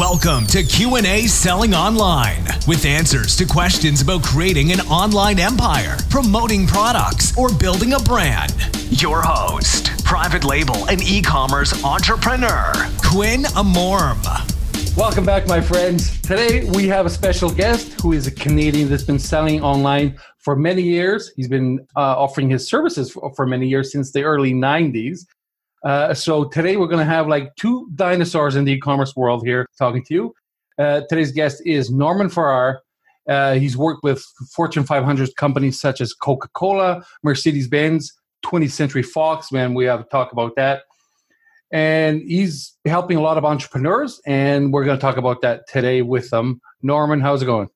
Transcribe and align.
Welcome 0.00 0.46
to 0.46 0.62
Q&A 0.62 1.26
Selling 1.26 1.74
Online 1.74 2.42
with 2.66 2.86
answers 2.86 3.36
to 3.36 3.44
questions 3.44 4.00
about 4.00 4.22
creating 4.22 4.72
an 4.72 4.80
online 4.88 5.38
empire, 5.38 5.98
promoting 6.08 6.66
products, 6.66 7.36
or 7.36 7.52
building 7.52 7.92
a 7.92 7.98
brand. 7.98 8.54
Your 8.88 9.20
host, 9.20 10.02
private 10.02 10.42
label 10.42 10.88
and 10.88 11.02
e-commerce 11.02 11.84
entrepreneur, 11.84 12.72
Quinn 13.04 13.42
Amorm. 13.42 14.16
Welcome 14.96 15.26
back, 15.26 15.46
my 15.46 15.60
friends. 15.60 16.18
Today 16.22 16.64
we 16.70 16.88
have 16.88 17.04
a 17.04 17.10
special 17.10 17.50
guest 17.50 18.00
who 18.00 18.14
is 18.14 18.26
a 18.26 18.30
Canadian 18.30 18.88
that's 18.88 19.02
been 19.02 19.18
selling 19.18 19.62
online 19.62 20.18
for 20.38 20.56
many 20.56 20.80
years. 20.80 21.30
He's 21.36 21.48
been 21.48 21.78
uh, 21.94 22.16
offering 22.16 22.48
his 22.48 22.66
services 22.66 23.10
for, 23.10 23.34
for 23.34 23.46
many 23.46 23.68
years 23.68 23.92
since 23.92 24.12
the 24.12 24.22
early 24.22 24.54
90s. 24.54 25.26
Uh, 25.82 26.12
so 26.12 26.44
today 26.44 26.76
we're 26.76 26.86
going 26.86 27.04
to 27.04 27.10
have 27.10 27.26
like 27.26 27.54
two 27.56 27.88
dinosaurs 27.94 28.56
in 28.56 28.64
the 28.64 28.72
e-commerce 28.72 29.16
world 29.16 29.42
here 29.44 29.66
talking 29.78 30.04
to 30.04 30.14
you. 30.14 30.34
Uh, 30.78 31.02
today's 31.08 31.32
guest 31.32 31.62
is 31.64 31.90
Norman 31.90 32.28
Farrar. 32.28 32.80
Uh, 33.28 33.54
he's 33.54 33.76
worked 33.76 34.02
with 34.02 34.24
Fortune 34.54 34.84
500 34.84 35.34
companies 35.36 35.80
such 35.80 36.00
as 36.00 36.12
Coca-Cola, 36.12 37.04
Mercedes-Benz, 37.22 38.12
20th 38.44 38.72
Century 38.72 39.02
Fox. 39.02 39.52
Man, 39.52 39.74
we 39.74 39.84
have 39.84 40.02
to 40.02 40.08
talk 40.08 40.32
about 40.32 40.56
that. 40.56 40.82
And 41.72 42.22
he's 42.22 42.76
helping 42.84 43.16
a 43.16 43.20
lot 43.20 43.38
of 43.38 43.44
entrepreneurs, 43.44 44.20
and 44.26 44.72
we're 44.72 44.84
going 44.84 44.98
to 44.98 45.00
talk 45.00 45.16
about 45.16 45.40
that 45.42 45.68
today 45.68 46.02
with 46.02 46.28
them. 46.30 46.60
Norman, 46.82 47.20
how's 47.20 47.42
it 47.42 47.46
going? 47.46 47.68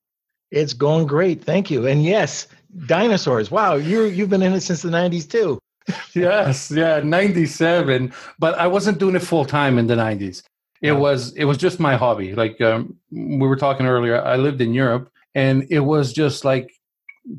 It's 0.51 0.73
going 0.73 1.07
great, 1.07 1.45
thank 1.45 1.71
you. 1.71 1.87
And 1.87 2.03
yes, 2.03 2.49
dinosaurs. 2.87 3.53
Wow, 3.53 3.75
you 3.75 4.05
you've 4.05 4.31
been 4.31 4.43
in 4.43 4.53
it 4.53 4.63
since 4.63 4.83
the 4.83 4.89
'90s 4.89 5.31
too 5.31 5.61
yes, 6.15 6.71
yeah, 6.71 7.01
97. 7.01 8.13
But 8.39 8.59
I 8.59 8.67
wasn't 8.67 8.99
doing 8.99 9.17
it 9.17 9.21
full 9.21 9.45
time 9.45 9.79
in 9.79 9.87
the 9.87 9.95
90s. 9.95 10.43
It 10.81 10.89
yeah. 10.89 10.93
was 10.93 11.33
it 11.35 11.45
was 11.45 11.57
just 11.57 11.81
my 11.81 11.97
hobby. 11.97 12.35
Like 12.35 12.61
um, 12.61 12.97
we 13.11 13.47
were 13.47 13.57
talking 13.57 13.87
earlier, 13.87 14.23
I 14.23 14.37
lived 14.37 14.61
in 14.61 14.75
Europe 14.75 15.11
and 15.35 15.67
it 15.71 15.81
was 15.81 16.13
just 16.13 16.45
like 16.45 16.71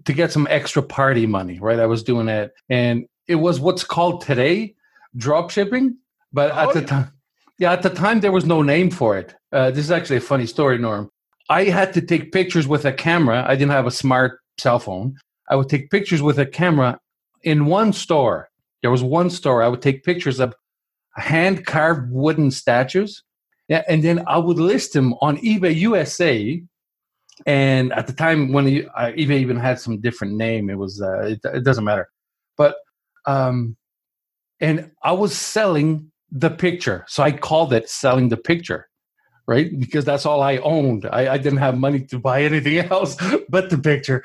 to 0.05 0.13
get 0.13 0.31
some 0.31 0.47
extra 0.49 0.81
party 0.81 1.27
money, 1.27 1.59
right? 1.59 1.79
I 1.79 1.85
was 1.85 2.01
doing 2.03 2.25
that. 2.25 2.53
And 2.69 3.05
it 3.27 3.35
was 3.35 3.59
what's 3.59 3.83
called 3.83 4.21
today 4.21 4.75
drop 5.15 5.51
shipping. 5.51 5.97
But 6.33 6.51
oh, 6.51 6.69
at 6.69 6.73
the 6.73 6.81
yeah. 6.81 6.87
time, 6.87 7.11
yeah, 7.59 7.71
at 7.71 7.81
the 7.81 7.89
time 7.89 8.19
there 8.19 8.31
was 8.31 8.45
no 8.45 8.61
name 8.61 8.89
for 8.89 9.17
it. 9.17 9.35
Uh, 9.51 9.71
this 9.71 9.85
is 9.85 9.91
actually 9.91 10.17
a 10.17 10.21
funny 10.21 10.45
story, 10.45 10.77
Norm. 10.77 11.09
I 11.49 11.65
had 11.65 11.93
to 11.93 12.01
take 12.01 12.31
pictures 12.31 12.67
with 12.67 12.85
a 12.85 12.91
camera. 12.91 13.45
I 13.47 13.55
didn't 13.55 13.71
have 13.71 13.85
a 13.85 13.91
smart 13.91 14.39
cell 14.57 14.79
phone. 14.79 15.17
I 15.49 15.55
would 15.55 15.69
take 15.69 15.91
pictures 15.91 16.21
with 16.21 16.39
a 16.39 16.45
camera 16.45 16.99
in 17.45 17.67
one 17.67 17.93
store, 17.93 18.49
there 18.81 18.91
was 18.91 19.03
one 19.03 19.29
store 19.29 19.63
I 19.63 19.67
would 19.67 19.81
take 19.81 20.03
pictures 20.03 20.39
of 20.39 20.53
hand 21.15 21.65
carved 21.65 22.11
wooden 22.11 22.51
statues. 22.51 23.23
And 23.69 24.03
then 24.03 24.23
I 24.27 24.37
would 24.37 24.59
list 24.59 24.93
them 24.93 25.13
on 25.21 25.37
eBay 25.37 25.75
USA. 25.75 26.61
And 27.45 27.93
at 27.93 28.07
the 28.07 28.13
time 28.13 28.51
when 28.51 28.65
eBay 28.65 29.39
even 29.39 29.57
had 29.57 29.79
some 29.79 30.01
different 30.01 30.33
name, 30.35 30.69
it 30.69 30.77
was 30.77 31.01
uh, 31.01 31.21
it, 31.21 31.39
it 31.43 31.63
doesn't 31.63 31.83
matter. 31.83 32.09
But 32.57 32.75
um, 33.25 33.75
and 34.59 34.91
I 35.03 35.13
was 35.13 35.35
selling 35.35 36.11
the 36.31 36.49
picture, 36.49 37.05
so 37.07 37.23
I 37.23 37.31
called 37.31 37.73
it 37.73 37.89
selling 37.89 38.29
the 38.29 38.37
picture 38.37 38.87
right? 39.47 39.79
Because 39.79 40.05
that's 40.05 40.25
all 40.25 40.41
I 40.41 40.57
owned. 40.57 41.07
I, 41.11 41.33
I, 41.33 41.37
didn't 41.37 41.59
have 41.59 41.77
money 41.77 42.01
to 42.05 42.19
buy 42.19 42.43
anything 42.43 42.77
else 42.91 43.15
but 43.49 43.69
the 43.69 43.77
picture. 43.77 44.23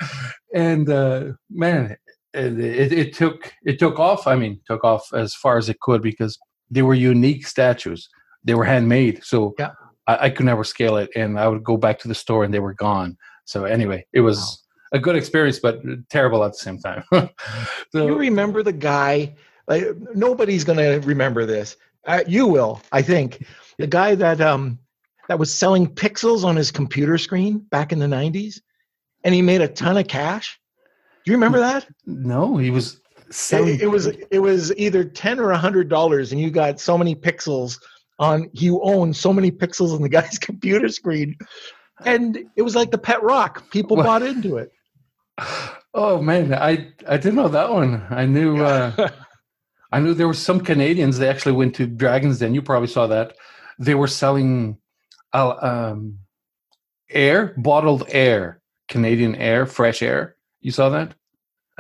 And 0.55 0.89
uh, 0.89 1.33
man, 1.51 1.97
it, 2.35 2.93
it, 2.93 3.15
took 3.15 3.53
it 3.65 3.79
took 3.79 3.99
off. 3.99 4.27
I 4.27 4.37
mean, 4.37 4.61
took 4.67 4.85
off 4.85 5.13
as 5.13 5.35
far 5.35 5.59
as 5.59 5.69
it 5.69 5.81
could 5.81 6.03
because 6.03 6.39
they 6.71 6.83
were 6.83 6.95
unique 6.95 7.47
statues. 7.47 8.09
They 8.45 8.55
were 8.55 8.65
handmade, 8.65 9.23
so 9.25 9.55
yeah. 9.59 9.73
I, 10.07 10.27
I, 10.27 10.31
could 10.31 10.47
never 10.47 10.65
scale 10.65 10.97
it. 10.97 11.11
And 11.15 11.39
I 11.39 11.49
would 11.49 11.63
go 11.63 11.77
back 11.77 11.99
to 12.01 12.09
the 12.09 12.15
store, 12.15 12.45
and 12.45 12.55
they 12.55 12.61
were 12.61 12.75
gone. 12.75 13.17
So 13.45 13.65
anyway, 13.65 14.07
it 14.13 14.21
was 14.21 14.39
wow. 14.93 14.99
a 14.99 15.01
good 15.01 15.17
experience, 15.17 15.59
but 15.59 15.81
terrible 16.09 16.43
at 16.45 16.53
the 16.53 16.59
same 16.59 16.79
time. 16.79 17.05
so, 17.93 18.07
you 18.07 18.17
remember 18.17 18.63
the 18.63 18.73
guy? 18.73 19.35
Like 19.67 19.85
nobody's 20.15 20.65
going 20.65 20.79
to 20.79 21.07
remember 21.07 21.47
this. 21.47 21.77
Uh, 22.07 22.23
you 22.27 22.47
will, 22.47 22.81
I 22.93 23.03
think. 23.03 23.45
The 23.79 23.87
guy 23.87 24.15
that 24.15 24.41
um 24.41 24.79
that 25.29 25.39
was 25.39 25.53
selling 25.53 25.87
pixels 25.87 26.45
on 26.45 26.57
his 26.57 26.71
computer 26.71 27.19
screen 27.19 27.59
back 27.59 27.93
in 27.93 27.99
the 27.99 28.07
'90s, 28.07 28.61
and 29.25 29.35
he 29.35 29.43
made 29.43 29.61
a 29.61 29.69
ton 29.69 29.97
of 29.97 30.07
cash 30.07 30.60
do 31.25 31.31
you 31.31 31.37
remember 31.37 31.59
that? 31.59 31.87
No, 32.07 32.57
he 32.57 32.71
was 32.71 33.01
selling. 33.31 33.75
It, 33.75 33.83
it 33.83 33.87
was 33.89 34.07
it 34.07 34.39
was 34.39 34.75
either 34.77 35.05
ten 35.05 35.39
or 35.39 35.51
a 35.51 35.59
hundred 35.59 35.89
dollars, 35.89 36.33
and 36.33 36.41
you 36.41 36.51
got 36.51 36.81
so 36.81 36.97
many 36.97 37.15
pixels 37.15 37.79
on. 38.19 38.49
You 38.53 38.81
own 38.83 39.13
so 39.13 39.33
many 39.33 39.51
pixels 39.51 39.95
on 39.95 40.03
the 40.03 40.09
guy's 40.09 40.39
computer 40.41 40.89
screen, 40.89 41.37
and 42.05 42.39
it 42.57 42.63
was 42.63 42.75
like 42.75 42.91
the 42.91 42.99
pet 42.99 43.23
rock. 43.23 43.71
People 43.71 43.97
what? 43.97 44.07
bought 44.07 44.23
into 44.23 44.57
it. 44.57 44.73
Oh 45.93 46.23
man, 46.23 46.55
I 46.55 46.87
I 47.09 47.17
didn't 47.17 47.35
know 47.35 47.49
that 47.49 47.69
one. 47.69 48.07
I 48.11 48.25
knew 48.25 48.63
uh, 48.63 49.11
I 49.91 49.99
knew 49.99 50.15
there 50.15 50.29
were 50.29 50.35
some 50.35 50.61
Canadians. 50.61 51.19
They 51.19 51.29
actually 51.29 51.51
went 51.51 51.75
to 51.75 51.87
Dragons 51.89 52.39
Den. 52.39 52.55
You 52.55 52.63
probably 52.63 52.87
saw 52.87 53.09
that. 53.09 53.35
They 53.77 53.97
were 53.97 54.07
selling 54.07 54.79
uh, 55.33 55.57
um, 55.61 56.21
air, 57.11 57.55
bottled 57.57 58.05
air, 58.07 58.61
Canadian 58.87 59.35
air, 59.35 59.67
fresh 59.67 60.01
air 60.01 60.37
you 60.61 60.71
saw 60.71 60.89
that? 60.91 61.15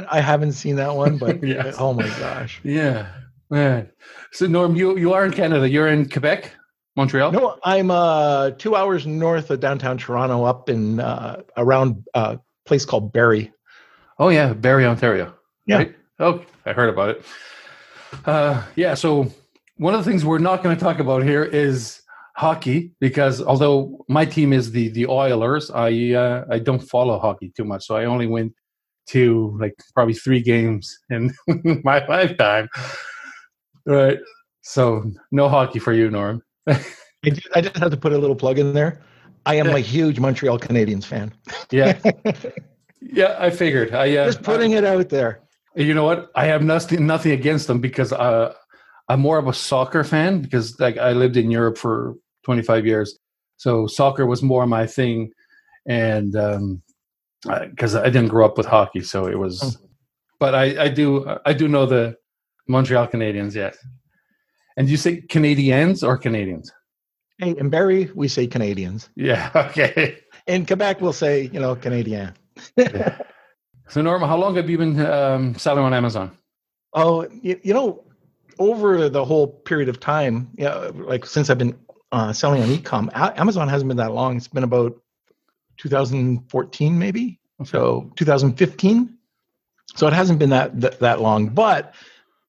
I 0.08 0.20
haven't 0.20 0.52
seen 0.52 0.76
that 0.76 0.94
one, 0.94 1.18
but 1.18 1.42
yes. 1.42 1.76
oh 1.78 1.92
my 1.92 2.08
gosh. 2.18 2.60
Yeah, 2.62 3.08
man. 3.50 3.90
So 4.32 4.46
Norm, 4.46 4.76
you 4.76 4.96
you 4.96 5.12
are 5.12 5.24
in 5.24 5.32
Canada. 5.32 5.68
You're 5.68 5.88
in 5.88 6.08
Quebec, 6.08 6.52
Montreal. 6.96 7.32
No, 7.32 7.58
I'm 7.64 7.90
uh, 7.90 8.50
two 8.52 8.76
hours 8.76 9.06
north 9.06 9.50
of 9.50 9.60
downtown 9.60 9.98
Toronto, 9.98 10.44
up 10.44 10.68
in 10.68 11.00
uh, 11.00 11.42
around 11.56 12.04
a 12.14 12.18
uh, 12.18 12.36
place 12.64 12.84
called 12.84 13.12
Barrie. 13.12 13.52
Oh 14.18 14.28
yeah, 14.28 14.52
Barrie, 14.52 14.86
Ontario. 14.86 15.34
Yeah. 15.66 15.76
Right? 15.76 15.96
Oh, 16.18 16.44
I 16.66 16.72
heard 16.72 16.88
about 16.88 17.10
it. 17.10 17.24
Uh, 18.24 18.62
yeah. 18.76 18.94
So 18.94 19.32
one 19.76 19.94
of 19.94 20.04
the 20.04 20.10
things 20.10 20.24
we're 20.24 20.38
not 20.38 20.62
going 20.62 20.76
to 20.76 20.82
talk 20.82 20.98
about 20.98 21.22
here 21.22 21.44
is 21.44 22.02
hockey 22.36 22.92
because 23.00 23.42
although 23.42 24.04
my 24.08 24.24
team 24.24 24.52
is 24.52 24.72
the 24.72 24.88
the 24.90 25.06
Oilers, 25.06 25.70
I 25.70 26.12
uh, 26.12 26.44
I 26.50 26.58
don't 26.58 26.80
follow 26.80 27.18
hockey 27.18 27.52
too 27.56 27.64
much, 27.64 27.86
so 27.86 27.96
I 27.96 28.04
only 28.04 28.26
went 28.26 28.52
to 29.10 29.56
like 29.60 29.74
probably 29.94 30.14
three 30.14 30.40
games 30.40 30.98
in 31.10 31.32
my 31.84 32.04
lifetime. 32.06 32.68
Right. 33.86 34.18
So 34.62 35.10
no 35.32 35.48
hockey 35.48 35.78
for 35.78 35.92
you, 35.92 36.10
Norm. 36.10 36.42
I 36.66 36.80
just 37.60 37.76
have 37.76 37.90
to 37.90 37.96
put 37.96 38.12
a 38.12 38.18
little 38.18 38.36
plug 38.36 38.58
in 38.58 38.72
there. 38.72 39.02
I 39.46 39.54
am 39.56 39.68
a 39.68 39.80
huge 39.80 40.20
Montreal 40.20 40.58
Canadiens 40.58 41.04
fan. 41.04 41.32
yeah. 41.70 41.98
Yeah, 43.00 43.36
I 43.38 43.50
figured. 43.50 43.94
I 43.94 44.16
uh, 44.16 44.26
just 44.26 44.42
putting 44.42 44.74
I, 44.74 44.78
it 44.78 44.84
out 44.84 45.08
there. 45.08 45.40
You 45.74 45.94
know 45.94 46.04
what? 46.04 46.30
I 46.34 46.46
have 46.46 46.62
nothing 46.62 47.06
nothing 47.06 47.32
against 47.32 47.66
them 47.66 47.80
because 47.80 48.12
uh, 48.12 48.54
I'm 49.08 49.20
more 49.20 49.38
of 49.38 49.48
a 49.48 49.54
soccer 49.54 50.04
fan 50.04 50.42
because 50.42 50.78
like 50.78 50.98
I 50.98 51.12
lived 51.12 51.36
in 51.36 51.50
Europe 51.50 51.78
for 51.78 52.14
25 52.44 52.86
years, 52.86 53.18
so 53.56 53.86
soccer 53.86 54.26
was 54.26 54.42
more 54.42 54.66
my 54.66 54.86
thing, 54.86 55.32
and 55.86 56.36
um, 56.36 56.82
because 57.42 57.94
I 57.94 58.06
didn't 58.10 58.28
grow 58.28 58.44
up 58.44 58.56
with 58.56 58.66
hockey, 58.66 59.00
so 59.00 59.26
it 59.26 59.38
was. 59.38 59.62
Oh. 59.62 59.86
But 60.38 60.54
I, 60.54 60.84
I 60.84 60.88
do 60.88 61.26
I 61.44 61.52
do 61.52 61.68
know 61.68 61.86
the 61.86 62.16
Montreal 62.68 63.08
Canadiens, 63.08 63.54
yes. 63.54 63.76
And 64.76 64.88
you 64.88 64.96
say 64.96 65.20
Canadians 65.28 66.02
or 66.02 66.16
Canadians? 66.16 66.72
Hey, 67.38 67.54
in 67.58 67.68
Barrie 67.68 68.10
we 68.14 68.28
say 68.28 68.46
Canadians. 68.46 69.10
Yeah. 69.16 69.50
Okay. 69.70 70.18
In 70.46 70.66
Quebec 70.66 71.00
we'll 71.00 71.12
say 71.12 71.50
you 71.52 71.60
know 71.60 71.76
Canadian. 71.76 72.34
yeah. 72.76 73.18
So 73.88 74.00
Norma, 74.00 74.28
how 74.28 74.36
long 74.36 74.54
have 74.54 74.70
you 74.70 74.78
been 74.78 75.00
um, 75.04 75.56
selling 75.56 75.84
on 75.84 75.92
Amazon? 75.92 76.30
Oh, 76.94 77.26
you, 77.42 77.58
you, 77.64 77.74
know, 77.74 78.04
over 78.60 79.08
the 79.08 79.24
whole 79.24 79.48
period 79.48 79.88
of 79.88 79.98
time, 79.98 80.48
yeah, 80.56 80.86
you 80.86 80.92
know, 80.92 81.06
like 81.06 81.26
since 81.26 81.50
I've 81.50 81.58
been 81.58 81.76
uh, 82.12 82.32
selling 82.32 82.62
on 82.62 82.68
ecom, 82.68 83.10
Amazon 83.36 83.68
hasn't 83.68 83.88
been 83.88 83.96
that 83.96 84.12
long. 84.12 84.36
It's 84.36 84.46
been 84.46 84.62
about 84.62 84.96
2014 85.80 86.98
maybe? 86.98 87.38
So 87.64 88.10
2015 88.16 89.16
so 89.96 90.06
it 90.06 90.12
hasn't 90.12 90.38
been 90.38 90.50
that, 90.50 90.80
that, 90.80 91.00
that 91.00 91.20
long 91.20 91.48
but 91.48 91.94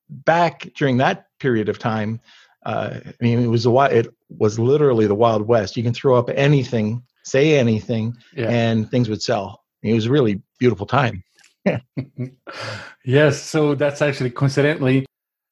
back 0.09 0.69
during 0.75 0.97
that 0.97 1.25
period 1.39 1.69
of 1.69 1.79
time 1.79 2.19
uh, 2.65 2.99
i 3.05 3.13
mean 3.19 3.39
it 3.39 3.47
was 3.47 3.65
a 3.65 3.71
it 3.85 4.13
was 4.29 4.59
literally 4.59 5.07
the 5.07 5.15
wild 5.15 5.47
west. 5.47 5.75
You 5.75 5.83
can 5.83 5.93
throw 5.93 6.15
up 6.15 6.29
anything 6.29 7.03
say 7.23 7.57
anything 7.57 8.15
yeah. 8.35 8.49
and 8.49 8.89
things 8.89 9.07
would 9.07 9.21
sell. 9.21 9.63
It 9.83 9.93
was 9.93 10.07
a 10.07 10.11
really 10.11 10.41
beautiful 10.59 10.85
time. 10.85 11.23
Yes 13.03 13.41
so 13.41 13.73
that's 13.73 14.01
actually 14.01 14.29
coincidentally 14.29 15.05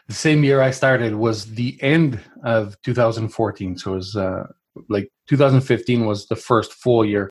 the 0.08 0.14
same 0.14 0.44
year 0.44 0.62
i 0.62 0.70
started 0.70 1.16
was 1.16 1.46
the 1.56 1.82
end 1.82 2.20
of 2.44 2.80
2014 2.82 3.78
so 3.78 3.94
it 3.94 3.96
was 3.96 4.16
uh, 4.16 4.46
like 4.88 5.10
2015 5.30 6.06
was 6.06 6.28
the 6.28 6.36
first 6.36 6.74
full 6.74 7.04
year 7.04 7.30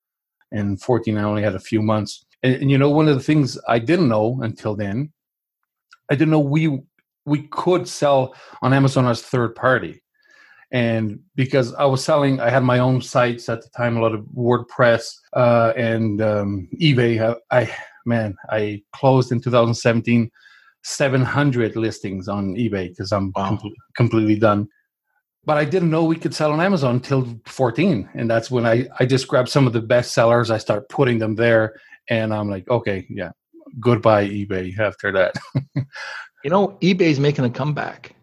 and 0.52 0.80
14 0.80 1.16
i 1.16 1.22
only 1.22 1.42
had 1.42 1.54
a 1.54 1.60
few 1.60 1.82
months 1.82 2.24
and, 2.42 2.54
and, 2.54 2.70
you 2.70 2.78
know 2.78 2.90
one 2.90 3.08
of 3.08 3.14
the 3.14 3.22
things 3.22 3.58
i 3.68 3.78
didn't 3.78 4.08
know 4.08 4.38
until 4.42 4.74
then 4.74 5.12
i 6.10 6.14
didn't 6.14 6.30
know 6.30 6.40
we 6.40 6.80
we 7.24 7.42
could 7.48 7.86
sell 7.88 8.34
on 8.62 8.72
amazon 8.72 9.06
as 9.06 9.22
third 9.22 9.54
party 9.54 10.02
and 10.70 11.20
because 11.34 11.72
I 11.74 11.86
was 11.86 12.04
selling, 12.04 12.40
I 12.40 12.50
had 12.50 12.62
my 12.62 12.78
own 12.78 13.00
sites 13.00 13.48
at 13.48 13.62
the 13.62 13.70
time, 13.70 13.96
a 13.96 14.02
lot 14.02 14.14
of 14.14 14.26
WordPress 14.36 15.14
uh, 15.32 15.72
and 15.76 16.20
um, 16.20 16.68
eBay. 16.78 17.36
I, 17.50 17.58
I 17.58 17.74
man, 18.04 18.36
I 18.50 18.82
closed 18.92 19.32
in 19.32 19.40
2017 19.40 20.30
700 20.84 21.76
listings 21.76 22.28
on 22.28 22.54
eBay 22.54 22.88
because 22.90 23.12
I'm 23.12 23.32
wow. 23.34 23.58
com- 23.60 23.74
completely 23.96 24.38
done. 24.38 24.68
But 25.44 25.56
I 25.56 25.64
didn't 25.64 25.90
know 25.90 26.04
we 26.04 26.16
could 26.16 26.34
sell 26.34 26.52
on 26.52 26.60
Amazon 26.60 26.96
until 26.96 27.40
14, 27.46 28.10
and 28.14 28.30
that's 28.30 28.50
when 28.50 28.66
I 28.66 28.86
I 28.98 29.06
just 29.06 29.28
grabbed 29.28 29.48
some 29.48 29.66
of 29.66 29.72
the 29.72 29.80
best 29.80 30.12
sellers. 30.12 30.50
I 30.50 30.58
start 30.58 30.88
putting 30.88 31.18
them 31.18 31.36
there, 31.36 31.74
and 32.08 32.34
I'm 32.34 32.50
like, 32.50 32.68
okay, 32.68 33.06
yeah, 33.08 33.30
goodbye 33.80 34.28
eBay 34.28 34.78
after 34.78 35.12
that. 35.12 35.34
you 35.74 36.50
know, 36.50 36.78
eBay's 36.82 37.20
making 37.20 37.44
a 37.44 37.50
comeback. 37.50 38.14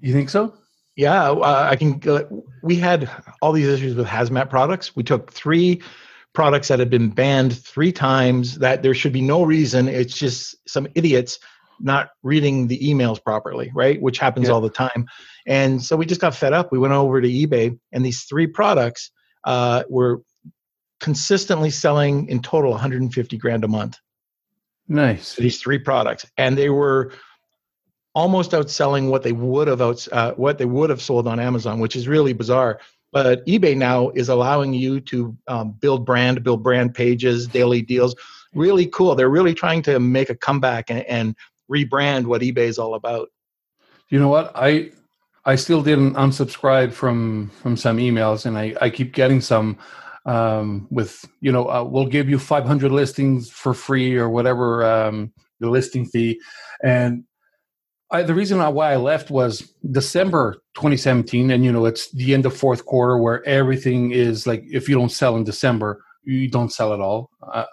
You 0.00 0.12
think 0.12 0.28
so? 0.28 0.54
Yeah, 0.96 1.30
uh, 1.30 1.68
I 1.70 1.76
can. 1.76 2.00
Uh, 2.06 2.22
we 2.62 2.76
had 2.76 3.10
all 3.42 3.52
these 3.52 3.68
issues 3.68 3.94
with 3.94 4.06
hazmat 4.06 4.50
products. 4.50 4.94
We 4.94 5.02
took 5.02 5.32
three 5.32 5.82
products 6.34 6.68
that 6.68 6.78
had 6.78 6.90
been 6.90 7.10
banned 7.10 7.58
three 7.58 7.92
times. 7.92 8.58
That 8.58 8.82
there 8.82 8.94
should 8.94 9.12
be 9.12 9.22
no 9.22 9.42
reason. 9.42 9.88
It's 9.88 10.14
just 10.14 10.56
some 10.68 10.86
idiots 10.94 11.38
not 11.80 12.10
reading 12.22 12.68
the 12.68 12.78
emails 12.78 13.22
properly, 13.22 13.72
right? 13.74 14.00
Which 14.00 14.18
happens 14.18 14.48
yeah. 14.48 14.54
all 14.54 14.60
the 14.60 14.70
time. 14.70 15.06
And 15.46 15.82
so 15.82 15.96
we 15.96 16.06
just 16.06 16.20
got 16.20 16.34
fed 16.34 16.52
up. 16.52 16.72
We 16.72 16.78
went 16.78 16.94
over 16.94 17.20
to 17.20 17.28
eBay, 17.28 17.78
and 17.92 18.04
these 18.04 18.22
three 18.24 18.46
products 18.46 19.10
uh, 19.44 19.84
were 19.88 20.22
consistently 21.00 21.70
selling 21.70 22.28
in 22.28 22.40
total 22.40 22.70
150 22.70 23.36
grand 23.36 23.64
a 23.64 23.68
month. 23.68 23.98
Nice. 24.88 25.34
These 25.36 25.60
three 25.60 25.78
products, 25.78 26.26
and 26.36 26.56
they 26.56 26.70
were 26.70 27.12
almost 28.14 28.52
outselling 28.52 29.10
what 29.10 29.22
they 29.22 29.32
would 29.32 29.68
have 29.68 29.82
out, 29.82 30.06
uh, 30.12 30.32
what 30.34 30.58
they 30.58 30.64
would 30.64 30.90
have 30.90 31.02
sold 31.02 31.26
on 31.26 31.40
Amazon, 31.40 31.80
which 31.80 31.96
is 31.96 32.06
really 32.06 32.32
bizarre. 32.32 32.80
But 33.12 33.46
eBay 33.46 33.76
now 33.76 34.10
is 34.10 34.28
allowing 34.28 34.74
you 34.74 35.00
to 35.00 35.36
um, 35.46 35.72
build 35.72 36.04
brand, 36.04 36.42
build 36.42 36.62
brand 36.62 36.94
pages, 36.94 37.46
daily 37.46 37.80
deals. 37.80 38.14
Really 38.54 38.86
cool. 38.86 39.14
They're 39.14 39.28
really 39.28 39.54
trying 39.54 39.82
to 39.82 40.00
make 40.00 40.30
a 40.30 40.34
comeback 40.34 40.90
and, 40.90 41.02
and 41.02 41.36
rebrand 41.70 42.26
what 42.26 42.42
eBay 42.42 42.66
is 42.66 42.78
all 42.78 42.94
about. 42.94 43.28
You 44.08 44.18
know 44.18 44.28
what? 44.28 44.52
I 44.54 44.90
I 45.46 45.56
still 45.56 45.82
didn't 45.82 46.14
unsubscribe 46.14 46.92
from 46.92 47.50
from 47.62 47.76
some 47.76 47.98
emails, 47.98 48.46
and 48.46 48.58
I 48.58 48.74
I 48.80 48.90
keep 48.90 49.12
getting 49.12 49.40
some 49.40 49.78
um, 50.26 50.86
with 50.90 51.24
you 51.40 51.52
know 51.52 51.68
uh, 51.68 51.84
we'll 51.84 52.06
give 52.06 52.28
you 52.28 52.38
500 52.38 52.90
listings 52.90 53.50
for 53.50 53.74
free 53.74 54.16
or 54.16 54.30
whatever 54.30 54.84
um, 54.84 55.32
the 55.60 55.68
listing 55.68 56.06
fee, 56.06 56.40
and 56.82 57.24
I, 58.10 58.22
the 58.22 58.34
reason 58.34 58.58
why 58.58 58.92
I 58.92 58.96
left 58.96 59.30
was 59.30 59.74
December 59.90 60.62
2017, 60.74 61.50
and 61.50 61.64
you 61.64 61.72
know 61.72 61.84
it's 61.84 62.10
the 62.12 62.32
end 62.32 62.46
of 62.46 62.56
fourth 62.56 62.86
quarter 62.86 63.18
where 63.18 63.44
everything 63.46 64.12
is 64.12 64.46
like 64.46 64.62
if 64.70 64.88
you 64.88 64.94
don't 64.94 65.10
sell 65.10 65.36
in 65.36 65.44
December, 65.44 66.02
you 66.22 66.48
don't 66.48 66.72
sell 66.72 66.94
at 66.94 67.00
all. 67.00 67.30
Uh, 67.42 67.64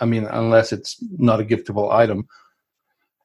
I 0.00 0.04
mean, 0.06 0.24
unless 0.24 0.72
it's 0.72 0.96
not 1.18 1.40
a 1.40 1.44
giftable 1.44 1.92
item, 1.92 2.26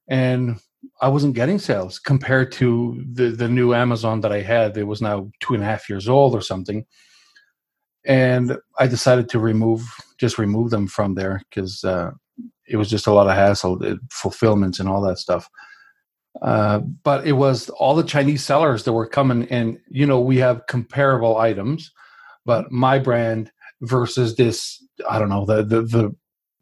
and 0.09 0.59
I 1.01 1.07
wasn't 1.07 1.35
getting 1.35 1.59
sales 1.59 1.99
compared 1.99 2.51
to 2.53 3.03
the 3.11 3.29
the 3.29 3.47
new 3.47 3.73
Amazon 3.73 4.21
that 4.21 4.31
I 4.31 4.41
had. 4.41 4.77
It 4.77 4.83
was 4.83 5.01
now 5.01 5.29
two 5.39 5.53
and 5.53 5.63
a 5.63 5.65
half 5.65 5.89
years 5.89 6.07
old 6.07 6.35
or 6.35 6.41
something, 6.41 6.85
and 8.05 8.57
I 8.79 8.87
decided 8.87 9.29
to 9.29 9.39
remove 9.39 9.83
just 10.17 10.37
remove 10.37 10.69
them 10.69 10.87
from 10.87 11.15
there 11.15 11.41
because 11.49 11.83
uh, 11.83 12.11
it 12.67 12.77
was 12.77 12.89
just 12.89 13.07
a 13.07 13.13
lot 13.13 13.27
of 13.27 13.33
hassle, 13.33 13.79
fulfillments, 14.11 14.79
and 14.79 14.87
all 14.87 15.01
that 15.01 15.19
stuff. 15.19 15.49
Uh, 16.41 16.79
but 16.79 17.27
it 17.27 17.33
was 17.33 17.69
all 17.69 17.95
the 17.95 18.03
Chinese 18.03 18.43
sellers 18.43 18.83
that 18.83 18.93
were 18.93 19.07
coming, 19.07 19.47
and 19.49 19.79
you 19.89 20.05
know 20.05 20.19
we 20.19 20.37
have 20.37 20.65
comparable 20.67 21.37
items, 21.37 21.91
but 22.45 22.71
my 22.71 22.99
brand 22.99 23.51
versus 23.81 24.35
this 24.35 24.83
I 25.09 25.19
don't 25.19 25.29
know 25.29 25.45
the 25.45 25.63
the 25.63 25.81
the 25.81 26.15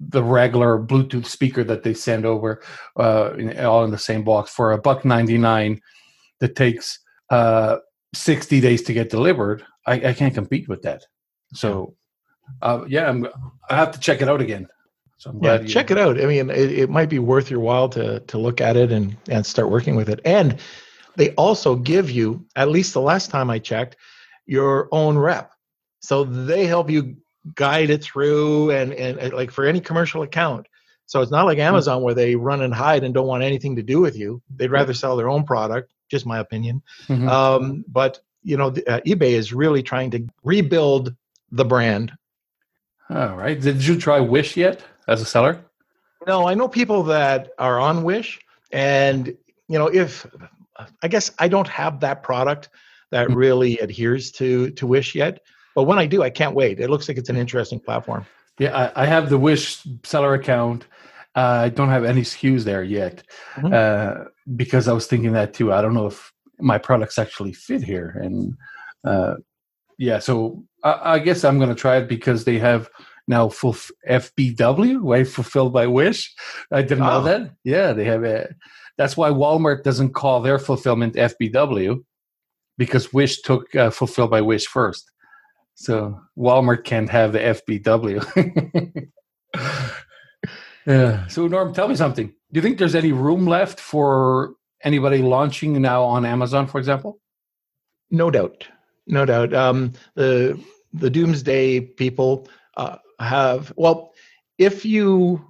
the 0.10 0.24
regular 0.24 0.80
Bluetooth 0.80 1.26
speaker 1.26 1.64
that 1.64 1.84
they 1.84 1.94
send 1.94 2.26
over, 2.26 2.62
uh, 2.98 3.34
in, 3.38 3.58
all 3.66 3.84
in 3.84 3.92
the 3.92 3.98
same 3.98 4.24
box 4.24 4.52
for 4.52 4.72
a 4.72 4.78
buck 4.78 5.06
ninety 5.06 5.38
nine, 5.38 5.80
that 6.40 6.56
takes 6.56 7.00
uh, 7.30 7.78
sixty 8.14 8.60
days 8.60 8.82
to 8.84 8.94
get 8.94 9.10
delivered. 9.10 9.64
I, 9.86 9.94
I 10.10 10.14
can't 10.14 10.34
compete 10.34 10.68
with 10.68 10.82
that. 10.82 11.04
So, 11.54 11.96
uh, 12.62 12.84
yeah, 12.88 13.10
I'm, 13.10 13.28
I 13.70 13.76
have 13.76 13.92
to 13.92 14.00
check 14.00 14.22
it 14.22 14.30
out 14.30 14.42
again. 14.42 14.68
So 15.18 15.30
I'm 15.30 15.44
yeah, 15.44 15.60
check 15.64 15.92
it 15.92 15.98
out. 15.98 16.20
I 16.20 16.26
mean, 16.26 16.50
it, 16.50 16.72
it 16.72 16.90
might 16.90 17.10
be 17.10 17.20
worth 17.20 17.52
your 17.52 17.60
while 17.60 17.88
to 17.90 18.22
to 18.22 18.38
look 18.38 18.60
at 18.60 18.76
it 18.76 18.92
and 18.92 19.16
and 19.30 19.46
start 19.46 19.70
working 19.70 19.96
with 19.96 20.10
it. 20.10 20.20
And 20.26 20.58
they 21.16 21.32
also 21.36 21.76
give 21.76 22.10
you, 22.10 22.46
at 22.56 22.70
least 22.70 22.94
the 22.94 23.02
last 23.02 23.30
time 23.30 23.50
I 23.50 23.60
checked, 23.60 23.98
your 24.46 24.88
own 24.92 25.18
rep. 25.18 25.52
So 26.00 26.24
they 26.24 26.66
help 26.66 26.90
you 26.90 27.18
guide 27.56 27.90
it 27.90 28.04
through 28.04 28.72
and, 28.72 28.94
and, 28.94 29.18
and 29.18 29.34
like 29.34 29.52
for 29.52 29.66
any 29.66 29.80
commercial 29.80 30.24
account. 30.24 30.68
So 31.06 31.22
it's 31.22 31.32
not 31.32 31.46
like 31.46 31.58
hmm. 31.58 31.64
Amazon 31.64 31.98
mm-hmm. 31.98 32.06
where 32.06 32.14
they 32.14 32.36
run 32.36 32.62
and 32.62 32.74
hide 32.74 33.04
and 33.04 33.14
don't 33.14 33.28
want 33.28 33.44
anything 33.44 33.76
to 33.76 33.84
do 33.84 34.00
with 34.00 34.16
you. 34.16 34.42
They'd 34.56 34.72
rather 34.72 34.94
sell 34.94 35.18
their 35.18 35.30
own 35.30 35.44
product, 35.44 35.92
just 36.10 36.26
my 36.26 36.40
opinion. 36.40 36.82
Mm-hmm. 37.08 37.28
Um, 37.28 37.86
but 37.88 38.20
you 38.44 38.58
know, 38.58 38.70
the, 38.70 38.88
uh, 38.88 39.02
eBay 39.02 39.32
is 39.32 39.54
really 39.54 39.84
trying 39.84 40.12
to 40.12 40.28
rebuild 40.44 41.16
the 41.52 41.66
brand. 41.66 42.14
All 43.10 43.36
right. 43.36 43.60
Did 43.60 43.86
you 43.86 43.98
try 43.98 44.20
Wish 44.20 44.56
yet 44.56 44.82
as 45.08 45.22
a 45.22 45.26
seller? 45.26 45.64
No, 46.28 46.48
I 46.48 46.54
know 46.54 46.68
people 46.68 47.04
that 47.04 47.50
are 47.58 47.80
on 47.80 48.04
Wish, 48.04 48.40
and 48.72 49.28
you 49.68 49.80
know, 49.80 49.88
if 49.88 50.26
I 51.02 51.08
guess 51.08 51.32
I 51.40 51.48
don't 51.48 51.68
have 51.68 52.00
that 52.02 52.24
product 52.24 52.70
that 53.10 53.28
mm-hmm. 53.28 53.38
really 53.38 53.80
adheres 53.80 54.32
to 54.34 54.72
to 54.72 54.88
Wish 54.88 55.16
yet. 55.16 55.42
But 55.76 55.84
when 55.84 56.00
I 56.00 56.06
do, 56.06 56.24
I 56.24 56.30
can't 56.30 56.56
wait. 56.56 56.80
It 56.80 56.90
looks 56.90 57.08
like 57.08 57.18
it's 57.18 57.30
an 57.30 57.38
interesting 57.38 57.80
platform. 57.80 58.26
Yeah, 58.60 58.92
I, 58.96 59.04
I 59.04 59.06
have 59.06 59.30
the 59.30 59.38
Wish 59.38 59.84
seller 60.04 60.34
account. 60.34 60.86
Uh, 61.36 61.64
I 61.66 61.70
don't 61.70 61.90
have 61.90 62.04
any 62.04 62.22
SKUs 62.22 62.64
there 62.64 62.84
yet 62.84 63.24
mm-hmm. 63.56 63.74
uh, 63.74 64.26
because 64.56 64.88
I 64.88 64.94
was 64.94 65.08
thinking 65.08 65.32
that 65.32 65.54
too. 65.54 65.72
I 65.72 65.82
don't 65.82 65.94
know 65.94 66.08
if 66.08 66.32
my 66.60 66.78
products 66.78 67.18
actually 67.18 67.54
fit 67.54 67.82
here, 67.84 68.20
and 68.22 68.58
uh, 69.06 69.36
yeah, 69.98 70.20
so 70.20 70.64
I, 70.84 71.14
I 71.14 71.20
guess 71.20 71.44
I'm 71.44 71.58
going 71.58 71.70
to 71.70 71.76
try 71.76 71.98
it 71.98 72.10
because 72.10 72.44
they 72.44 72.60
have 72.60 72.90
now 73.28 73.50
full 73.50 73.74
FBW, 74.10 75.00
right? 75.02 75.28
Fulfilled 75.28 75.74
by 75.74 75.88
Wish. 75.88 76.34
I 76.72 76.82
didn't 76.82 77.04
oh. 77.04 77.08
know 77.08 77.24
that. 77.24 77.52
Yeah, 77.64 77.94
they 77.94 78.06
have 78.06 78.24
it. 78.24 78.54
That's 78.98 79.16
why 79.16 79.30
Walmart 79.30 79.84
doesn't 79.84 80.14
call 80.14 80.42
their 80.42 80.60
fulfillment 80.60 81.16
FBW 81.16 82.04
because 82.78 83.14
Wish 83.14 83.42
took 83.42 83.74
uh, 83.76 83.90
fulfilled 83.90 84.32
by 84.32 84.42
Wish 84.42 84.68
first. 84.68 85.11
So 85.82 86.22
Walmart 86.38 86.84
can't 86.84 87.10
have 87.10 87.32
the 87.32 87.40
FBW. 87.40 89.10
yeah. 90.86 91.26
So 91.28 91.48
Norm, 91.48 91.74
tell 91.74 91.88
me 91.88 91.96
something. 91.96 92.28
Do 92.28 92.58
you 92.60 92.62
think 92.62 92.78
there's 92.78 92.94
any 92.94 93.12
room 93.12 93.48
left 93.48 93.80
for 93.80 94.54
anybody 94.84 95.24
launching 95.24 95.82
now 95.82 96.04
on 96.04 96.24
Amazon, 96.24 96.68
for 96.68 96.78
example? 96.78 97.20
No 98.12 98.30
doubt, 98.30 98.68
no 99.08 99.26
doubt. 99.26 99.56
Um, 99.56 99.94
the 100.14 100.64
the 100.94 101.10
doomsday 101.10 101.80
people 101.80 102.48
uh, 102.78 102.98
have 103.20 103.74
well, 103.76 104.14
if 104.60 104.86
you 104.86 105.44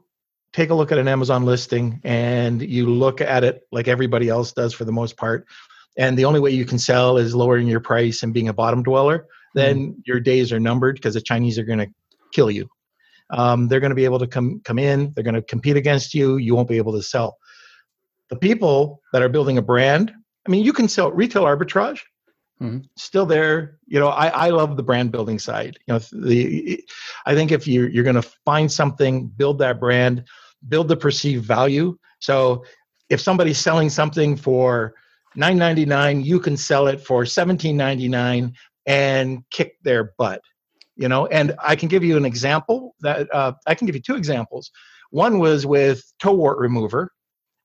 take 0.54 0.70
a 0.70 0.76
look 0.76 0.94
at 0.94 0.98
an 0.98 1.10
Amazon 1.10 1.44
listing 1.44 2.00
and 2.06 2.62
you 2.62 2.86
look 2.86 3.20
at 3.20 3.44
it 3.44 3.64
like 3.74 3.90
everybody 3.90 4.30
else 4.30 4.54
does 4.54 4.74
for 4.74 4.86
the 4.86 4.94
most 4.94 5.18
part, 5.18 5.46
and 5.98 6.18
the 6.18 6.24
only 6.24 6.40
way 6.40 6.52
you 6.52 6.64
can 6.64 6.80
sell 6.80 7.18
is 7.18 7.36
lowering 7.36 7.68
your 7.68 7.82
price 7.82 8.24
and 8.24 8.34
being 8.34 8.48
a 8.48 8.54
bottom 8.54 8.82
dweller 8.82 9.28
then 9.54 9.94
mm. 9.94 9.96
your 10.06 10.20
days 10.20 10.52
are 10.52 10.60
numbered 10.60 10.96
because 10.96 11.14
the 11.14 11.22
Chinese 11.22 11.58
are 11.58 11.64
going 11.64 11.80
to 11.80 11.88
kill 12.34 12.52
you. 12.52 12.68
Um, 13.30 13.68
they're 13.68 13.80
going 13.80 13.92
to 13.92 13.96
be 13.96 14.06
able 14.06 14.20
to 14.20 14.28
come 14.28 14.62
come 14.64 14.80
in. 14.80 15.14
They're 15.14 15.24
going 15.24 15.36
to 15.36 15.42
compete 15.42 15.78
against 15.78 16.14
you. 16.14 16.38
You 16.38 16.56
won't 16.56 16.68
be 16.68 16.78
able 16.78 16.94
to 16.94 17.04
sell. 17.04 17.38
The 18.30 18.36
people 18.36 19.02
that 19.14 19.22
are 19.22 19.30
building 19.30 19.58
a 19.58 19.62
brand, 19.62 20.12
I 20.48 20.52
mean, 20.52 20.64
you 20.64 20.74
can 20.74 20.88
sell 20.88 21.12
retail 21.12 21.44
arbitrage. 21.44 22.00
Mm-hmm. 22.62 22.80
Still 22.96 23.26
there, 23.26 23.80
you 23.88 24.00
know. 24.00 24.10
I, 24.10 24.28
I 24.28 24.50
love 24.50 24.78
the 24.78 24.84
brand 24.84 25.12
building 25.12 25.40
side. 25.40 25.80
You 25.88 25.96
know, 25.96 26.00
the 26.12 26.84
I 27.26 27.34
think 27.34 27.52
if 27.52 27.68
you 27.68 27.88
you're 27.88 28.04
going 28.04 28.22
to 28.22 28.30
find 28.46 28.72
something, 28.72 29.28
build 29.28 29.58
that 29.60 29.80
brand, 29.80 30.26
build 30.68 30.88
the 30.88 30.98
perceived 30.98 31.46
value. 31.46 31.98
So 32.20 32.64
if 33.10 33.20
somebody's 33.20 33.58
selling 33.58 33.90
something 33.90 34.36
for 34.36 34.94
9.99 35.38 36.26
you 36.26 36.40
can 36.40 36.58
sell 36.58 36.88
it 36.88 37.00
for 37.00 37.24
17.99 37.24 38.54
and 38.86 39.44
kick 39.52 39.76
their 39.84 40.14
butt 40.18 40.42
you 40.96 41.08
know 41.08 41.26
and 41.28 41.56
i 41.64 41.76
can 41.76 41.88
give 41.88 42.04
you 42.04 42.18
an 42.18 42.26
example 42.26 42.96
that 43.02 43.34
uh, 43.34 43.54
i 43.68 43.76
can 43.76 43.86
give 43.86 43.96
you 43.96 44.02
two 44.02 44.16
examples 44.16 44.72
one 45.12 45.40
was 45.40 45.66
with 45.66 46.04
toe 46.20 46.34
wart 46.34 46.58
remover 46.58 47.12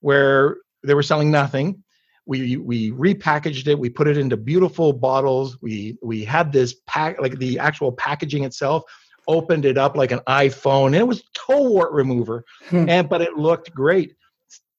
where 0.01 0.57
they 0.83 0.95
were 0.95 1.03
selling 1.03 1.31
nothing 1.31 1.83
we 2.27 2.57
we 2.57 2.91
repackaged 2.93 3.67
it 3.67 3.79
we 3.79 3.89
put 3.89 4.09
it 4.09 4.19
into 4.19 4.37
beautiful 4.37 4.93
bottles 4.93 5.59
we 5.63 5.97
we 6.03 6.25
had 6.25 6.53
this 6.53 6.77
pack 6.87 7.21
like 7.21 7.39
the 7.39 7.59
actual 7.59 7.93
packaging 7.93 8.45
itself 8.45 8.83
opened 9.29 9.65
it 9.65 9.77
up 9.77 9.97
like 9.97 10.13
an 10.13 10.21
iphone 10.29 10.87
and 10.87 10.97
it 10.97 11.07
was 11.07 11.25
toe 11.35 11.71
wart 11.71 11.93
remover 11.93 12.45
hmm. 12.69 12.89
and 12.89 13.09
but 13.09 13.21
it 13.21 13.37
looked 13.37 13.73
great 13.75 14.15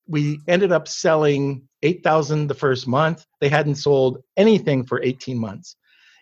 we 0.08 0.40
ended 0.48 0.72
up 0.72 0.88
selling 0.88 1.68
8000 1.84 2.48
the 2.48 2.54
first 2.54 2.88
month. 2.88 3.26
They 3.40 3.50
hadn't 3.50 3.76
sold 3.76 4.24
anything 4.36 4.84
for 4.86 5.02
18 5.02 5.38
months. 5.38 5.76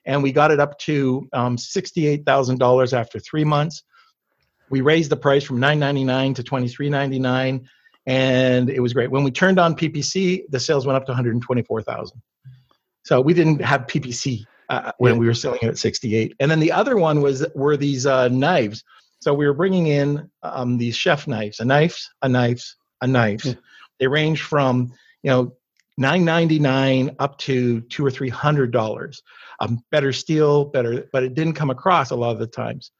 And 0.05 0.21
we 0.21 0.31
got 0.31 0.51
it 0.51 0.59
up 0.59 0.77
to 0.79 1.27
um, 1.33 1.57
$68,000 1.57 2.93
after 2.93 3.19
three 3.19 3.43
months. 3.43 3.83
We 4.69 4.81
raised 4.81 5.11
the 5.11 5.17
price 5.17 5.43
from 5.43 5.57
$9.99 5.57 6.35
to 6.35 6.43
$23.99, 6.43 7.63
and 8.07 8.69
it 8.69 8.79
was 8.79 8.93
great. 8.93 9.11
When 9.11 9.23
we 9.23 9.31
turned 9.31 9.59
on 9.59 9.75
PPC, 9.75 10.43
the 10.49 10.59
sales 10.59 10.85
went 10.85 10.97
up 10.97 11.05
to 11.05 11.11
124,000. 11.11 12.21
So 13.03 13.21
we 13.21 13.33
didn't 13.33 13.61
have 13.61 13.81
PPC 13.81 14.45
uh, 14.69 14.91
when 14.97 15.13
yeah. 15.13 15.19
we 15.19 15.25
were 15.27 15.33
selling 15.33 15.59
it 15.61 15.67
at 15.67 15.77
68. 15.77 16.35
And 16.39 16.49
then 16.49 16.59
the 16.59 16.71
other 16.71 16.97
one 16.97 17.21
was 17.21 17.45
were 17.53 17.77
these 17.77 18.05
uh, 18.05 18.29
knives. 18.29 18.83
So 19.19 19.33
we 19.33 19.45
were 19.45 19.53
bringing 19.53 19.87
in 19.87 20.29
um, 20.43 20.77
these 20.77 20.95
chef 20.95 21.27
knives, 21.27 21.59
a 21.59 21.65
knife, 21.65 22.07
a 22.21 22.29
knife, 22.29 22.75
a 23.01 23.07
knife. 23.07 23.45
Yeah. 23.45 23.53
They 23.99 24.07
range 24.07 24.41
from 24.41 24.91
you 25.23 25.31
know 25.31 25.55
9.99 25.99 27.15
up 27.19 27.37
to 27.39 27.81
two 27.81 28.05
or 28.05 28.11
three 28.11 28.29
hundred 28.29 28.71
dollars. 28.71 29.21
Um, 29.59 29.79
better 29.91 30.11
steel, 30.11 30.65
better, 30.65 31.07
but 31.13 31.23
it 31.23 31.33
didn't 31.33 31.53
come 31.53 31.69
across 31.69 32.11
a 32.11 32.15
lot 32.15 32.31
of 32.31 32.39
the 32.39 32.47
times. 32.47 32.91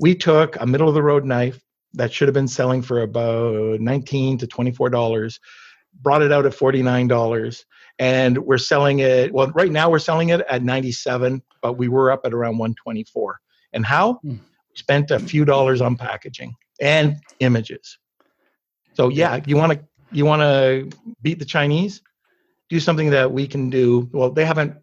We 0.00 0.14
took 0.14 0.58
a 0.60 0.66
middle 0.66 0.88
of 0.88 0.94
the 0.94 1.02
road 1.02 1.24
knife 1.26 1.60
that 1.94 2.12
should 2.12 2.28
have 2.28 2.34
been 2.34 2.48
selling 2.48 2.80
for 2.80 3.02
about 3.02 3.80
19 3.80 4.38
to 4.38 4.46
24 4.46 4.90
dollars, 4.90 5.38
brought 6.00 6.22
it 6.22 6.32
out 6.32 6.46
at 6.46 6.54
49 6.54 7.08
dollars 7.08 7.64
and 8.00 8.38
we're 8.38 8.58
selling 8.58 9.00
it 9.00 9.32
well 9.32 9.52
right 9.54 9.70
now 9.70 9.90
we're 9.90 9.98
selling 9.98 10.30
it 10.30 10.40
at 10.48 10.62
97 10.62 11.42
but 11.62 11.74
we 11.74 11.88
were 11.88 12.10
up 12.10 12.22
at 12.24 12.32
around 12.32 12.58
124 12.58 13.38
and 13.72 13.86
how? 13.86 14.18
We 14.24 14.40
spent 14.74 15.10
a 15.10 15.20
few 15.20 15.44
dollars 15.44 15.80
on 15.80 15.96
packaging 15.96 16.54
and 16.80 17.16
images. 17.40 17.98
So 18.94 19.08
yeah 19.10 19.40
you 19.46 19.56
want 19.56 19.72
to 19.72 19.80
you 20.10 20.24
want 20.24 20.40
to 20.40 20.90
beat 21.22 21.38
the 21.38 21.44
chinese 21.44 22.02
do 22.70 22.80
something 22.80 23.10
that 23.10 23.30
we 23.32 23.46
can 23.46 23.68
do. 23.70 24.08
Well 24.12 24.30
they 24.30 24.44
haven't 24.44 24.76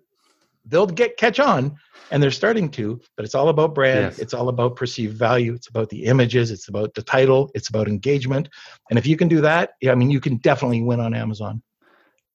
they'll 0.65 0.85
get 0.85 1.17
catch 1.17 1.39
on 1.39 1.77
and 2.11 2.21
they're 2.21 2.31
starting 2.31 2.69
to 2.71 3.01
but 3.15 3.25
it's 3.25 3.35
all 3.35 3.49
about 3.49 3.73
brand. 3.73 4.05
Yes. 4.05 4.19
it's 4.19 4.33
all 4.33 4.49
about 4.49 4.75
perceived 4.75 5.17
value. 5.17 5.53
It's 5.53 5.67
about 5.67 5.89
the 5.89 6.05
images. 6.05 6.51
It's 6.51 6.67
about 6.67 6.93
the 6.93 7.01
title. 7.01 7.49
It's 7.55 7.69
about 7.69 7.87
engagement. 7.87 8.49
And 8.89 8.99
if 8.99 9.07
you 9.07 9.17
can 9.17 9.27
do 9.27 9.41
that 9.41 9.71
yeah, 9.81 9.91
i 9.91 9.95
mean 9.95 10.11
you 10.11 10.21
can 10.21 10.37
definitely 10.37 10.81
win 10.83 10.99
on 10.99 11.13
amazon. 11.13 11.63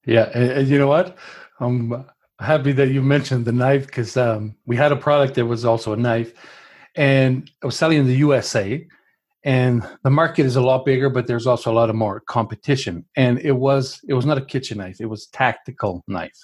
Yeah, 0.05 0.29
and, 0.33 0.67
you 0.67 0.77
know 0.77 0.87
what? 0.87 1.17
I'm 1.59 2.05
happy 2.39 2.73
that 2.73 2.89
you 2.89 3.01
mentioned 3.01 3.45
the 3.45 3.51
knife 3.51 3.85
because 3.85 4.17
um, 4.17 4.55
we 4.65 4.75
had 4.75 4.91
a 4.91 4.95
product 4.95 5.35
that 5.35 5.45
was 5.45 5.65
also 5.65 5.93
a 5.93 5.97
knife, 5.97 6.33
and 6.95 7.49
I 7.61 7.65
was 7.65 7.77
selling 7.77 7.99
in 7.99 8.07
the 8.07 8.17
USA, 8.17 8.85
and 9.43 9.87
the 10.03 10.09
market 10.09 10.45
is 10.45 10.55
a 10.55 10.61
lot 10.61 10.85
bigger, 10.85 11.09
but 11.09 11.27
there's 11.27 11.47
also 11.47 11.71
a 11.71 11.75
lot 11.75 11.89
of 11.89 11.95
more 11.95 12.21
competition. 12.21 13.05
And 13.17 13.39
it 13.39 13.51
was 13.51 13.99
it 14.07 14.13
was 14.13 14.25
not 14.25 14.37
a 14.37 14.45
kitchen 14.45 14.77
knife; 14.77 15.01
it 15.01 15.05
was 15.05 15.27
tactical 15.27 16.03
knife. 16.07 16.37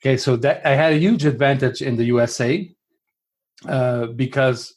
Okay, 0.00 0.16
so 0.16 0.36
that 0.36 0.66
I 0.66 0.74
had 0.74 0.92
a 0.92 0.98
huge 0.98 1.24
advantage 1.24 1.82
in 1.82 1.96
the 1.96 2.04
USA 2.04 2.70
uh, 3.68 4.06
because 4.06 4.74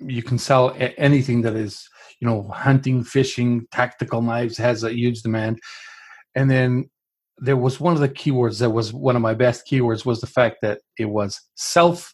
you 0.00 0.22
can 0.22 0.38
sell 0.38 0.74
anything 0.78 1.42
that 1.42 1.54
is 1.54 1.88
you 2.20 2.26
know 2.26 2.48
hunting, 2.48 3.04
fishing, 3.04 3.66
tactical 3.70 4.22
knives 4.22 4.56
has 4.58 4.82
a 4.82 4.92
huge 4.92 5.22
demand, 5.22 5.60
and 6.34 6.50
then 6.50 6.90
there 7.40 7.56
was 7.56 7.78
one 7.78 7.94
of 7.94 8.00
the 8.00 8.08
keywords 8.08 8.58
that 8.58 8.70
was 8.70 8.92
one 8.92 9.14
of 9.14 9.22
my 9.22 9.34
best 9.34 9.64
keywords 9.70 10.04
was 10.04 10.20
the 10.20 10.26
fact 10.26 10.56
that 10.62 10.80
it 10.98 11.04
was 11.04 11.40
self 11.54 12.12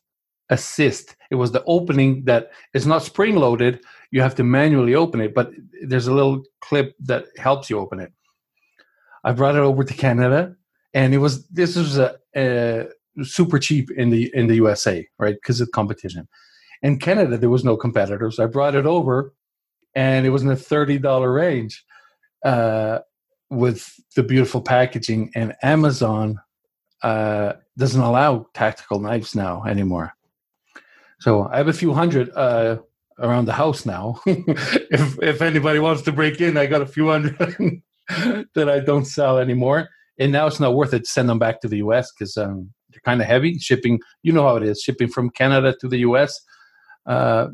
assist. 0.50 1.16
It 1.30 1.36
was 1.36 1.52
the 1.52 1.64
opening 1.66 2.24
that 2.24 2.50
is 2.74 2.86
not 2.86 3.02
spring 3.02 3.36
loaded. 3.36 3.80
You 4.14 4.22
have 4.22 4.36
to 4.36 4.44
manually 4.44 4.94
open 4.94 5.20
it, 5.20 5.34
but 5.34 5.50
there's 5.82 6.06
a 6.06 6.14
little 6.14 6.44
clip 6.60 6.94
that 7.00 7.24
helps 7.36 7.68
you 7.68 7.80
open 7.80 7.98
it. 7.98 8.12
I 9.24 9.32
brought 9.32 9.56
it 9.56 9.66
over 9.70 9.82
to 9.82 9.94
Canada, 9.94 10.54
and 10.92 11.12
it 11.12 11.18
was 11.18 11.48
this 11.48 11.74
was 11.74 11.98
a, 11.98 12.14
a 12.36 12.86
super 13.24 13.58
cheap 13.58 13.90
in 13.90 14.10
the 14.10 14.30
in 14.32 14.46
the 14.46 14.54
USA, 14.54 15.04
right? 15.18 15.34
Because 15.34 15.60
of 15.60 15.68
competition. 15.72 16.28
In 16.80 17.00
Canada, 17.00 17.36
there 17.36 17.50
was 17.50 17.64
no 17.64 17.76
competitors. 17.76 18.38
I 18.38 18.46
brought 18.46 18.76
it 18.76 18.86
over, 18.86 19.34
and 19.96 20.24
it 20.26 20.30
was 20.30 20.42
in 20.42 20.48
the 20.48 20.64
thirty 20.72 20.98
dollar 20.98 21.32
range. 21.32 21.84
Uh, 22.44 23.00
with 23.50 23.94
the 24.14 24.22
beautiful 24.22 24.60
packaging, 24.60 25.32
and 25.34 25.54
Amazon 25.62 26.38
uh, 27.02 27.54
doesn't 27.76 28.00
allow 28.00 28.46
tactical 28.54 29.00
knives 29.00 29.34
now 29.34 29.64
anymore. 29.64 30.12
So 31.18 31.48
I 31.48 31.56
have 31.56 31.68
a 31.68 31.72
few 31.72 31.92
hundred 31.92 32.30
uh, 32.30 32.78
around 33.18 33.46
the 33.46 33.52
house 33.52 33.86
now. 33.86 34.20
if 34.26 35.18
if 35.22 35.42
anybody 35.42 35.78
wants 35.78 36.02
to 36.02 36.12
break 36.12 36.40
in, 36.40 36.56
I 36.56 36.66
got 36.66 36.82
a 36.82 36.86
few 36.86 37.08
hundred 37.08 37.36
that 38.54 38.68
I 38.68 38.80
don't 38.80 39.04
sell 39.04 39.38
anymore. 39.38 39.88
And 40.18 40.30
now 40.30 40.46
it's 40.46 40.60
not 40.60 40.74
worth 40.74 40.94
it 40.94 41.00
to 41.00 41.10
send 41.10 41.28
them 41.28 41.38
back 41.38 41.60
to 41.62 41.68
the 41.68 41.78
U.S. 41.78 42.12
because 42.12 42.36
um, 42.36 42.72
they're 42.90 43.00
kind 43.04 43.20
of 43.20 43.26
heavy. 43.26 43.58
Shipping, 43.58 44.00
you 44.22 44.32
know 44.32 44.44
how 44.44 44.56
it 44.56 44.62
is. 44.62 44.80
Shipping 44.80 45.08
from 45.08 45.30
Canada 45.30 45.74
to 45.80 45.88
the 45.88 45.98
U.S. 45.98 46.40
Uh, 47.06 47.48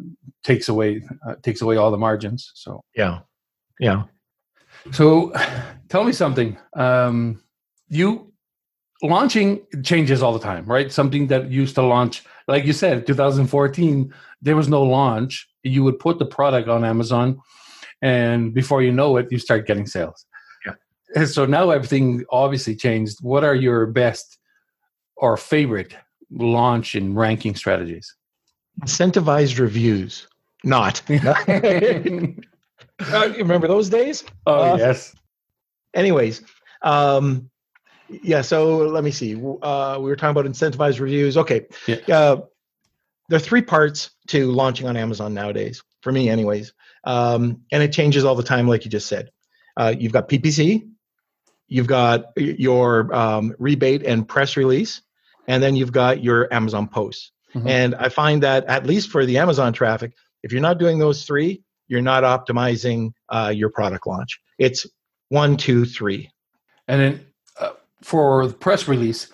takes 0.44 0.68
away 0.68 1.02
uh, 1.26 1.36
takes 1.42 1.60
away 1.62 1.76
all 1.76 1.90
the 1.90 1.98
margins. 1.98 2.52
So 2.54 2.84
yeah, 2.94 3.20
yeah. 3.78 4.04
So, 4.92 5.32
tell 5.88 6.04
me 6.04 6.12
something. 6.12 6.56
Um, 6.74 7.42
you 7.88 8.32
launching 9.02 9.60
changes 9.82 10.22
all 10.22 10.32
the 10.32 10.38
time, 10.38 10.64
right? 10.64 10.90
Something 10.90 11.26
that 11.28 11.50
used 11.50 11.74
to 11.76 11.82
launch, 11.82 12.24
like 12.48 12.64
you 12.64 12.72
said, 12.72 13.06
2014, 13.06 14.12
there 14.42 14.56
was 14.56 14.68
no 14.68 14.82
launch. 14.82 15.48
You 15.62 15.84
would 15.84 15.98
put 15.98 16.18
the 16.18 16.26
product 16.26 16.68
on 16.68 16.84
Amazon, 16.84 17.40
and 18.02 18.54
before 18.54 18.82
you 18.82 18.92
know 18.92 19.16
it, 19.16 19.28
you 19.30 19.38
start 19.38 19.66
getting 19.66 19.86
sales. 19.86 20.26
Yeah. 20.66 20.72
And 21.14 21.28
so 21.28 21.46
now 21.46 21.70
everything 21.70 22.24
obviously 22.30 22.76
changed. 22.76 23.18
What 23.20 23.44
are 23.44 23.54
your 23.54 23.86
best 23.86 24.38
or 25.16 25.36
favorite 25.36 25.94
launch 26.30 26.94
and 26.94 27.16
ranking 27.16 27.54
strategies? 27.54 28.14
Incentivized 28.82 29.58
reviews. 29.58 30.26
Not. 30.64 31.02
Uh, 33.00 33.32
remember 33.38 33.66
those 33.66 33.88
days? 33.88 34.24
Oh 34.46 34.72
uh, 34.72 34.76
yes. 34.76 35.14
Anyways, 35.94 36.42
um, 36.82 37.50
yeah. 38.08 38.42
So 38.42 38.78
let 38.78 39.04
me 39.04 39.10
see. 39.10 39.34
Uh, 39.62 39.96
we 39.98 40.10
were 40.10 40.16
talking 40.16 40.38
about 40.38 40.44
incentivized 40.44 41.00
reviews. 41.00 41.36
Okay. 41.36 41.66
Yeah. 41.86 41.96
Uh, 42.08 42.40
there 43.30 43.36
are 43.36 43.40
three 43.40 43.62
parts 43.62 44.10
to 44.26 44.50
launching 44.50 44.88
on 44.88 44.96
Amazon 44.96 45.32
nowadays, 45.32 45.82
for 46.02 46.10
me, 46.10 46.28
anyways. 46.28 46.74
Um, 47.04 47.62
and 47.70 47.80
it 47.80 47.92
changes 47.92 48.24
all 48.24 48.34
the 48.34 48.42
time, 48.42 48.66
like 48.66 48.84
you 48.84 48.90
just 48.90 49.06
said. 49.06 49.30
Uh, 49.76 49.94
you've 49.96 50.12
got 50.12 50.28
PPC, 50.28 50.82
you've 51.68 51.86
got 51.86 52.24
your 52.36 53.14
um, 53.14 53.54
rebate 53.60 54.04
and 54.04 54.28
press 54.28 54.56
release, 54.56 55.00
and 55.46 55.62
then 55.62 55.76
you've 55.76 55.92
got 55.92 56.24
your 56.24 56.52
Amazon 56.52 56.88
posts. 56.88 57.30
Mm-hmm. 57.54 57.68
And 57.68 57.94
I 57.94 58.08
find 58.08 58.42
that 58.42 58.64
at 58.66 58.84
least 58.84 59.10
for 59.10 59.24
the 59.24 59.38
Amazon 59.38 59.72
traffic, 59.72 60.12
if 60.42 60.50
you're 60.50 60.60
not 60.60 60.78
doing 60.78 60.98
those 60.98 61.24
three, 61.24 61.62
you're 61.86 62.02
not 62.02 62.24
optimizing 62.24 63.12
uh, 63.28 63.52
your 63.54 63.70
product 63.70 64.08
launch. 64.08 64.40
It's 64.58 64.86
one, 65.28 65.56
two, 65.56 65.84
three. 65.84 66.32
And 66.88 67.00
then 67.00 67.26
uh, 67.60 67.70
for 68.02 68.48
the 68.48 68.54
press 68.54 68.88
release, 68.88 69.28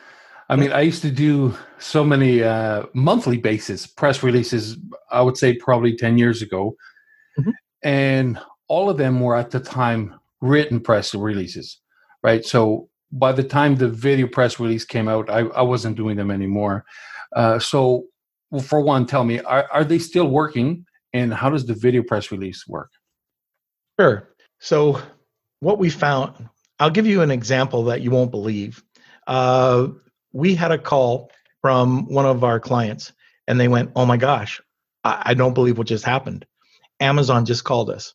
I 0.49 0.57
mean, 0.57 0.73
I 0.73 0.83
used 0.83 1.03
to 1.03 1.11
do 1.11 1.57
so 1.79 2.05
many 2.05 2.43
uh, 2.43 2.85
monthly 2.95 3.37
basis 3.37 3.87
press 3.87 4.23
releases. 4.23 4.77
I 5.11 5.21
would 5.23 5.37
say 5.37 5.55
probably 5.55 5.97
ten 5.97 6.19
years 6.19 6.43
ago, 6.43 6.77
mm-hmm. 7.39 7.51
and 7.83 8.39
all 8.69 8.89
of 8.89 8.97
them 8.97 9.21
were 9.21 9.37
at 9.37 9.51
the 9.51 9.61
time 9.61 10.19
written 10.41 10.81
press 10.81 11.15
releases, 11.15 11.81
right? 12.23 12.45
So 12.45 12.89
by 13.13 13.33
the 13.33 13.45
time 13.45 13.77
the 13.77 13.89
video 13.89 14.27
press 14.27 14.61
release 14.61 14.85
came 14.85 15.09
out, 15.09 15.31
I, 15.31 15.41
I 15.41 15.63
wasn't 15.63 15.97
doing 15.97 16.17
them 16.17 16.31
anymore. 16.31 16.85
Uh, 17.35 17.59
so, 17.59 18.05
well, 18.51 18.63
for 18.63 18.81
one, 18.81 19.07
tell 19.07 19.25
me, 19.25 19.41
are, 19.41 19.69
are 19.73 19.85
they 19.85 19.99
still 19.99 20.29
working? 20.29 20.85
and 21.17 21.33
how 21.33 21.49
does 21.49 21.65
the 21.65 21.75
video 21.75 22.03
press 22.03 22.31
release 22.31 22.67
work? 22.69 22.91
Sure. 23.99 24.29
So, 24.61 25.01
what 25.61 25.79
we 25.79 25.89
found, 25.89 26.49
I'll 26.79 26.91
give 26.91 27.07
you 27.07 27.23
an 27.23 27.31
example 27.31 27.85
that 27.85 28.03
you 28.03 28.11
won't 28.11 28.31
believe. 28.31 28.83
Uh, 29.27 29.89
we 30.37 30.55
had 30.55 30.71
a 30.71 30.79
call 30.79 31.31
from 31.63 32.07
one 32.13 32.27
of 32.27 32.45
our 32.45 32.61
clients, 32.61 33.13
and 33.49 33.59
they 33.59 33.69
went, 33.69 33.91
Oh 33.97 34.05
my 34.05 34.19
gosh, 34.19 34.61
I, 35.03 35.23
I 35.27 35.35
don't 35.35 35.55
believe 35.55 35.79
what 35.79 35.87
just 35.87 36.05
happened. 36.05 36.45
Amazon 37.01 37.47
just 37.47 37.65
called 37.65 37.91
us. 37.91 38.15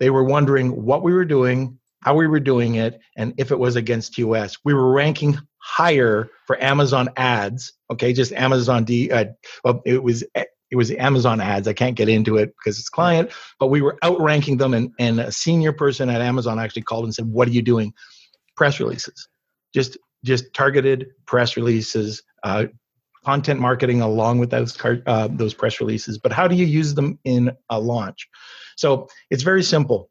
They 0.00 0.10
were 0.10 0.24
wondering 0.24 0.84
what 0.84 1.02
we 1.02 1.14
were 1.14 1.24
doing, 1.24 1.78
how 2.02 2.14
we 2.14 2.26
were 2.26 2.40
doing 2.40 2.74
it, 2.74 3.00
and 3.16 3.32
if 3.38 3.50
it 3.50 3.58
was 3.58 3.76
against 3.76 4.18
US. 4.18 4.56
We 4.64 4.74
were 4.74 4.92
ranking 4.92 5.38
higher 5.58 6.28
for 6.46 6.62
Amazon 6.62 7.08
ads. 7.16 7.72
Okay, 7.92 8.12
just 8.12 8.32
Amazon 8.32 8.84
D. 8.84 9.10
Uh, 9.10 9.26
well, 9.64 9.82
it 9.84 10.02
was 10.02 10.24
it 10.34 10.76
was 10.76 10.90
Amazon 10.90 11.40
ads. 11.40 11.68
I 11.68 11.72
can't 11.72 11.96
get 11.96 12.08
into 12.08 12.36
it 12.38 12.52
because 12.58 12.78
it's 12.78 12.88
client, 12.88 13.30
but 13.60 13.68
we 13.68 13.82
were 13.82 13.96
outranking 14.04 14.56
them. 14.56 14.74
And, 14.74 14.90
and 14.98 15.20
a 15.20 15.30
senior 15.30 15.72
person 15.72 16.10
at 16.10 16.20
Amazon 16.20 16.58
actually 16.58 16.82
called 16.82 17.04
and 17.04 17.14
said, 17.14 17.26
What 17.26 17.46
are 17.46 17.52
you 17.52 17.62
doing? 17.62 17.92
Press 18.56 18.80
releases. 18.80 19.28
Just 19.72 19.96
just 20.26 20.52
targeted 20.52 21.06
press 21.26 21.56
releases, 21.56 22.22
uh, 22.42 22.66
content 23.24 23.60
marketing 23.60 24.02
along 24.02 24.38
with 24.38 24.50
those 24.50 24.76
uh, 24.84 25.28
those 25.30 25.54
press 25.54 25.80
releases. 25.80 26.18
But 26.18 26.32
how 26.32 26.46
do 26.48 26.54
you 26.54 26.66
use 26.66 26.94
them 26.94 27.18
in 27.24 27.50
a 27.70 27.80
launch? 27.80 28.28
So 28.76 29.08
it's 29.30 29.42
very 29.42 29.62
simple. 29.62 30.10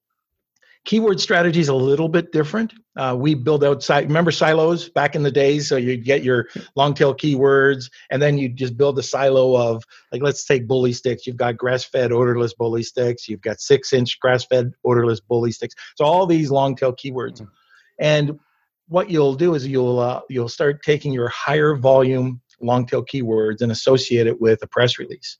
keyword 0.85 1.19
strategy 1.19 1.59
is 1.59 1.67
a 1.67 1.75
little 1.75 2.07
bit 2.07 2.31
different. 2.31 2.73
Uh, 2.95 3.15
we 3.17 3.33
build 3.33 3.63
out 3.63 3.87
remember 3.89 4.31
silos 4.31 4.89
back 4.89 5.15
in 5.15 5.23
the 5.23 5.31
days. 5.31 5.67
So 5.67 5.75
you 5.75 5.97
get 5.97 6.23
your 6.23 6.47
long 6.75 6.93
tail 6.93 7.13
keywords, 7.13 7.89
and 8.09 8.21
then 8.21 8.37
you 8.37 8.47
just 8.49 8.77
build 8.77 8.97
a 8.99 9.03
silo 9.03 9.55
of 9.55 9.83
like 10.11 10.21
let's 10.21 10.45
take 10.45 10.67
bully 10.67 10.93
sticks. 10.93 11.27
You've 11.27 11.35
got 11.45 11.57
grass 11.57 11.83
fed 11.83 12.11
odorless 12.11 12.53
bully 12.53 12.83
sticks. 12.83 13.27
You've 13.27 13.41
got 13.41 13.59
six 13.59 13.91
inch 13.93 14.19
grass 14.19 14.45
fed 14.45 14.71
odorless 14.83 15.19
bully 15.19 15.51
sticks. 15.51 15.75
So 15.97 16.05
all 16.05 16.25
these 16.25 16.51
long 16.51 16.75
tail 16.75 16.93
keywords, 16.93 17.41
mm-hmm. 17.41 17.51
and 17.99 18.39
what 18.87 19.09
you'll 19.09 19.35
do 19.35 19.55
is 19.55 19.67
you'll 19.67 19.99
uh, 19.99 20.21
you'll 20.29 20.49
start 20.49 20.83
taking 20.83 21.11
your 21.11 21.29
higher 21.29 21.75
volume 21.75 22.41
long 22.61 22.85
tail 22.85 23.03
keywords 23.03 23.61
and 23.61 23.71
associate 23.71 24.27
it 24.27 24.39
with 24.39 24.61
a 24.63 24.67
press 24.67 24.97
release 24.97 25.37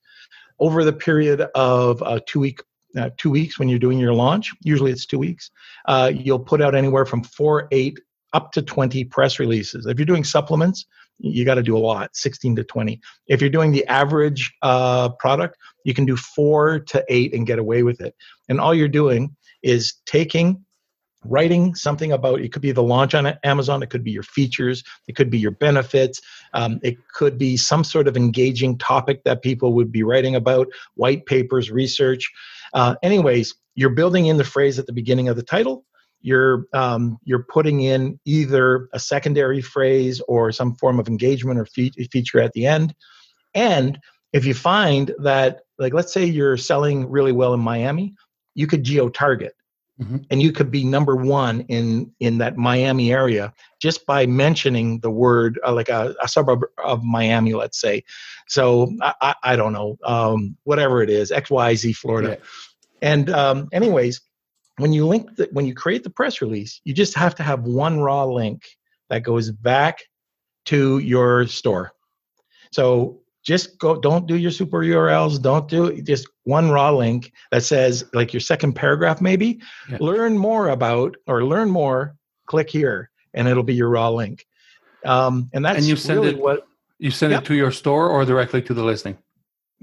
over 0.60 0.84
the 0.84 0.94
period 0.94 1.42
of 1.56 2.02
a 2.06 2.20
two 2.22 2.40
week 2.40 2.62
uh, 2.98 3.10
two 3.18 3.30
weeks 3.30 3.60
when 3.60 3.68
you're 3.68 3.80
doing 3.80 4.00
your 4.00 4.14
launch. 4.14 4.52
Usually 4.62 4.92
it's 4.92 5.06
two 5.06 5.20
weeks. 5.20 5.52
Uh, 5.86 6.12
you'll 6.14 6.40
put 6.40 6.62
out 6.62 6.76
anywhere 6.76 7.06
from 7.06 7.24
four, 7.24 7.68
eight, 7.72 8.00
up 8.34 8.52
to 8.54 8.62
20 8.62 9.04
press 9.06 9.38
releases. 9.38 9.86
If 9.86 10.00
you're 10.00 10.06
doing 10.06 10.24
supplements, 10.24 10.86
you 11.20 11.46
got 11.46 11.56
to 11.56 11.64
do 11.64 11.78
a 11.78 11.80
lot 11.80 12.16
16 12.16 12.58
to 12.58 12.64
20 12.64 13.00
if 13.28 13.40
you're 13.40 13.50
doing 13.50 13.72
the 13.72 13.86
average 13.88 14.54
uh, 14.62 15.10
product 15.20 15.58
you 15.84 15.94
can 15.94 16.06
do 16.06 16.16
four 16.16 16.80
to 16.80 17.04
eight 17.08 17.34
and 17.34 17.48
get 17.48 17.60
away 17.60 17.84
with 17.84 18.02
it 18.02 18.14
and 18.50 18.60
all 18.60 18.74
you're 18.74 18.88
doing 18.88 19.34
is 19.64 19.96
taking 20.06 20.64
writing 21.28 21.76
something 21.76 22.12
about 22.12 22.40
it 22.42 22.52
could 22.52 22.62
be 22.62 22.72
the 22.72 22.84
launch 22.84 23.14
on 23.14 23.26
amazon 23.44 23.84
it 23.84 23.90
could 23.90 24.04
be 24.04 24.12
your 24.12 24.24
features 24.24 24.84
it 25.08 25.16
could 25.16 25.30
be 25.30 25.38
your 25.38 25.52
benefits 25.52 26.22
um, 26.54 26.80
it 26.84 26.96
could 27.10 27.38
be 27.38 27.58
some 27.58 27.84
sort 27.84 28.08
of 28.08 28.16
engaging 28.16 28.78
topic 28.78 29.24
that 29.24 29.42
people 29.42 29.74
would 29.74 29.92
be 29.92 30.04
writing 30.04 30.36
about 30.36 30.68
white 30.96 31.26
papers 31.26 31.72
research 31.72 32.32
uh, 32.76 32.96
anyways, 33.02 33.56
you're 33.76 33.90
building 33.90 34.28
in 34.28 34.38
the 34.38 34.44
phrase 34.44 34.78
at 34.78 34.86
the 34.86 34.94
beginning 34.94 35.30
of 35.30 35.38
the 35.38 35.44
title. 35.44 35.86
You're 36.22 36.66
um, 36.74 37.18
you're 37.24 37.44
putting 37.44 37.82
in 37.82 38.20
either 38.26 38.90
a 38.94 39.00
secondary 39.00 39.62
phrase 39.62 40.22
or 40.28 40.52
some 40.52 40.76
form 40.76 41.00
of 41.00 41.08
engagement 41.08 41.60
or 41.60 41.66
fe- 41.66 41.92
feature 42.12 42.40
at 42.40 42.52
the 42.54 42.66
end. 42.66 42.94
And 43.54 44.00
if 44.34 44.46
you 44.46 44.54
find 44.54 45.14
that, 45.20 45.62
like, 45.80 45.94
let's 45.94 46.12
say 46.12 46.26
you're 46.26 46.58
selling 46.58 47.10
really 47.10 47.32
well 47.32 47.54
in 47.54 47.60
Miami, 47.62 48.14
you 48.56 48.68
could 48.68 48.84
geo 48.84 49.08
target. 49.08 49.54
Mm-hmm. 50.02 50.18
and 50.30 50.42
you 50.42 50.52
could 50.52 50.72
be 50.72 50.84
number 50.84 51.16
one 51.16 51.62
in 51.70 52.12
in 52.20 52.40
that 52.40 52.58
Miami 52.58 53.14
area 53.14 53.54
just 53.82 54.06
by 54.06 54.26
mentioning 54.26 55.00
the 55.00 55.10
word 55.10 55.58
uh, 55.66 55.72
like 55.72 55.88
a, 55.88 56.14
a, 56.22 56.28
suburb 56.28 56.66
of 56.84 57.02
Miami, 57.02 57.54
let's 57.54 57.80
say. 57.80 58.04
So 58.50 58.92
I, 59.02 59.14
I, 59.22 59.36
I 59.44 59.56
don't 59.56 59.72
know, 59.72 59.98
um, 60.04 60.58
whatever 60.66 61.02
it 61.02 61.10
is, 61.10 61.32
X 61.32 61.50
Y 61.50 61.76
Z 61.76 61.94
Florida. 61.94 62.32
Yeah. 62.32 62.46
And 63.02 63.30
um, 63.30 63.70
anyways, 63.72 64.20
when 64.80 64.92
you 64.92 65.08
link 65.08 65.34
the, 65.38 65.48
when 65.54 65.66
you 65.66 65.74
create 65.74 66.04
the 66.04 66.10
press 66.10 66.42
release, 66.42 66.82
you 66.84 66.94
just 66.94 67.16
have 67.16 67.34
to 67.36 67.44
have 67.44 67.64
one 67.64 68.02
raw 68.02 68.26
link 68.26 68.64
that 69.10 69.24
goes 69.24 69.50
back 69.50 70.00
to 70.66 71.00
your 71.00 71.48
store. 71.48 71.94
So 72.74 73.22
just 73.46 73.78
go 73.78 73.96
don't 73.96 74.28
do 74.28 74.36
your 74.36 74.52
super 74.52 74.80
urls 74.80 75.42
don't 75.42 75.68
do 75.70 76.02
just 76.02 76.28
one 76.44 76.70
raw 76.70 76.92
link 76.92 77.32
that 77.52 77.64
says 77.64 78.04
like 78.14 78.34
your 78.34 78.42
second 78.42 78.74
paragraph 78.74 79.22
maybe 79.22 79.60
yeah. 79.90 79.98
learn 80.00 80.38
more 80.38 80.70
about 80.70 81.16
or 81.28 81.46
learn 81.46 81.70
more 81.70 82.16
click 82.48 82.70
here 82.70 83.10
and 83.34 83.48
it'll 83.48 83.64
be 83.64 83.76
your 83.76 83.90
raw 83.90 84.10
link 84.10 84.46
um, 85.06 85.50
and 85.54 85.64
that's 85.64 85.78
and 85.78 85.88
you 85.88 85.96
send 85.96 86.20
really 86.20 86.32
it 86.32 86.40
what 86.40 86.68
you 86.98 87.12
send 87.12 87.32
yep. 87.32 87.44
it 87.44 87.46
to 87.46 87.56
your 87.56 87.72
store 87.72 88.10
or 88.10 88.26
directly 88.26 88.62
to 88.62 88.74
the 88.74 88.84
listing 88.84 89.18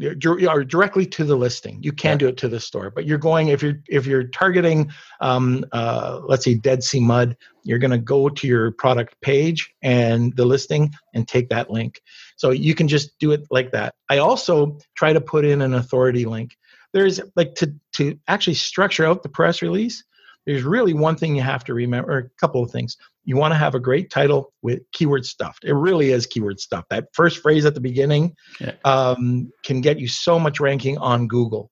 or 0.01 0.65
directly 0.65 1.07
to 1.07 1.25
the 1.25 1.37
listing. 1.37 1.83
You 1.83 1.93
can 1.93 2.13
yeah. 2.13 2.17
do 2.19 2.29
it 2.29 2.37
to 2.39 2.49
the 2.49 2.61
store, 2.61 2.91
but 2.91 3.07
you're 3.07 3.19
going 3.19 3.49
if 3.49 3.63
you're 3.63 3.81
if 3.89 4.07
you're 4.07 4.25
targeting, 4.25 4.91
um, 5.21 5.65
uh, 5.73 6.21
let's 6.25 6.45
say 6.45 6.55
Dead 6.55 6.83
Sea 6.83 7.01
Mud, 7.01 7.37
you're 7.63 7.79
going 7.79 7.91
to 7.91 7.99
go 7.99 8.29
to 8.29 8.47
your 8.47 8.73
product 8.73 9.21
page 9.21 9.73
and 9.83 10.35
the 10.37 10.45
listing 10.45 10.93
and 11.15 11.29
take 11.29 11.49
that 11.51 11.71
link. 11.71 12.01
So 12.43 12.51
you 12.51 12.75
can 12.75 12.89
just 12.89 13.17
do 13.21 13.31
it 13.31 13.47
like 13.53 13.71
that. 13.71 13.95
I 14.09 14.19
also 14.19 14.77
try 14.97 15.13
to 15.13 15.21
put 15.21 15.45
in 15.45 15.63
an 15.63 15.75
authority 15.75 16.25
link. 16.25 16.57
There's 16.93 17.21
like 17.37 17.55
to 17.55 17.73
to 17.93 18.19
actually 18.27 18.55
structure 18.55 19.07
out 19.07 19.23
the 19.23 19.29
press 19.29 19.63
release. 19.63 20.03
There's 20.45 20.65
really 20.65 20.93
one 20.93 21.15
thing 21.15 21.37
you 21.37 21.43
have 21.43 21.63
to 21.67 21.73
remember, 21.73 22.11
or 22.11 22.19
a 22.19 22.29
couple 22.41 22.61
of 22.61 22.73
things 22.73 22.97
you 23.25 23.37
want 23.37 23.53
to 23.53 23.59
have 23.59 23.77
a 23.77 23.79
great 23.79 24.11
title 24.11 24.53
with 24.61 24.81
keyword 24.91 25.25
stuffed. 25.25 25.63
It 25.63 25.75
really 25.75 26.11
is 26.11 26.27
keyword 26.27 26.59
stuff. 26.59 26.85
That 26.91 27.11
first 27.13 27.39
phrase 27.39 27.65
at 27.65 27.75
the 27.75 27.81
beginning 27.81 28.35
yeah. 28.61 28.73
um, 28.85 29.53
can 29.63 29.81
get 29.81 30.01
you 30.01 30.09
so 30.09 30.41
much 30.41 30.59
ranking 30.59 30.99
on 30.99 31.29
Google. 31.29 31.71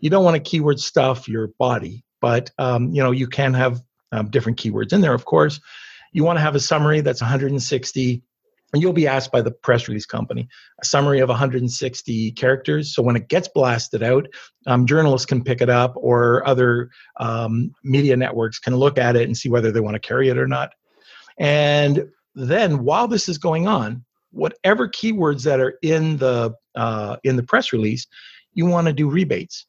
You 0.00 0.10
don't 0.10 0.24
want 0.24 0.34
to 0.34 0.50
keyword 0.50 0.80
stuff 0.80 1.28
your 1.28 1.52
body, 1.60 2.02
but 2.20 2.50
um, 2.58 2.90
you 2.92 3.04
know 3.04 3.12
you 3.12 3.28
can 3.28 3.54
have 3.54 3.80
um, 4.10 4.30
different 4.30 4.58
keywords 4.58 4.92
in 4.92 5.00
there. 5.00 5.14
Of 5.14 5.26
course, 5.26 5.60
you 6.12 6.24
want 6.24 6.38
to 6.38 6.42
have 6.42 6.56
a 6.56 6.60
summary 6.60 7.02
that's 7.02 7.20
160 7.20 8.14
and 8.14 8.22
you'll 8.74 8.92
be 8.92 9.06
asked 9.06 9.32
by 9.32 9.40
the 9.40 9.50
press 9.50 9.88
release 9.88 10.06
company 10.06 10.46
a 10.80 10.84
summary 10.84 11.20
of 11.20 11.28
160 11.28 12.32
characters 12.32 12.94
so 12.94 13.02
when 13.02 13.16
it 13.16 13.28
gets 13.28 13.48
blasted 13.48 14.02
out 14.02 14.26
um, 14.66 14.86
journalists 14.86 15.26
can 15.26 15.42
pick 15.42 15.60
it 15.60 15.70
up 15.70 15.94
or 15.96 16.46
other 16.46 16.90
um, 17.18 17.72
media 17.82 18.16
networks 18.16 18.58
can 18.58 18.76
look 18.76 18.98
at 18.98 19.16
it 19.16 19.24
and 19.24 19.36
see 19.36 19.48
whether 19.48 19.72
they 19.72 19.80
want 19.80 19.94
to 19.94 20.00
carry 20.00 20.28
it 20.28 20.38
or 20.38 20.46
not 20.46 20.72
and 21.38 22.08
then 22.34 22.84
while 22.84 23.08
this 23.08 23.28
is 23.28 23.38
going 23.38 23.66
on, 23.66 24.04
whatever 24.30 24.88
keywords 24.88 25.44
that 25.44 25.60
are 25.60 25.78
in 25.82 26.16
the 26.18 26.54
uh, 26.74 27.16
in 27.24 27.36
the 27.36 27.42
press 27.42 27.72
release, 27.72 28.06
you 28.52 28.66
want 28.66 28.86
to 28.86 28.92
do 28.92 29.08
rebates. 29.08 29.66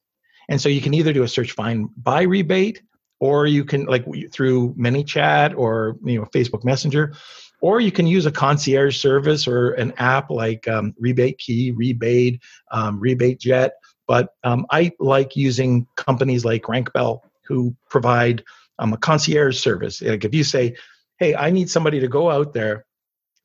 And 0.49 0.59
so 0.59 0.69
you 0.69 0.81
can 0.81 0.93
either 0.93 1.13
do 1.13 1.23
a 1.23 1.27
search 1.27 1.51
find 1.51 1.89
by 1.97 2.23
rebate, 2.23 2.81
or 3.19 3.45
you 3.45 3.63
can 3.65 3.85
like 3.85 4.05
through 4.31 4.73
ManyChat 4.75 5.55
or 5.57 5.97
you 6.03 6.19
know 6.19 6.25
Facebook 6.25 6.63
Messenger, 6.63 7.13
or 7.61 7.79
you 7.79 7.91
can 7.91 8.07
use 8.07 8.25
a 8.25 8.31
concierge 8.31 8.97
service 8.97 9.47
or 9.47 9.71
an 9.71 9.93
app 9.97 10.29
like 10.29 10.67
um, 10.67 10.93
Rebate 10.99 11.37
Key, 11.37 11.71
Rebate, 11.71 12.41
um, 12.71 12.99
Rebate 12.99 13.39
Jet. 13.39 13.73
But 14.07 14.29
um, 14.43 14.65
I 14.71 14.91
like 14.99 15.35
using 15.35 15.85
companies 15.95 16.45
like 16.45 16.63
RankBell 16.63 17.19
who 17.47 17.75
provide 17.89 18.43
um, 18.79 18.93
a 18.93 18.97
concierge 18.97 19.59
service. 19.59 20.01
Like 20.01 20.25
if 20.25 20.33
you 20.33 20.43
say, 20.43 20.75
hey, 21.19 21.35
I 21.35 21.51
need 21.51 21.69
somebody 21.69 21.99
to 21.99 22.07
go 22.07 22.29
out 22.29 22.53
there, 22.53 22.85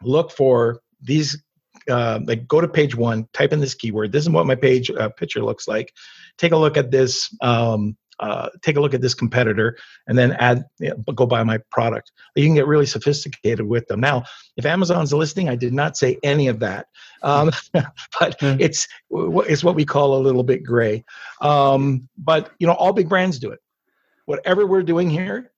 look 0.03 0.31
for 0.31 0.81
these, 1.03 1.43
uh, 1.91 2.21
like 2.25 2.47
go 2.47 2.61
to 2.61 2.69
page 2.69 2.95
one, 2.95 3.29
type 3.33 3.53
in 3.53 3.61
this 3.61 3.75
keyword. 3.75 4.13
This 4.13 4.25
is 4.25 4.31
what 4.31 4.47
my 4.47 4.55
page 4.55 4.91
uh, 4.91 5.09
picture 5.11 5.43
looks 5.43 5.67
like. 5.69 5.93
Take 6.39 6.53
a 6.53 6.57
look 6.57 6.77
at 6.77 6.91
this. 6.91 7.35
Uh, 8.21 8.49
take 8.63 8.77
a 8.77 8.81
look 8.81 8.95
at 8.95 9.01
this 9.01 9.15
competitor 9.15 9.77
and 10.07 10.17
then 10.17 10.33
add 10.33 10.65
you 10.79 10.91
know, 10.91 10.97
go 11.15 11.27
buy 11.27 11.43
my 11.43 11.59
product 11.71 12.13
you 12.37 12.45
can 12.45 12.55
get 12.55 12.67
really 12.67 12.87
sophisticated 12.87 13.67
with 13.67 13.87
them 13.89 13.99
now 13.99 14.23
if 14.57 14.65
amazon's 14.65 15.13
listing 15.13 15.49
i 15.49 15.57
did 15.57 15.75
not 15.75 15.97
say 15.97 16.17
any 16.23 16.47
of 16.47 16.61
that 16.61 16.87
um, 17.23 17.51
but 17.73 18.39
mm. 18.39 18.57
it's 18.61 18.87
it's 19.11 19.65
what 19.65 19.75
we 19.75 19.85
call 19.85 20.17
a 20.17 20.23
little 20.23 20.45
bit 20.45 20.63
gray 20.63 21.05
um, 21.41 22.09
but 22.17 22.53
you 22.61 22.67
know 22.67 22.73
all 22.73 22.93
big 22.93 23.09
brands 23.09 23.41
do 23.41 23.51
it 23.51 23.59
whatever 24.27 24.65
we're 24.65 24.83
doing 24.83 25.11
here 25.11 25.51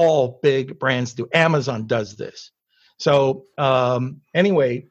all 0.00 0.40
big 0.42 0.78
brands 0.78 1.12
do. 1.12 1.28
Amazon 1.34 1.86
does 1.86 2.16
this. 2.16 2.52
So 2.98 3.44
um, 3.58 4.22
anyway, 4.34 4.86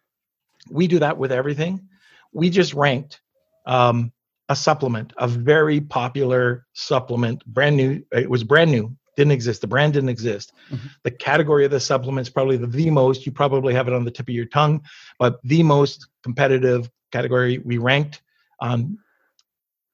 we 0.69 0.87
do 0.87 0.99
that 0.99 1.17
with 1.17 1.31
everything. 1.31 1.89
We 2.31 2.51
just 2.51 2.75
ranked 2.75 3.19
um, 3.65 4.11
a 4.49 4.55
supplement, 4.55 5.13
a 5.17 5.27
very 5.27 5.79
popular 5.79 6.65
supplement, 6.73 7.45
brand 7.45 7.77
new. 7.77 8.03
It 8.11 8.29
was 8.29 8.43
brand 8.43 8.71
new, 8.71 8.95
didn't 9.15 9.31
exist. 9.31 9.61
The 9.61 9.67
brand 9.67 9.93
didn't 9.93 10.09
exist. 10.09 10.53
Mm-hmm. 10.71 10.87
The 11.03 11.11
category 11.11 11.65
of 11.65 11.71
the 11.71 11.79
supplement 11.79 12.27
is 12.27 12.31
probably 12.31 12.57
the, 12.57 12.67
the 12.67 12.89
most. 12.89 13.25
You 13.25 13.31
probably 13.31 13.73
have 13.73 13.87
it 13.87 13.93
on 13.93 14.03
the 14.03 14.11
tip 14.11 14.27
of 14.27 14.35
your 14.35 14.45
tongue, 14.45 14.81
but 15.17 15.39
the 15.43 15.63
most 15.63 16.07
competitive 16.23 16.89
category. 17.11 17.59
We 17.59 17.77
ranked 17.77 18.21
on 18.59 18.97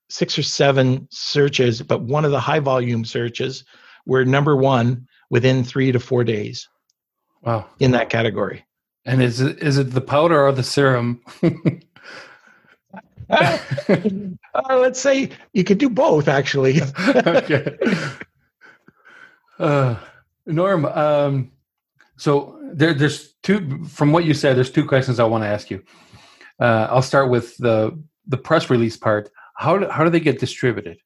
six 0.09 0.37
or 0.37 0.43
seven 0.43 1.07
searches, 1.11 1.81
but 1.81 2.01
one 2.01 2.25
of 2.25 2.31
the 2.31 2.39
high 2.39 2.59
volume 2.59 3.05
searches 3.05 3.63
we're 4.05 4.23
number 4.23 4.55
one 4.55 5.07
within 5.29 5.63
three 5.63 5.91
to 5.91 5.99
four 5.99 6.23
days. 6.23 6.69
Wow. 7.41 7.65
In 7.79 7.91
that 7.91 8.09
category. 8.09 8.65
And 9.05 9.21
is 9.21 9.39
it 9.39 9.61
is 9.61 9.77
it 9.77 9.91
the 9.91 10.01
powder 10.01 10.39
or 10.39 10.51
the 10.51 10.63
serum? 10.63 11.21
uh, 13.29 14.77
let's 14.77 14.99
say 14.99 15.29
you 15.53 15.63
could 15.63 15.77
do 15.77 15.89
both, 15.89 16.27
actually. 16.27 16.81
okay. 17.07 17.77
Uh, 19.59 19.95
Norm, 20.45 20.85
um, 20.85 21.51
so 22.17 22.59
there, 22.73 22.93
there's 22.93 23.33
two. 23.43 23.83
From 23.85 24.11
what 24.11 24.25
you 24.25 24.33
said, 24.33 24.55
there's 24.55 24.71
two 24.71 24.85
questions 24.85 25.19
I 25.19 25.23
want 25.23 25.43
to 25.43 25.47
ask 25.47 25.71
you. 25.71 25.81
Uh, 26.59 26.87
I'll 26.89 27.01
start 27.01 27.29
with 27.29 27.57
the 27.57 27.99
the 28.27 28.37
press 28.37 28.69
release 28.69 28.97
part. 28.97 29.29
How 29.57 29.77
do, 29.77 29.89
how 29.89 30.03
do 30.03 30.09
they 30.09 30.19
get 30.19 30.39
distributed? 30.39 30.97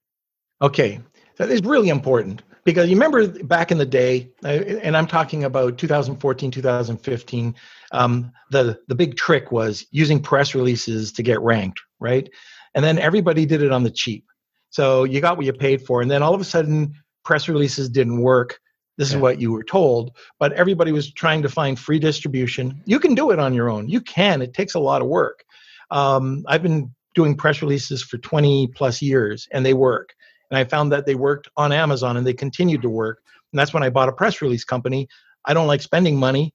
Okay, 0.62 1.00
that 1.38 1.50
is 1.50 1.62
really 1.62 1.90
important 1.90 2.42
because 2.64 2.90
you 2.90 2.96
remember 2.96 3.28
back 3.44 3.72
in 3.72 3.78
the 3.78 3.86
day 3.86 4.30
and 4.44 4.96
i'm 4.96 5.08
talking 5.08 5.44
about 5.44 5.78
2014 5.78 6.52
2015 6.52 7.56
um, 7.92 8.32
the 8.52 8.80
the 8.88 8.96
big 8.96 9.16
trick 9.16 9.52
was 9.52 9.86
using 9.92 10.22
press 10.22 10.54
releases 10.54 11.12
to 11.12 11.24
get 11.24 11.40
ranked 11.42 11.80
right 12.00 12.30
and 12.76 12.84
then 12.84 12.98
everybody 12.98 13.46
did 13.46 13.62
it 13.62 13.72
on 13.72 13.84
the 13.84 13.92
cheap 13.92 14.26
so 14.70 15.04
you 15.04 15.22
got 15.22 15.38
what 15.38 15.46
you 15.46 15.54
paid 15.54 15.82
for 15.82 16.02
and 16.02 16.10
then 16.10 16.24
all 16.24 16.34
of 16.34 16.42
a 16.42 16.46
sudden 16.46 16.94
press 17.30 17.48
releases 17.48 17.90
didn't 17.90 18.22
work. 18.22 18.60
This 18.98 19.12
yeah. 19.12 19.18
is 19.18 19.22
what 19.22 19.40
you 19.40 19.52
were 19.52 19.64
told, 19.64 20.18
but 20.40 20.52
everybody 20.54 20.92
was 20.92 21.14
trying 21.14 21.44
to 21.44 21.50
find 21.50 21.80
free 21.80 22.00
distribution. 22.00 22.82
You 22.86 23.00
can 23.00 23.14
do 23.14 23.30
it 23.30 23.38
on 23.38 23.54
your 23.54 23.70
own. 23.70 23.88
You 23.88 24.02
can. 24.02 24.42
It 24.42 24.56
takes 24.56 24.74
a 24.74 24.80
lot 24.80 25.04
of 25.04 25.08
work. 25.08 25.44
Um, 25.92 26.44
I've 26.48 26.64
been 26.64 26.92
doing 27.14 27.36
press 27.36 27.62
releases 27.62 28.02
for 28.02 28.18
20 28.18 28.68
plus 28.76 29.00
years, 29.02 29.48
and 29.52 29.64
they 29.66 29.76
work. 29.76 30.14
And 30.50 30.58
I 30.58 30.64
found 30.64 30.92
that 30.92 31.06
they 31.06 31.14
worked 31.14 31.48
on 31.56 31.72
Amazon, 31.72 32.18
and 32.18 32.26
they 32.26 32.34
continued 32.34 32.82
to 32.82 32.90
work. 32.90 33.22
And 33.54 33.60
that's 33.60 33.74
when 33.74 33.84
I 33.84 33.90
bought 33.90 34.10
a 34.10 34.14
press 34.14 34.42
release 34.42 34.64
company. 34.64 35.08
I 35.46 35.54
don't 35.54 35.68
like 35.68 35.82
spending 35.82 36.18
money, 36.18 36.54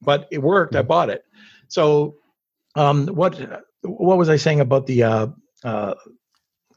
but 0.00 0.28
it 0.30 0.38
worked. 0.38 0.76
I 0.76 0.82
mm. 0.82 0.86
bought 0.86 1.10
it. 1.10 1.22
So, 1.68 2.14
um, 2.76 3.08
what 3.08 3.36
what 3.84 4.18
was 4.18 4.28
I 4.28 4.36
saying 4.36 4.60
about 4.60 4.86
the 4.86 5.02
uh, 5.02 5.26
uh, 5.62 5.94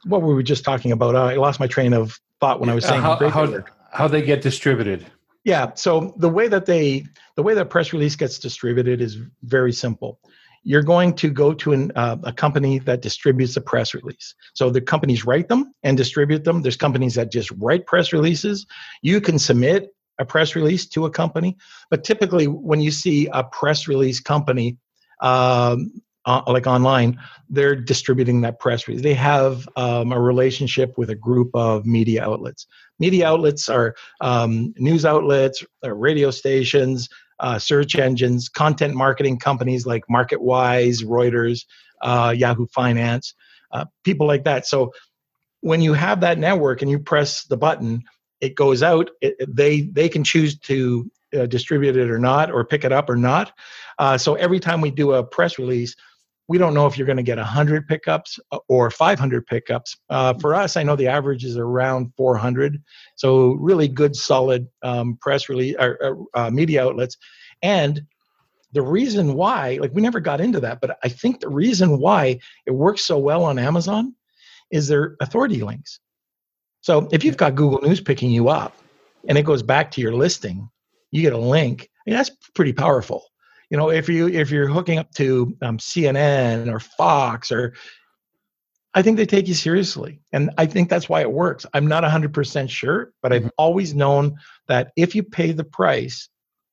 what 0.05 0.21
were 0.21 0.35
we 0.35 0.43
just 0.43 0.63
talking 0.63 0.91
about? 0.91 1.15
Uh, 1.15 1.25
I 1.25 1.35
lost 1.35 1.59
my 1.59 1.67
train 1.67 1.93
of 1.93 2.19
thought 2.39 2.59
when 2.59 2.69
I 2.69 2.75
was 2.75 2.85
saying 2.85 3.01
how, 3.01 3.15
how, 3.29 3.63
how 3.91 4.07
they 4.07 4.21
get 4.21 4.41
distributed. 4.41 5.05
Yeah. 5.43 5.71
So 5.75 6.13
the 6.17 6.29
way 6.29 6.47
that 6.47 6.65
they 6.65 7.05
the 7.35 7.43
way 7.43 7.53
that 7.53 7.69
press 7.69 7.93
release 7.93 8.15
gets 8.15 8.37
distributed 8.39 9.01
is 9.01 9.17
very 9.43 9.71
simple. 9.71 10.19
You're 10.63 10.83
going 10.83 11.13
to 11.15 11.29
go 11.29 11.53
to 11.53 11.71
an, 11.71 11.91
uh, 11.95 12.17
a 12.23 12.33
company 12.33 12.79
that 12.79 13.01
distributes 13.01 13.55
a 13.55 13.61
press 13.61 13.93
release. 13.93 14.35
So 14.53 14.69
the 14.69 14.81
companies 14.81 15.25
write 15.25 15.47
them 15.47 15.73
and 15.83 15.95
distribute 15.95 16.43
them. 16.43 16.61
There's 16.61 16.75
companies 16.75 17.15
that 17.15 17.31
just 17.31 17.51
write 17.51 17.85
press 17.85 18.11
releases. 18.11 18.65
You 19.01 19.21
can 19.21 19.39
submit 19.39 19.95
a 20.19 20.25
press 20.25 20.55
release 20.55 20.85
to 20.87 21.05
a 21.05 21.09
company, 21.09 21.55
but 21.89 22.03
typically 22.03 22.47
when 22.47 22.81
you 22.81 22.91
see 22.91 23.29
a 23.31 23.43
press 23.43 23.87
release 23.87 24.19
company, 24.19 24.77
um, 25.21 26.01
uh, 26.27 26.41
like 26.45 26.67
online, 26.67 27.17
they're 27.49 27.75
distributing 27.75 28.41
that 28.41 28.59
press 28.59 28.87
release. 28.87 29.01
They 29.01 29.13
have 29.13 29.67
um, 29.77 30.11
a 30.11 30.19
relationship 30.19 30.97
with 30.97 31.09
a 31.09 31.15
group 31.15 31.49
of 31.53 31.85
media 31.85 32.23
outlets. 32.23 32.67
Media 32.99 33.27
outlets 33.27 33.69
are 33.69 33.95
um, 34.19 34.73
news 34.77 35.05
outlets, 35.05 35.63
uh, 35.85 35.93
radio 35.93 36.29
stations, 36.29 37.07
uh, 37.39 37.57
search 37.57 37.95
engines, 37.95 38.49
content 38.49 38.93
marketing 38.93 39.39
companies 39.39 39.85
like 39.85 40.03
MarketWise, 40.11 41.01
Reuters, 41.05 41.65
uh, 42.01 42.33
Yahoo 42.37 42.67
Finance, 42.67 43.33
uh, 43.71 43.85
people 44.03 44.27
like 44.27 44.43
that. 44.43 44.67
So 44.67 44.91
when 45.61 45.81
you 45.81 45.93
have 45.93 46.19
that 46.21 46.37
network 46.37 46.81
and 46.81 46.91
you 46.91 46.99
press 46.99 47.45
the 47.45 47.57
button, 47.57 48.03
it 48.41 48.55
goes 48.55 48.83
out. 48.83 49.09
It, 49.21 49.37
they 49.47 49.81
they 49.81 50.09
can 50.09 50.25
choose 50.25 50.59
to 50.59 51.09
uh, 51.33 51.45
distribute 51.45 51.95
it 51.95 52.11
or 52.11 52.19
not, 52.19 52.51
or 52.51 52.65
pick 52.65 52.83
it 52.83 52.91
up 52.91 53.09
or 53.09 53.15
not. 53.15 53.53
so 54.17 54.35
every 54.35 54.59
time 54.59 54.81
we 54.81 54.91
do 54.91 55.13
a 55.13 55.23
press 55.23 55.57
release, 55.57 55.95
we 56.47 56.57
don't 56.57 56.73
know 56.73 56.87
if 56.87 56.97
you're 56.97 57.07
going 57.07 57.17
to 57.17 57.23
get 57.23 57.37
100 57.37 57.87
pickups 57.87 58.39
uh, 58.51 58.59
or 58.69 58.89
500 58.89 59.45
pickups. 59.45 59.97
Uh, 60.09 60.33
for 60.35 60.55
us, 60.55 60.77
I 60.77 60.83
know 60.83 60.95
the 60.95 61.07
average 61.07 61.43
is 61.43 61.57
around 61.57 62.13
400. 62.15 62.81
So 63.15 63.51
really 63.53 63.87
good, 63.87 64.15
solid 64.15 64.67
um, 64.81 65.17
press 65.21 65.49
release 65.49 65.75
or 65.77 66.25
uh, 66.33 66.49
media 66.49 66.85
outlets. 66.85 67.17
And 67.61 68.01
the 68.71 68.81
reason 68.81 69.33
why, 69.33 69.77
like 69.81 69.91
we 69.93 70.01
never 70.01 70.19
got 70.19 70.41
into 70.41 70.59
that, 70.61 70.79
but 70.81 70.97
I 71.03 71.09
think 71.09 71.39
the 71.39 71.49
reason 71.49 71.99
why 71.99 72.39
it 72.65 72.71
works 72.71 73.05
so 73.05 73.17
well 73.17 73.43
on 73.43 73.59
Amazon 73.59 74.15
is 74.71 74.87
their 74.87 75.15
authority 75.21 75.61
links. 75.63 75.99
So 76.81 77.09
if 77.11 77.23
you've 77.23 77.37
got 77.37 77.55
Google 77.55 77.81
News 77.81 77.99
picking 77.99 78.31
you 78.31 78.49
up 78.49 78.77
and 79.27 79.37
it 79.37 79.43
goes 79.43 79.63
back 79.63 79.91
to 79.91 80.01
your 80.01 80.13
listing, 80.13 80.69
you 81.11 81.21
get 81.21 81.33
a 81.33 81.37
link. 81.37 81.89
I 82.05 82.09
mean, 82.09 82.17
that's 82.17 82.31
pretty 82.53 82.73
powerful 82.73 83.23
you 83.69 83.77
know 83.77 83.89
if 83.89 84.07
you 84.09 84.27
if 84.27 84.49
you're 84.51 84.67
hooking 84.67 84.97
up 84.97 85.11
to 85.11 85.55
um, 85.61 85.77
cnn 85.77 86.71
or 86.71 86.79
fox 86.79 87.51
or 87.51 87.73
i 88.93 89.01
think 89.01 89.17
they 89.17 89.25
take 89.25 89.47
you 89.47 89.53
seriously 89.53 90.19
and 90.31 90.49
i 90.57 90.65
think 90.65 90.89
that's 90.89 91.09
why 91.09 91.21
it 91.21 91.31
works 91.31 91.65
i'm 91.73 91.87
not 91.87 92.03
100% 92.03 92.69
sure 92.69 93.13
but 93.21 93.33
i've 93.33 93.41
mm-hmm. 93.41 93.49
always 93.57 93.93
known 93.93 94.35
that 94.67 94.91
if 94.95 95.15
you 95.15 95.23
pay 95.23 95.51
the 95.51 95.63
price 95.63 96.29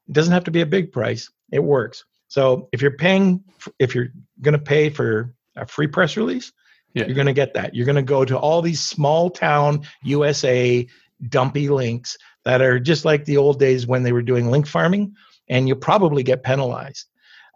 it 0.08 0.12
doesn't 0.12 0.32
have 0.32 0.44
to 0.44 0.50
be 0.50 0.60
a 0.60 0.66
big 0.66 0.92
price 0.92 1.30
it 1.52 1.62
works 1.62 2.04
so 2.28 2.68
if 2.72 2.80
you're 2.80 2.96
paying 2.96 3.42
if 3.78 3.94
you're 3.94 4.08
going 4.40 4.52
to 4.52 4.58
pay 4.58 4.90
for 4.90 5.34
a 5.56 5.66
free 5.66 5.86
press 5.86 6.16
release 6.16 6.52
yeah. 6.94 7.06
you're 7.06 7.14
going 7.14 7.26
to 7.26 7.32
get 7.32 7.54
that 7.54 7.74
you're 7.74 7.86
going 7.86 7.96
to 7.96 8.02
go 8.02 8.24
to 8.24 8.38
all 8.38 8.62
these 8.62 8.80
small 8.80 9.30
town 9.30 9.82
usa 10.02 10.86
dumpy 11.28 11.68
links 11.68 12.16
that 12.44 12.60
are 12.60 12.78
just 12.78 13.04
like 13.04 13.24
the 13.24 13.36
old 13.36 13.58
days 13.58 13.86
when 13.86 14.02
they 14.02 14.12
were 14.12 14.22
doing 14.22 14.50
link 14.50 14.66
farming 14.66 15.14
and 15.48 15.68
you 15.68 15.76
probably 15.76 16.22
get 16.22 16.42
penalized. 16.42 17.06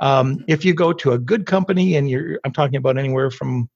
Um, 0.01 0.45
if 0.47 0.65
you 0.65 0.75
go 0.75 0.93
to 0.93 1.13
a 1.13 1.19
good 1.19 1.47
company 1.47 1.97
and 1.97 2.09
you're, 2.09 2.39
I'm 2.45 2.53
talking 2.53 2.77
about 2.77 2.99
anywhere 2.99 3.31
from, 3.31 3.69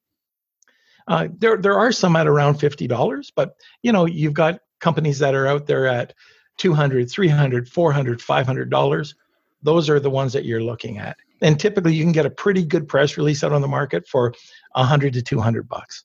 uh, 1.08 1.28
there 1.38 1.56
there 1.56 1.76
are 1.76 1.90
some 1.90 2.14
at 2.14 2.28
around 2.28 2.60
fifty 2.60 2.86
dollars, 2.86 3.32
but 3.34 3.56
you 3.82 3.90
know 3.90 4.06
you've 4.06 4.34
got 4.34 4.60
companies 4.82 5.18
that 5.20 5.34
are 5.34 5.46
out 5.46 5.66
there 5.66 5.86
at 5.86 6.12
200 6.58 7.10
300 7.10 7.68
400 7.68 8.20
500 8.20 8.70
dollars 8.70 9.14
those 9.62 9.88
are 9.88 10.00
the 10.00 10.10
ones 10.10 10.32
that 10.32 10.44
you're 10.44 10.62
looking 10.62 10.98
at 10.98 11.16
and 11.40 11.58
typically 11.58 11.94
you 11.94 12.04
can 12.04 12.12
get 12.12 12.26
a 12.26 12.30
pretty 12.30 12.64
good 12.64 12.86
press 12.86 13.16
release 13.16 13.42
out 13.42 13.52
on 13.52 13.62
the 13.62 13.68
market 13.68 14.06
for 14.06 14.34
100 14.72 15.14
to 15.14 15.22
200 15.22 15.68
bucks 15.68 16.04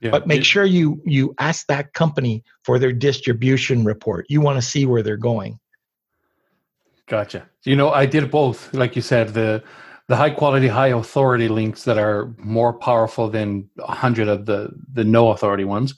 yeah. 0.00 0.10
but 0.10 0.26
make 0.26 0.44
sure 0.44 0.64
you 0.64 1.02
you 1.04 1.34
ask 1.38 1.66
that 1.66 1.92
company 1.92 2.42
for 2.64 2.78
their 2.78 2.92
distribution 2.92 3.84
report 3.84 4.24
you 4.28 4.40
want 4.40 4.56
to 4.56 4.62
see 4.62 4.86
where 4.86 5.02
they're 5.02 5.16
going 5.16 5.58
Gotcha. 7.08 7.48
You 7.64 7.74
know, 7.74 7.90
I 7.90 8.06
did 8.06 8.30
both. 8.30 8.72
Like 8.74 8.94
you 8.94 9.02
said, 9.02 9.30
the 9.30 9.62
the 10.08 10.16
high 10.16 10.30
quality, 10.30 10.68
high 10.68 10.88
authority 10.88 11.48
links 11.48 11.84
that 11.84 11.98
are 11.98 12.34
more 12.38 12.72
powerful 12.72 13.28
than 13.28 13.68
a 13.78 13.94
hundred 13.94 14.28
of 14.28 14.46
the 14.46 14.70
the 14.92 15.04
no 15.04 15.30
authority 15.30 15.64
ones. 15.64 15.94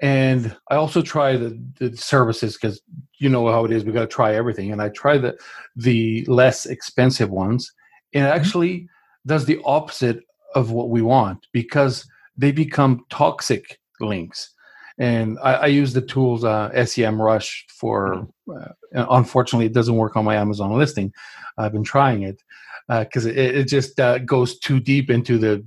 And 0.00 0.56
I 0.70 0.74
also 0.74 1.00
try 1.00 1.36
the, 1.36 1.56
the 1.78 1.96
services 1.96 2.54
because 2.54 2.80
you 3.18 3.28
know 3.28 3.46
how 3.52 3.64
it 3.64 3.70
is. 3.70 3.84
We 3.84 3.92
got 3.92 4.00
to 4.00 4.06
try 4.06 4.34
everything, 4.34 4.72
and 4.72 4.80
I 4.80 4.88
try 4.88 5.18
the 5.18 5.38
the 5.76 6.24
less 6.26 6.66
expensive 6.66 7.30
ones, 7.30 7.70
and 8.14 8.24
it 8.24 8.28
mm-hmm. 8.28 8.36
actually 8.36 8.88
does 9.26 9.44
the 9.44 9.60
opposite 9.64 10.20
of 10.54 10.70
what 10.70 10.88
we 10.88 11.02
want 11.02 11.46
because 11.52 12.06
they 12.36 12.52
become 12.52 13.04
toxic 13.10 13.78
links 14.00 14.52
and 14.98 15.38
I, 15.42 15.54
I 15.54 15.66
use 15.66 15.92
the 15.92 16.02
tools 16.02 16.44
uh, 16.44 16.84
SEM 16.84 17.20
Rush 17.20 17.66
for. 17.68 18.26
Uh, 18.52 19.06
unfortunately, 19.10 19.66
it 19.66 19.72
doesn't 19.72 19.96
work 19.96 20.16
on 20.16 20.24
my 20.24 20.36
Amazon 20.36 20.76
listing. 20.76 21.12
I've 21.58 21.72
been 21.72 21.84
trying 21.84 22.22
it 22.22 22.42
because 22.88 23.26
uh, 23.26 23.30
it, 23.30 23.56
it, 23.56 23.68
just 23.68 23.98
uh, 24.00 24.18
goes 24.18 24.58
too 24.58 24.80
deep 24.80 25.10
into 25.10 25.38
the 25.38 25.64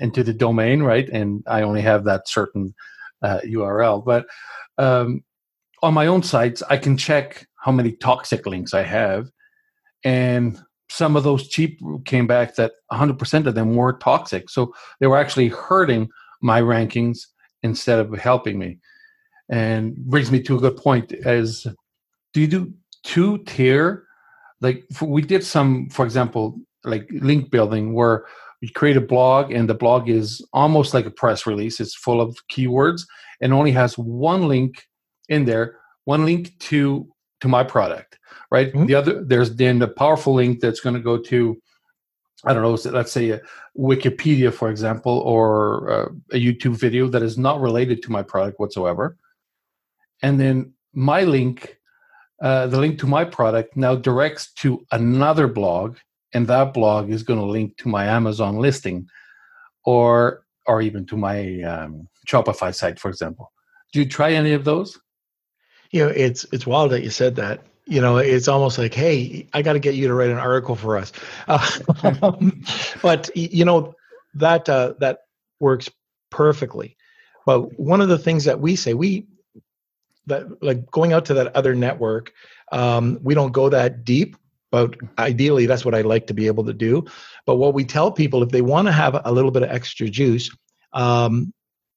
into 0.00 0.24
the 0.24 0.32
domain, 0.32 0.82
right? 0.82 1.08
And 1.10 1.42
I 1.46 1.62
only 1.62 1.82
have 1.82 2.04
that 2.04 2.28
certain 2.28 2.74
URL. 3.22 4.04
But 4.04 4.26
um, 4.78 5.22
on 5.82 5.94
my 5.94 6.06
own 6.06 6.22
sites, 6.22 6.62
I 6.68 6.76
can 6.76 6.96
check 6.96 7.46
how 7.56 7.72
many 7.72 7.92
toxic 7.92 8.46
links 8.46 8.74
I 8.74 8.82
have, 8.82 9.30
and 10.04 10.60
some 10.94 11.16
of 11.16 11.24
those 11.24 11.48
cheap 11.48 11.80
came 12.04 12.26
back 12.26 12.54
that 12.56 12.72
100% 12.92 13.46
of 13.46 13.54
them 13.54 13.74
were 13.74 13.94
toxic. 13.94 14.48
So 14.50 14.72
they 15.00 15.06
were 15.06 15.16
actually 15.16 15.48
hurting 15.48 16.08
my 16.40 16.60
rankings 16.60 17.18
instead 17.62 17.98
of 17.98 18.12
helping 18.18 18.58
me. 18.58 18.78
And 19.50 19.96
brings 19.96 20.30
me 20.30 20.42
to 20.42 20.56
a 20.56 20.60
good 20.60 20.76
point 20.76 21.12
as 21.24 21.66
do 22.34 22.40
you 22.40 22.46
do 22.46 22.74
two 23.04 23.38
tier? 23.44 24.04
Like 24.60 24.84
we 25.00 25.22
did 25.22 25.44
some, 25.44 25.88
for 25.88 26.04
example, 26.04 26.60
like 26.84 27.08
link 27.10 27.50
building 27.50 27.94
where 27.94 28.26
you 28.60 28.68
create 28.74 28.96
a 28.96 29.00
blog 29.00 29.52
and 29.52 29.68
the 29.68 29.74
blog 29.74 30.08
is 30.08 30.44
almost 30.52 30.92
like 30.92 31.06
a 31.06 31.10
press 31.10 31.46
release. 31.46 31.80
It's 31.80 31.94
full 31.94 32.20
of 32.20 32.36
keywords 32.52 33.02
and 33.40 33.52
only 33.52 33.72
has 33.72 33.96
one 33.96 34.48
link 34.48 34.86
in 35.28 35.44
there, 35.44 35.78
one 36.04 36.26
link 36.26 36.58
to 36.60 37.08
to 37.40 37.48
my 37.48 37.62
product, 37.62 38.18
right? 38.50 38.68
Mm-hmm. 38.68 38.86
The 38.86 38.94
other 38.94 39.24
there's 39.24 39.54
then 39.56 39.80
a 39.82 39.88
powerful 39.88 40.34
link 40.34 40.60
that's 40.60 40.80
going 40.80 40.94
to 40.94 41.00
go 41.00 41.18
to 41.18 41.60
I 42.46 42.52
don't 42.52 42.62
know, 42.62 42.90
let's 42.90 43.12
say 43.12 43.30
a 43.30 43.40
Wikipedia, 43.78 44.52
for 44.52 44.68
example, 44.68 45.18
or 45.20 45.90
uh, 45.90 46.08
a 46.32 46.36
YouTube 46.36 46.76
video 46.76 47.08
that 47.08 47.22
is 47.22 47.38
not 47.38 47.60
related 47.60 48.02
to 48.02 48.12
my 48.12 48.22
product 48.22 48.60
whatsoever. 48.60 49.16
And 50.22 50.38
then 50.38 50.74
my 50.92 51.22
link, 51.24 51.78
uh, 52.44 52.66
the 52.66 52.78
link 52.78 52.98
to 52.98 53.06
my 53.06 53.24
product 53.24 53.74
now 53.74 53.94
directs 53.94 54.52
to 54.52 54.84
another 54.92 55.48
blog, 55.48 55.96
and 56.34 56.46
that 56.46 56.74
blog 56.74 57.08
is 57.08 57.22
going 57.22 57.40
to 57.40 57.46
link 57.46 57.74
to 57.78 57.88
my 57.88 58.04
Amazon 58.04 58.58
listing 58.58 59.08
or 59.86 60.44
or 60.66 60.82
even 60.82 61.06
to 61.06 61.16
my 61.16 61.62
um, 61.62 62.06
Shopify 62.28 62.74
site, 62.74 63.00
for 63.00 63.08
example. 63.08 63.50
Do 63.94 63.98
you 64.00 64.06
try 64.06 64.32
any 64.34 64.52
of 64.52 64.64
those? 64.64 65.00
You 65.90 66.04
know, 66.04 66.08
it's 66.10 66.44
it's 66.52 66.66
wild 66.66 66.90
that 66.90 67.02
you 67.02 67.08
said 67.08 67.36
that 67.36 67.62
you 67.86 68.00
know 68.00 68.18
it's 68.18 68.48
almost 68.48 68.78
like 68.78 68.94
hey 68.94 69.46
i 69.52 69.60
got 69.60 69.74
to 69.74 69.78
get 69.78 69.94
you 69.94 70.08
to 70.08 70.14
write 70.14 70.30
an 70.30 70.38
article 70.38 70.74
for 70.74 70.96
us 70.96 71.12
uh, 71.48 72.40
but 73.02 73.30
you 73.36 73.62
know 73.62 73.94
that 74.32 74.66
uh, 74.70 74.94
that 75.00 75.18
works 75.60 75.90
perfectly 76.30 76.96
but 77.44 77.78
one 77.78 78.00
of 78.00 78.08
the 78.08 78.16
things 78.16 78.44
that 78.44 78.58
we 78.58 78.74
say 78.74 78.94
we 78.94 79.26
that 80.26 80.62
like 80.62 80.90
going 80.90 81.12
out 81.12 81.24
to 81.26 81.34
that 81.34 81.54
other 81.56 81.74
network 81.74 82.32
um, 82.72 83.18
we 83.22 83.34
don't 83.34 83.52
go 83.52 83.68
that 83.68 84.04
deep 84.04 84.36
but 84.70 84.94
ideally 85.18 85.66
that's 85.66 85.84
what 85.84 85.94
i 85.94 86.00
like 86.00 86.26
to 86.26 86.34
be 86.34 86.46
able 86.46 86.64
to 86.64 86.74
do 86.74 87.04
but 87.46 87.56
what 87.56 87.74
we 87.74 87.84
tell 87.84 88.10
people 88.10 88.42
if 88.42 88.50
they 88.50 88.62
want 88.62 88.86
to 88.88 88.92
have 88.92 89.20
a 89.24 89.32
little 89.32 89.50
bit 89.50 89.62
of 89.62 89.70
extra 89.70 90.08
juice 90.08 90.50
um, 90.92 91.52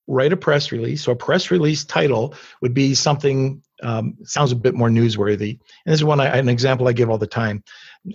write 0.08 0.34
a 0.34 0.38
press 0.38 0.72
release. 0.72 1.04
So 1.04 1.12
a 1.12 1.16
press 1.16 1.52
release 1.52 1.84
title 1.84 2.34
would 2.62 2.74
be 2.74 2.96
something 2.96 3.62
um, 3.84 4.16
sounds 4.24 4.52
a 4.52 4.56
bit 4.56 4.74
more 4.74 4.90
newsworthy. 4.90 5.52
And 5.52 5.94
this 5.94 6.00
is 6.00 6.04
one 6.04 6.20
I, 6.20 6.38
an 6.38 6.50
example 6.50 6.88
I 6.88 6.94
give 6.94 7.10
all 7.10 7.18
the 7.18 7.28
time. 7.28 7.64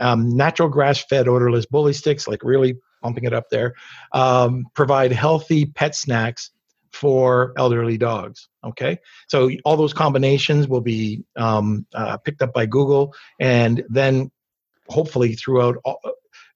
Um, 0.00 0.36
natural 0.36 0.68
grass-fed 0.68 1.28
odorless 1.28 1.66
bully 1.66 1.92
sticks, 1.92 2.26
like 2.26 2.42
really 2.42 2.78
pumping 3.02 3.24
it 3.24 3.34
up 3.34 3.50
there, 3.50 3.74
um, 4.12 4.66
provide 4.74 5.12
healthy 5.12 5.66
pet 5.66 5.94
snacks 5.94 6.50
for 6.92 7.52
elderly 7.56 7.98
dogs. 7.98 8.48
Okay, 8.64 8.98
so 9.28 9.50
all 9.64 9.76
those 9.76 9.92
combinations 9.92 10.68
will 10.68 10.80
be 10.80 11.24
um, 11.36 11.86
uh, 11.94 12.16
picked 12.18 12.42
up 12.42 12.52
by 12.52 12.66
Google, 12.66 13.14
and 13.40 13.84
then 13.88 14.30
hopefully 14.88 15.34
throughout 15.34 15.76
all, 15.84 16.00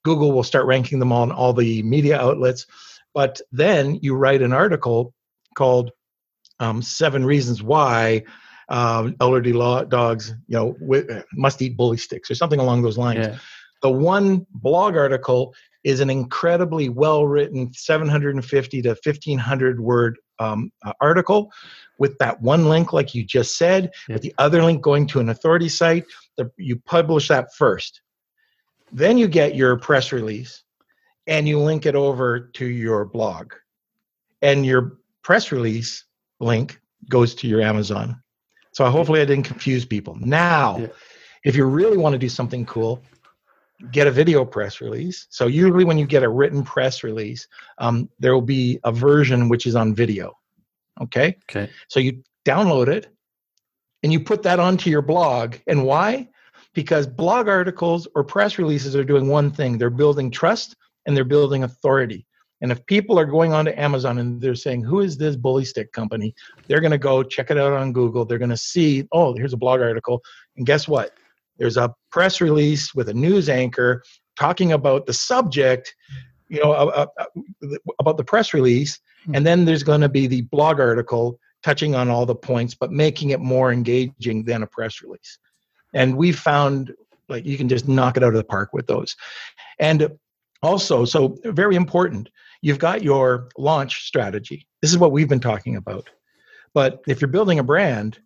Google 0.04 0.32
will 0.32 0.44
start 0.44 0.66
ranking 0.66 0.98
them 1.00 1.12
on 1.12 1.32
all 1.32 1.52
the 1.52 1.82
media 1.82 2.20
outlets. 2.20 2.66
But 3.12 3.40
then 3.50 3.98
you 4.02 4.14
write 4.14 4.42
an 4.42 4.52
article 4.52 5.14
called 5.56 5.90
um, 6.60 6.82
Seven 6.82 7.24
Reasons 7.24 7.62
Why 7.62 8.22
um, 8.68 9.16
Elderly 9.20 9.52
law, 9.52 9.84
Dogs 9.84 10.34
you 10.46 10.56
know, 10.56 10.72
w- 10.80 11.22
Must 11.34 11.60
Eat 11.62 11.76
Bully 11.76 11.96
Sticks 11.96 12.30
or 12.30 12.34
something 12.34 12.60
along 12.60 12.82
those 12.82 12.98
lines. 12.98 13.26
Yeah. 13.26 13.38
The 13.82 13.90
one 13.90 14.46
blog 14.50 14.96
article 14.96 15.54
is 15.86 16.00
an 16.00 16.10
incredibly 16.10 16.88
well 16.88 17.28
written 17.28 17.72
750 17.72 18.82
to 18.82 18.88
1500 18.88 19.78
word 19.78 20.18
um, 20.40 20.72
uh, 20.84 20.92
article 21.00 21.52
with 21.98 22.18
that 22.18 22.42
one 22.42 22.68
link, 22.68 22.92
like 22.92 23.14
you 23.14 23.22
just 23.22 23.56
said, 23.56 23.92
yeah. 24.08 24.16
with 24.16 24.22
the 24.22 24.34
other 24.38 24.64
link 24.64 24.82
going 24.82 25.06
to 25.06 25.20
an 25.20 25.28
authority 25.28 25.68
site. 25.68 26.04
The, 26.36 26.50
you 26.58 26.74
publish 26.74 27.28
that 27.28 27.54
first. 27.54 28.00
Then 28.90 29.16
you 29.16 29.28
get 29.28 29.54
your 29.54 29.76
press 29.76 30.10
release 30.10 30.64
and 31.28 31.46
you 31.46 31.60
link 31.60 31.86
it 31.86 31.94
over 31.94 32.40
to 32.40 32.66
your 32.66 33.04
blog. 33.04 33.52
And 34.42 34.66
your 34.66 34.98
press 35.22 35.52
release 35.52 36.04
link 36.40 36.80
goes 37.08 37.32
to 37.36 37.46
your 37.46 37.62
Amazon. 37.62 38.20
So 38.72 38.90
hopefully 38.90 39.20
I 39.20 39.24
didn't 39.24 39.44
confuse 39.44 39.84
people. 39.84 40.16
Now, 40.18 40.78
yeah. 40.78 40.88
if 41.44 41.54
you 41.54 41.64
really 41.64 41.96
want 41.96 42.14
to 42.14 42.18
do 42.18 42.28
something 42.28 42.66
cool, 42.66 43.04
get 43.90 44.06
a 44.06 44.10
video 44.10 44.44
press 44.44 44.80
release. 44.80 45.26
So 45.30 45.46
usually 45.46 45.84
when 45.84 45.98
you 45.98 46.06
get 46.06 46.22
a 46.22 46.28
written 46.28 46.62
press 46.62 47.02
release, 47.02 47.46
um, 47.78 48.08
there 48.18 48.32
will 48.32 48.40
be 48.40 48.78
a 48.84 48.92
version 48.92 49.48
which 49.48 49.66
is 49.66 49.76
on 49.76 49.94
video. 49.94 50.36
Okay. 51.00 51.36
Okay. 51.50 51.70
So 51.88 52.00
you 52.00 52.22
download 52.44 52.88
it 52.88 53.08
and 54.02 54.12
you 54.12 54.20
put 54.20 54.42
that 54.44 54.60
onto 54.60 54.90
your 54.90 55.02
blog. 55.02 55.56
And 55.66 55.84
why? 55.84 56.28
because 56.76 57.06
blog 57.06 57.48
articles 57.48 58.06
or 58.14 58.22
press 58.22 58.58
releases 58.58 58.94
are 58.94 59.02
doing 59.02 59.28
one 59.28 59.50
thing 59.50 59.78
they're 59.78 59.90
building 59.90 60.30
trust 60.30 60.76
and 61.06 61.16
they're 61.16 61.24
building 61.24 61.64
authority. 61.64 62.26
And 62.60 62.70
if 62.70 62.84
people 62.86 63.18
are 63.18 63.24
going 63.24 63.52
onto 63.52 63.72
Amazon 63.72 64.18
and 64.18 64.40
they're 64.40 64.54
saying, 64.54 64.84
Who 64.84 65.00
is 65.00 65.16
this 65.16 65.36
bully 65.36 65.64
stick 65.64 65.92
company? 65.92 66.34
They're 66.68 66.80
going 66.80 66.92
to 66.92 66.98
go 66.98 67.22
check 67.22 67.50
it 67.50 67.58
out 67.58 67.72
on 67.72 67.92
Google. 67.92 68.24
They're 68.24 68.38
going 68.38 68.50
to 68.50 68.56
see, 68.56 69.08
Oh, 69.10 69.34
here's 69.34 69.54
a 69.54 69.58
blog 69.58 69.80
article. 69.80 70.22
And 70.56 70.66
guess 70.66 70.86
what? 70.86 71.14
There's 71.58 71.76
a 71.76 71.94
press 72.10 72.40
release 72.40 72.94
with 72.94 73.08
a 73.08 73.14
news 73.14 73.48
anchor 73.48 74.02
talking 74.38 74.72
about 74.72 75.06
the 75.06 75.12
subject, 75.12 75.94
you 76.48 76.62
know, 76.62 76.72
uh, 76.72 77.06
uh, 77.18 77.76
about 77.98 78.16
the 78.16 78.24
press 78.24 78.52
release. 78.54 78.98
Hmm. 79.24 79.36
And 79.36 79.46
then 79.46 79.64
there's 79.64 79.82
going 79.82 80.02
to 80.02 80.08
be 80.08 80.26
the 80.26 80.42
blog 80.42 80.80
article 80.80 81.38
touching 81.64 81.94
on 81.94 82.08
all 82.08 82.26
the 82.26 82.34
points, 82.34 82.74
but 82.74 82.92
making 82.92 83.30
it 83.30 83.40
more 83.40 83.72
engaging 83.72 84.44
than 84.44 84.62
a 84.62 84.66
press 84.66 85.02
release 85.02 85.38
and 85.96 86.16
we 86.16 86.30
found 86.30 86.92
like 87.28 87.44
you 87.44 87.56
can 87.56 87.68
just 87.68 87.88
knock 87.88 88.16
it 88.16 88.22
out 88.22 88.28
of 88.28 88.34
the 88.34 88.44
park 88.44 88.72
with 88.72 88.86
those 88.86 89.16
and 89.78 90.08
also 90.62 91.04
so 91.04 91.36
very 91.44 91.74
important 91.74 92.28
you've 92.62 92.78
got 92.78 93.02
your 93.02 93.48
launch 93.56 94.04
strategy 94.04 94.66
this 94.82 94.90
is 94.90 94.98
what 94.98 95.12
we've 95.12 95.28
been 95.28 95.40
talking 95.40 95.76
about 95.76 96.08
but 96.74 97.00
if 97.08 97.20
you're 97.20 97.28
building 97.28 97.58
a 97.58 97.64
brand 97.64 98.18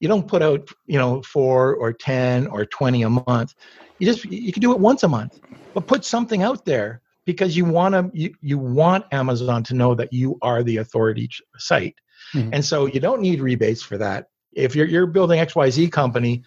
you 0.00 0.08
don't 0.08 0.26
put 0.26 0.42
out 0.42 0.68
you 0.86 0.98
know 0.98 1.22
four 1.22 1.74
or 1.76 1.92
ten 1.92 2.46
or 2.48 2.64
20 2.64 3.02
a 3.02 3.10
month 3.10 3.54
you 3.98 4.06
just 4.06 4.24
you 4.24 4.52
can 4.52 4.60
do 4.60 4.72
it 4.72 4.80
once 4.80 5.02
a 5.02 5.08
month 5.08 5.40
but 5.74 5.86
put 5.86 6.04
something 6.04 6.42
out 6.42 6.64
there 6.64 7.00
because 7.26 7.56
you 7.56 7.64
want 7.64 7.94
to 7.94 8.10
you, 8.12 8.34
you 8.40 8.58
want 8.58 9.04
amazon 9.12 9.62
to 9.62 9.74
know 9.74 9.94
that 9.94 10.12
you 10.12 10.36
are 10.42 10.62
the 10.62 10.78
authority 10.78 11.28
site 11.58 11.96
mm-hmm. 12.34 12.50
and 12.52 12.64
so 12.64 12.86
you 12.86 13.00
don't 13.00 13.20
need 13.20 13.40
rebates 13.40 13.82
for 13.82 13.98
that 13.98 14.26
if 14.52 14.74
you're, 14.74 14.86
you're 14.86 15.06
building 15.06 15.38
xyz 15.38 15.92
company 15.92 16.42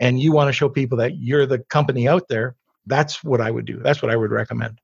and 0.00 0.20
you 0.20 0.32
want 0.32 0.48
to 0.48 0.52
show 0.52 0.68
people 0.68 0.98
that 0.98 1.18
you're 1.18 1.46
the 1.46 1.58
company 1.58 2.08
out 2.08 2.28
there, 2.28 2.56
that's 2.86 3.22
what 3.22 3.40
I 3.40 3.50
would 3.50 3.64
do. 3.64 3.78
That's 3.78 4.02
what 4.02 4.10
I 4.10 4.16
would 4.16 4.30
recommend. 4.30 4.80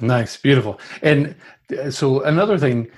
Nice, 0.00 0.36
beautiful. 0.36 0.80
And 1.02 1.34
uh, 1.76 1.90
so 1.90 2.22
another 2.22 2.58
thing, 2.58 2.88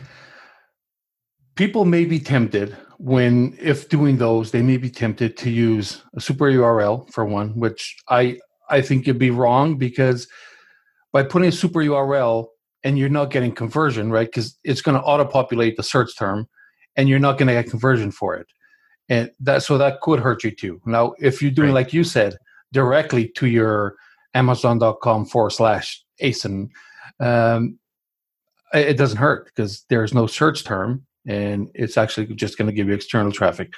people 1.60 1.84
may 1.84 2.06
be 2.06 2.18
tempted 2.18 2.74
when 2.96 3.54
if 3.60 3.90
doing 3.90 4.16
those, 4.16 4.50
they 4.50 4.62
may 4.62 4.78
be 4.78 4.88
tempted 4.88 5.36
to 5.36 5.50
use 5.50 6.02
a 6.16 6.20
super 6.20 6.46
URL 6.50 7.12
for 7.12 7.26
one, 7.26 7.50
which 7.50 7.96
I 8.08 8.38
I 8.70 8.80
think 8.80 9.06
you'd 9.06 9.18
be 9.18 9.30
wrong 9.30 9.76
because 9.76 10.26
by 11.12 11.22
putting 11.22 11.50
a 11.50 11.52
super 11.52 11.80
URL 11.80 12.46
and 12.82 12.98
you're 12.98 13.10
not 13.10 13.30
getting 13.30 13.52
conversion, 13.52 14.10
right? 14.10 14.26
Because 14.26 14.58
it's 14.64 14.80
going 14.80 14.96
to 14.96 15.02
auto 15.02 15.26
populate 15.26 15.76
the 15.76 15.82
search 15.82 16.16
term 16.16 16.48
and 16.96 17.10
you're 17.10 17.18
not 17.26 17.36
going 17.36 17.48
to 17.48 17.52
get 17.52 17.68
conversion 17.68 18.10
for 18.10 18.36
it 18.36 18.46
and 19.10 19.30
that 19.38 19.62
so 19.62 19.76
that 19.76 20.00
could 20.00 20.20
hurt 20.20 20.42
you 20.44 20.50
too 20.50 20.80
now 20.86 21.12
if 21.18 21.42
you're 21.42 21.50
doing 21.50 21.68
right. 21.68 21.86
like 21.86 21.92
you 21.92 22.04
said 22.04 22.36
directly 22.72 23.28
to 23.28 23.46
your 23.46 23.96
amazon.com 24.34 25.24
forward 25.26 25.50
slash 25.50 26.02
asin 26.22 26.68
um, 27.20 27.78
it 28.72 28.96
doesn't 28.96 29.18
hurt 29.18 29.46
because 29.46 29.84
there's 29.88 30.14
no 30.14 30.26
search 30.26 30.64
term 30.64 31.04
and 31.26 31.68
it's 31.74 31.96
actually 31.96 32.26
just 32.34 32.56
going 32.56 32.66
to 32.66 32.72
give 32.72 32.88
you 32.88 32.94
external 32.94 33.32
traffic 33.32 33.72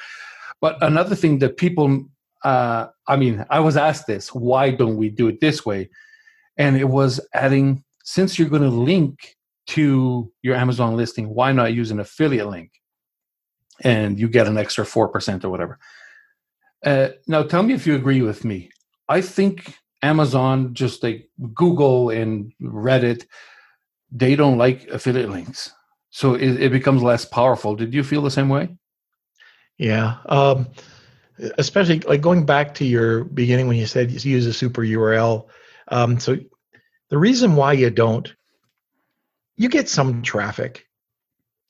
but 0.60 0.80
another 0.82 1.14
thing 1.14 1.38
that 1.38 1.56
people 1.56 2.04
uh, 2.44 2.86
i 3.08 3.16
mean 3.16 3.44
i 3.50 3.58
was 3.60 3.76
asked 3.76 4.06
this 4.06 4.34
why 4.34 4.70
don't 4.70 4.96
we 4.96 5.08
do 5.08 5.28
it 5.28 5.40
this 5.40 5.64
way 5.66 5.88
and 6.56 6.76
it 6.76 6.88
was 6.88 7.20
adding 7.34 7.82
since 8.04 8.38
you're 8.38 8.48
going 8.48 8.62
to 8.62 8.68
link 8.68 9.36
to 9.66 10.30
your 10.42 10.54
amazon 10.54 10.96
listing 10.96 11.28
why 11.28 11.52
not 11.52 11.72
use 11.72 11.90
an 11.90 12.00
affiliate 12.00 12.48
link 12.48 12.70
and 13.82 14.18
you 14.18 14.28
get 14.28 14.46
an 14.46 14.58
extra 14.58 14.84
4% 14.84 15.44
or 15.44 15.50
whatever. 15.50 15.78
Uh, 16.84 17.08
now, 17.26 17.42
tell 17.42 17.62
me 17.62 17.74
if 17.74 17.86
you 17.86 17.94
agree 17.94 18.22
with 18.22 18.44
me. 18.44 18.70
I 19.08 19.20
think 19.20 19.74
Amazon, 20.02 20.74
just 20.74 21.02
like 21.02 21.28
Google 21.54 22.10
and 22.10 22.52
Reddit, 22.60 23.26
they 24.10 24.36
don't 24.36 24.58
like 24.58 24.88
affiliate 24.88 25.30
links. 25.30 25.72
So 26.12 26.34
it, 26.34 26.62
it 26.62 26.72
becomes 26.72 27.02
less 27.02 27.24
powerful. 27.24 27.74
Did 27.74 27.92
you 27.92 28.04
feel 28.04 28.22
the 28.22 28.30
same 28.30 28.48
way? 28.48 28.76
Yeah. 29.78 30.18
Um, 30.26 30.68
especially 31.58 31.98
like 32.00 32.20
going 32.20 32.46
back 32.46 32.74
to 32.74 32.84
your 32.84 33.24
beginning 33.24 33.66
when 33.66 33.76
you 33.76 33.86
said 33.86 34.12
you 34.12 34.30
use 34.30 34.46
a 34.46 34.52
super 34.52 34.82
URL. 34.82 35.48
Um, 35.88 36.20
so 36.20 36.36
the 37.08 37.18
reason 37.18 37.56
why 37.56 37.72
you 37.72 37.90
don't, 37.90 38.32
you 39.56 39.68
get 39.68 39.88
some 39.88 40.22
traffic 40.22 40.86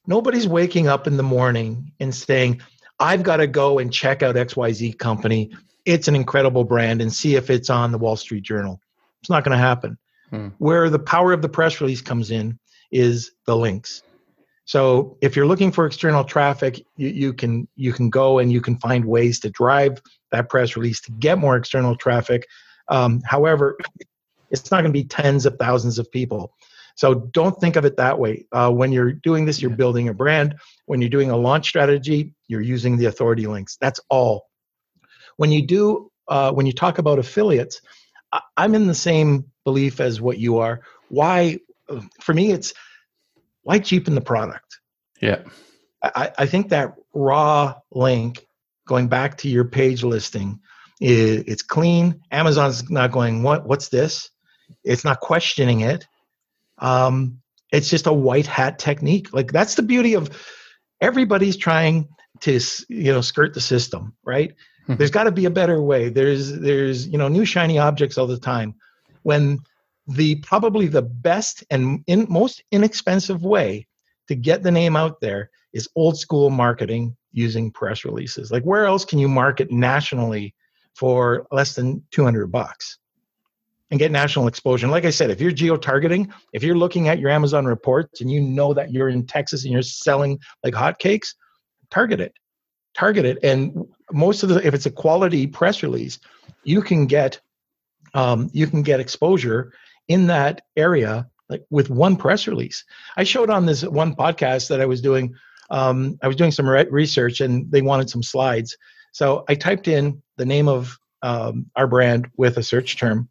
Nobody's 0.06 0.48
waking 0.48 0.88
up 0.88 1.06
in 1.06 1.16
the 1.16 1.22
morning 1.22 1.92
and 2.00 2.14
saying, 2.14 2.60
I've 2.98 3.22
got 3.22 3.36
to 3.36 3.46
go 3.46 3.78
and 3.78 3.92
check 3.92 4.22
out 4.22 4.34
XYZ 4.34 4.98
company. 4.98 5.52
It's 5.84 6.08
an 6.08 6.16
incredible 6.16 6.64
brand 6.64 7.00
and 7.00 7.12
see 7.12 7.36
if 7.36 7.50
it's 7.50 7.70
on 7.70 7.92
the 7.92 7.98
Wall 7.98 8.16
Street 8.16 8.42
Journal. 8.42 8.80
It's 9.20 9.30
not 9.30 9.44
going 9.44 9.56
to 9.56 9.62
happen. 9.62 9.98
Hmm. 10.30 10.48
Where 10.58 10.90
the 10.90 10.98
power 10.98 11.32
of 11.32 11.42
the 11.42 11.48
press 11.48 11.80
release 11.80 12.00
comes 12.00 12.30
in 12.30 12.58
is 12.90 13.32
the 13.46 13.56
links. 13.56 14.02
So 14.64 15.18
if 15.20 15.34
you're 15.34 15.46
looking 15.46 15.72
for 15.72 15.86
external 15.86 16.24
traffic, 16.24 16.84
you, 16.96 17.08
you 17.08 17.32
can 17.32 17.68
you 17.74 17.92
can 17.92 18.10
go 18.10 18.38
and 18.38 18.52
you 18.52 18.60
can 18.60 18.78
find 18.78 19.04
ways 19.04 19.40
to 19.40 19.50
drive 19.50 20.00
that 20.30 20.48
press 20.48 20.76
release 20.76 21.00
to 21.02 21.12
get 21.12 21.38
more 21.38 21.56
external 21.56 21.96
traffic. 21.96 22.46
Um, 22.88 23.20
however, 23.24 23.76
it's 24.50 24.70
not 24.70 24.82
going 24.82 24.92
to 24.92 24.98
be 24.98 25.04
tens 25.04 25.46
of 25.46 25.56
thousands 25.58 25.98
of 25.98 26.10
people. 26.10 26.54
So 26.94 27.14
don't 27.14 27.58
think 27.58 27.76
of 27.76 27.84
it 27.84 27.96
that 27.96 28.18
way. 28.18 28.46
Uh, 28.52 28.70
when 28.70 28.92
you're 28.92 29.12
doing 29.12 29.46
this, 29.46 29.62
you're 29.62 29.70
building 29.70 30.08
a 30.08 30.14
brand. 30.14 30.56
When 30.86 31.00
you're 31.00 31.10
doing 31.10 31.30
a 31.30 31.36
launch 31.36 31.68
strategy, 31.68 32.34
you're 32.48 32.60
using 32.60 32.98
the 32.98 33.06
authority 33.06 33.46
links. 33.46 33.78
That's 33.80 34.00
all. 34.10 34.48
When 35.38 35.50
you 35.50 35.66
do, 35.66 36.10
uh, 36.28 36.52
when 36.52 36.66
you 36.66 36.72
talk 36.72 36.98
about 36.98 37.18
affiliates, 37.18 37.80
I- 38.32 38.42
I'm 38.56 38.74
in 38.74 38.86
the 38.86 38.94
same 38.94 39.46
belief 39.64 40.00
as 40.00 40.20
what 40.20 40.38
you 40.38 40.58
are. 40.58 40.82
Why? 41.08 41.58
For 42.20 42.34
me, 42.34 42.52
it's 42.52 42.74
why 43.62 43.78
cheapen 43.78 44.14
the 44.14 44.20
product. 44.20 44.80
Yeah. 45.20 45.42
I, 46.02 46.32
I 46.38 46.46
think 46.46 46.70
that 46.70 46.94
raw 47.14 47.76
link 47.92 48.44
going 48.86 49.08
back 49.08 49.38
to 49.38 49.48
your 49.48 49.64
page 49.64 50.02
listing 50.02 50.60
is 51.00 51.44
it's 51.46 51.62
clean. 51.62 52.20
Amazon's 52.30 52.90
not 52.90 53.12
going, 53.12 53.42
what 53.42 53.66
what's 53.66 53.88
this? 53.88 54.30
It's 54.84 55.04
not 55.04 55.20
questioning 55.20 55.80
it 55.80 56.06
um, 56.82 57.40
it's 57.70 57.88
just 57.88 58.06
a 58.06 58.12
white 58.12 58.46
hat 58.46 58.78
technique. 58.78 59.32
Like 59.32 59.52
that's 59.52 59.76
the 59.76 59.82
beauty 59.82 60.14
of 60.14 60.30
everybody's 61.00 61.56
trying 61.56 62.08
to 62.40 62.60
you 62.88 63.12
know 63.12 63.22
skirt 63.22 63.54
the 63.54 63.60
system, 63.60 64.14
right? 64.24 64.54
Hmm. 64.86 64.96
There's 64.96 65.10
got 65.10 65.24
to 65.24 65.32
be 65.32 65.46
a 65.46 65.50
better 65.50 65.80
way. 65.80 66.10
There's 66.10 66.52
there's 66.52 67.06
you 67.06 67.16
know 67.16 67.28
new 67.28 67.46
shiny 67.46 67.78
objects 67.78 68.18
all 68.18 68.26
the 68.26 68.38
time. 68.38 68.74
When 69.22 69.60
the 70.06 70.36
probably 70.36 70.86
the 70.88 71.02
best 71.02 71.64
and 71.70 72.02
in, 72.06 72.26
most 72.28 72.62
inexpensive 72.70 73.44
way 73.44 73.86
to 74.28 74.34
get 74.34 74.62
the 74.62 74.70
name 74.70 74.96
out 74.96 75.20
there 75.20 75.50
is 75.72 75.88
old 75.96 76.18
school 76.18 76.50
marketing 76.50 77.16
using 77.32 77.70
press 77.70 78.04
releases. 78.04 78.50
Like 78.50 78.64
where 78.64 78.84
else 78.84 79.04
can 79.04 79.18
you 79.18 79.28
market 79.28 79.70
nationally 79.70 80.54
for 80.94 81.46
less 81.50 81.74
than 81.74 82.02
200 82.10 82.48
bucks 82.48 82.98
and 83.90 83.98
get 83.98 84.10
national 84.10 84.48
exposure? 84.48 84.86
And 84.86 84.92
like 84.92 85.04
I 85.04 85.10
said, 85.10 85.30
if 85.30 85.40
you're 85.40 85.52
geo 85.52 85.76
targeting, 85.76 86.32
if 86.52 86.62
you're 86.62 86.76
looking 86.76 87.08
at 87.08 87.18
your 87.18 87.30
Amazon 87.30 87.64
reports 87.64 88.20
and 88.20 88.30
you 88.30 88.40
know 88.40 88.74
that 88.74 88.92
you're 88.92 89.08
in 89.08 89.26
Texas 89.26 89.64
and 89.64 89.72
you're 89.72 89.82
selling 89.82 90.38
like 90.62 90.74
hotcakes, 90.74 91.34
target 91.90 92.20
it. 92.20 92.34
Target 92.94 93.24
it. 93.24 93.38
And 93.42 93.86
most 94.12 94.42
of 94.42 94.50
the 94.50 94.66
if 94.66 94.74
it's 94.74 94.86
a 94.86 94.90
quality 94.90 95.46
press 95.46 95.82
release, 95.82 96.18
you 96.64 96.82
can 96.82 97.06
get 97.06 97.40
um, 98.14 98.50
you 98.52 98.66
can 98.66 98.82
get 98.82 99.00
exposure 99.00 99.72
in 100.12 100.26
that 100.28 100.62
area 100.76 101.28
like 101.52 101.64
with 101.70 101.90
one 101.90 102.16
press 102.16 102.48
release. 102.48 102.84
I 103.16 103.24
showed 103.24 103.50
on 103.50 103.66
this 103.66 103.84
one 103.84 104.16
podcast 104.16 104.68
that 104.68 104.80
I 104.80 104.86
was 104.86 105.00
doing. 105.00 105.34
Um, 105.70 106.18
I 106.22 106.26
was 106.26 106.36
doing 106.36 106.50
some 106.50 106.68
re- 106.68 106.86
research 106.90 107.40
and 107.40 107.70
they 107.70 107.82
wanted 107.82 108.10
some 108.10 108.22
slides. 108.22 108.76
So 109.12 109.44
I 109.48 109.54
typed 109.54 109.88
in 109.88 110.22
the 110.36 110.46
name 110.46 110.68
of 110.68 110.98
um, 111.22 111.70
our 111.76 111.86
brand 111.86 112.28
with 112.36 112.56
a 112.56 112.62
search 112.62 112.96
term, 112.96 113.28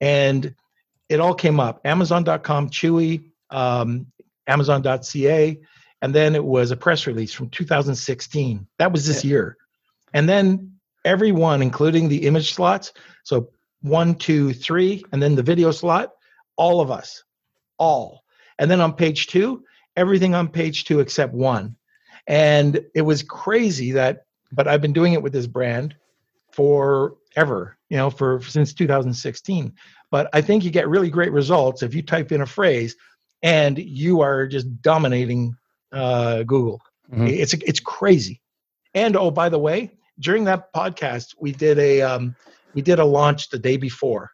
and 0.00 0.54
it 1.08 1.20
all 1.20 1.34
came 1.34 1.60
up: 1.60 1.80
Amazon.com, 1.84 2.70
Chewy, 2.70 3.30
um, 3.50 4.06
Amazon.ca, 4.46 5.60
and 6.02 6.14
then 6.14 6.34
it 6.34 6.44
was 6.44 6.72
a 6.72 6.76
press 6.76 7.06
release 7.06 7.32
from 7.32 7.48
2016. 7.50 8.66
That 8.78 8.92
was 8.92 9.06
this 9.06 9.24
yeah. 9.24 9.30
year, 9.30 9.56
and 10.12 10.28
then 10.28 10.72
everyone, 11.04 11.62
including 11.62 12.08
the 12.08 12.26
image 12.26 12.52
slots, 12.52 12.92
so 13.24 13.50
one, 13.82 14.14
two, 14.14 14.52
three, 14.52 15.04
and 15.12 15.22
then 15.22 15.34
the 15.34 15.42
video 15.42 15.70
slot, 15.70 16.12
all 16.56 16.80
of 16.80 16.90
us, 16.90 17.24
all. 17.78 18.24
And 18.58 18.70
then 18.70 18.80
on 18.80 18.94
page 18.94 19.26
two, 19.26 19.64
everything 19.96 20.34
on 20.34 20.48
page 20.48 20.84
two 20.84 21.00
except 21.00 21.34
one. 21.34 21.76
And 22.26 22.80
it 22.94 23.02
was 23.02 23.22
crazy 23.22 23.92
that, 23.92 24.26
but 24.52 24.68
I've 24.68 24.80
been 24.80 24.92
doing 24.92 25.12
it 25.12 25.22
with 25.22 25.32
this 25.32 25.46
brand 25.46 25.96
forever, 26.52 27.76
you 27.88 27.96
know, 27.96 28.10
for 28.10 28.40
since 28.42 28.72
2016. 28.72 29.72
But 30.10 30.28
I 30.32 30.40
think 30.40 30.64
you 30.64 30.70
get 30.70 30.88
really 30.88 31.10
great 31.10 31.32
results 31.32 31.82
if 31.82 31.94
you 31.94 32.02
type 32.02 32.32
in 32.32 32.42
a 32.42 32.46
phrase 32.46 32.96
and 33.42 33.78
you 33.78 34.20
are 34.20 34.46
just 34.46 34.82
dominating 34.82 35.56
uh, 35.90 36.42
Google. 36.44 36.80
Mm-hmm. 37.10 37.26
It's 37.26 37.54
it's 37.54 37.80
crazy. 37.80 38.40
And 38.94 39.16
oh, 39.16 39.30
by 39.30 39.48
the 39.48 39.58
way, 39.58 39.90
during 40.20 40.44
that 40.44 40.72
podcast, 40.72 41.34
we 41.40 41.52
did 41.52 41.78
a 41.78 42.02
um, 42.02 42.36
we 42.74 42.82
did 42.82 42.98
a 42.98 43.04
launch 43.04 43.50
the 43.50 43.58
day 43.58 43.76
before. 43.76 44.30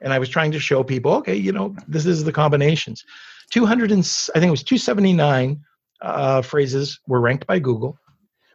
And 0.00 0.12
i 0.12 0.18
was 0.18 0.28
trying 0.28 0.52
to 0.52 0.60
show 0.60 0.82
people 0.82 1.12
okay 1.14 1.36
you 1.36 1.52
know 1.52 1.74
this 1.88 2.06
is 2.06 2.24
the 2.24 2.32
combinations. 2.32 3.04
200 3.50 3.92
and 3.92 4.00
i 4.34 4.38
think 4.38 4.48
it 4.48 4.50
was 4.50 4.62
279 4.62 5.60
uh, 6.00 6.42
phrases 6.42 7.00
were 7.06 7.20
ranked 7.20 7.46
by 7.46 7.58
google. 7.58 7.98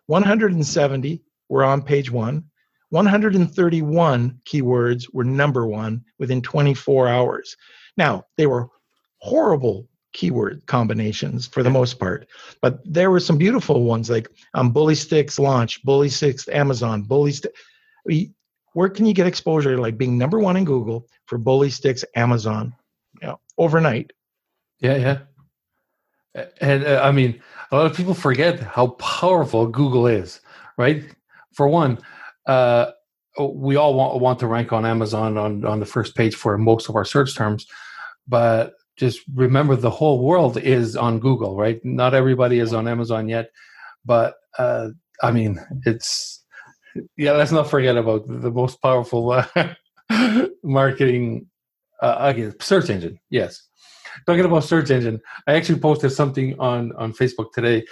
170 0.07 1.21
were 1.49 1.63
on 1.63 1.81
page 1.81 2.11
one. 2.11 2.43
131 2.89 4.39
keywords 4.45 5.05
were 5.13 5.23
number 5.23 5.67
one 5.67 6.03
within 6.17 6.41
24 6.41 7.07
hours. 7.07 7.55
Now 7.97 8.23
they 8.37 8.47
were 8.47 8.69
horrible 9.19 9.87
keyword 10.13 10.65
combinations 10.65 11.45
for 11.45 11.61
the 11.61 11.69
most 11.69 11.99
part 11.99 12.27
but 12.63 12.79
there 12.83 13.11
were 13.11 13.19
some 13.19 13.37
beautiful 13.37 13.83
ones 13.83 14.09
like 14.09 14.27
um, 14.55 14.71
bully 14.71 14.95
sticks 14.95 15.37
launch 15.37 15.83
bully 15.83 16.09
sticks 16.09 16.47
amazon 16.47 17.03
bully 17.03 17.31
where 18.79 18.87
can 18.87 19.05
you 19.05 19.13
get 19.13 19.27
exposure 19.27 19.77
like 19.77 19.97
being 19.97 20.17
number 20.17 20.39
one 20.39 20.55
in 20.55 20.63
Google 20.63 21.05
for 21.25 21.37
bully 21.37 21.69
sticks, 21.69 22.05
Amazon, 22.15 22.73
you 23.21 23.27
know, 23.27 23.37
overnight? 23.57 24.11
Yeah, 24.79 24.95
yeah. 24.95 26.43
And 26.61 26.85
uh, 26.85 27.01
I 27.03 27.11
mean, 27.11 27.41
a 27.73 27.75
lot 27.75 27.87
of 27.87 27.97
people 27.97 28.13
forget 28.13 28.57
how 28.61 28.87
powerful 28.91 29.67
Google 29.67 30.07
is, 30.07 30.39
right? 30.77 31.03
For 31.51 31.67
one, 31.67 31.99
uh, 32.45 32.91
we 33.37 33.75
all 33.75 33.95
want, 33.95 34.21
want 34.21 34.39
to 34.39 34.47
rank 34.47 34.71
on 34.71 34.85
Amazon 34.85 35.37
on, 35.37 35.65
on 35.65 35.81
the 35.81 35.85
first 35.85 36.15
page 36.15 36.35
for 36.35 36.57
most 36.57 36.87
of 36.87 36.95
our 36.95 37.03
search 37.03 37.35
terms, 37.35 37.67
but 38.29 38.75
just 38.95 39.19
remember 39.35 39.75
the 39.75 39.89
whole 39.89 40.23
world 40.23 40.55
is 40.55 40.95
on 40.95 41.19
Google, 41.19 41.57
right? 41.57 41.83
Not 41.83 42.13
everybody 42.13 42.59
is 42.59 42.73
on 42.73 42.87
Amazon 42.87 43.27
yet, 43.27 43.49
but 44.05 44.35
uh, 44.57 44.91
I 45.21 45.31
mean, 45.31 45.59
it's 45.85 46.38
yeah, 47.17 47.33
let's 47.33 47.51
not 47.51 47.69
forget 47.69 47.97
about 47.97 48.27
the 48.27 48.51
most 48.51 48.81
powerful 48.81 49.31
uh, 49.31 49.73
marketing 50.63 51.47
uh, 52.01 52.33
search 52.59 52.89
engine. 52.89 53.19
Yes. 53.29 53.63
Talking 54.25 54.45
about 54.45 54.63
search 54.63 54.89
engine, 54.89 55.21
I 55.47 55.53
actually 55.53 55.79
posted 55.79 56.11
something 56.11 56.59
on 56.59 56.91
on 56.93 57.13
Facebook 57.13 57.51
today, 57.53 57.85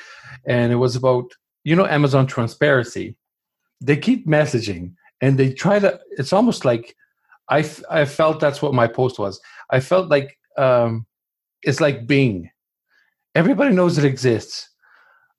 and 0.46 0.72
it 0.72 0.78
was 0.78 0.96
about 0.96 1.32
you 1.64 1.76
know 1.76 1.86
Amazon 1.86 2.26
transparency. 2.26 3.16
They 3.82 3.98
keep 3.98 4.28
messaging, 4.28 4.94
and 5.22 5.38
they 5.38 5.54
try 5.54 5.80
to. 5.80 6.00
It's 6.12 6.34
almost 6.34 6.66
like 6.66 6.96
I 7.50 7.70
I 7.90 8.06
felt 8.06 8.40
that's 8.40 8.62
what 8.62 8.74
my 8.74 8.88
post 8.88 9.20
was. 9.20 9.40
I 9.70 9.80
felt 9.80 10.10
like 10.10 10.38
um, 10.58 11.06
it's 11.62 11.80
like 11.80 12.08
Bing. 12.08 12.50
Everybody 13.36 13.76
knows 13.76 13.98
it 13.98 14.06
exists, 14.06 14.70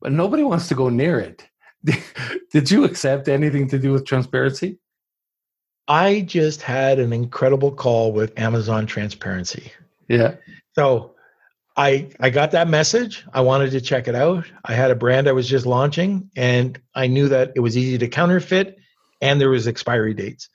but 0.01 0.13
nobody 0.13 0.45
wants 0.45 0.69
to 0.69 0.77
go 0.77 0.89
near 0.89 1.19
it. 1.19 1.48
Did 2.53 2.71
you 2.71 2.85
accept 2.85 3.29
anything 3.29 3.69
to 3.69 3.79
do 3.79 3.93
with 3.93 4.05
transparency? 4.05 4.79
I 5.87 6.21
just 6.21 6.61
had 6.61 6.99
an 6.99 7.13
incredible 7.13 7.73
call 7.73 8.13
with 8.13 8.39
Amazon 8.39 8.87
Transparency. 8.87 9.73
Yeah. 10.09 10.35
So 10.75 11.15
I 11.77 12.11
I 12.21 12.31
got 12.31 12.51
that 12.51 12.69
message. 12.69 13.25
I 13.33 13.41
wanted 13.41 13.71
to 13.71 13.81
check 13.81 14.09
it 14.09 14.15
out. 14.15 14.45
I 14.65 14.75
had 14.75 14.91
a 14.91 14.95
brand 14.95 15.29
I 15.29 15.33
was 15.33 15.49
just 15.49 15.65
launching 15.65 16.31
and 16.37 16.79
I 16.95 17.07
knew 17.07 17.29
that 17.29 17.53
it 17.57 17.61
was 17.61 17.77
easy 17.77 17.97
to 17.99 18.09
counterfeit 18.09 18.77
and 19.21 19.41
there 19.41 19.51
was 19.51 19.67
expiry 19.67 20.13
dates. 20.13 20.49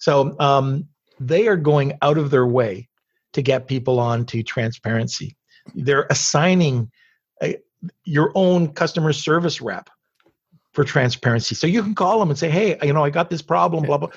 So 0.00 0.36
um, 0.38 0.88
they 1.18 1.48
are 1.48 1.56
going 1.56 1.96
out 2.02 2.18
of 2.18 2.30
their 2.30 2.46
way 2.46 2.88
to 3.32 3.42
get 3.42 3.68
people 3.68 3.98
on 3.98 4.26
to 4.26 4.42
transparency. 4.42 5.36
They're 5.74 6.06
assigning 6.10 6.90
a, 7.42 7.56
your 8.04 8.32
own 8.34 8.68
customer 8.68 9.12
service 9.12 9.60
rep 9.60 9.88
for 10.74 10.84
transparency. 10.84 11.54
So 11.54 11.66
you 11.66 11.82
can 11.82 11.94
call 11.94 12.18
them 12.18 12.30
and 12.30 12.38
say, 12.38 12.50
hey, 12.50 12.76
you 12.82 12.92
know, 12.92 13.04
I 13.04 13.10
got 13.10 13.30
this 13.30 13.42
problem, 13.42 13.84
blah, 13.84 13.96
blah. 13.96 14.10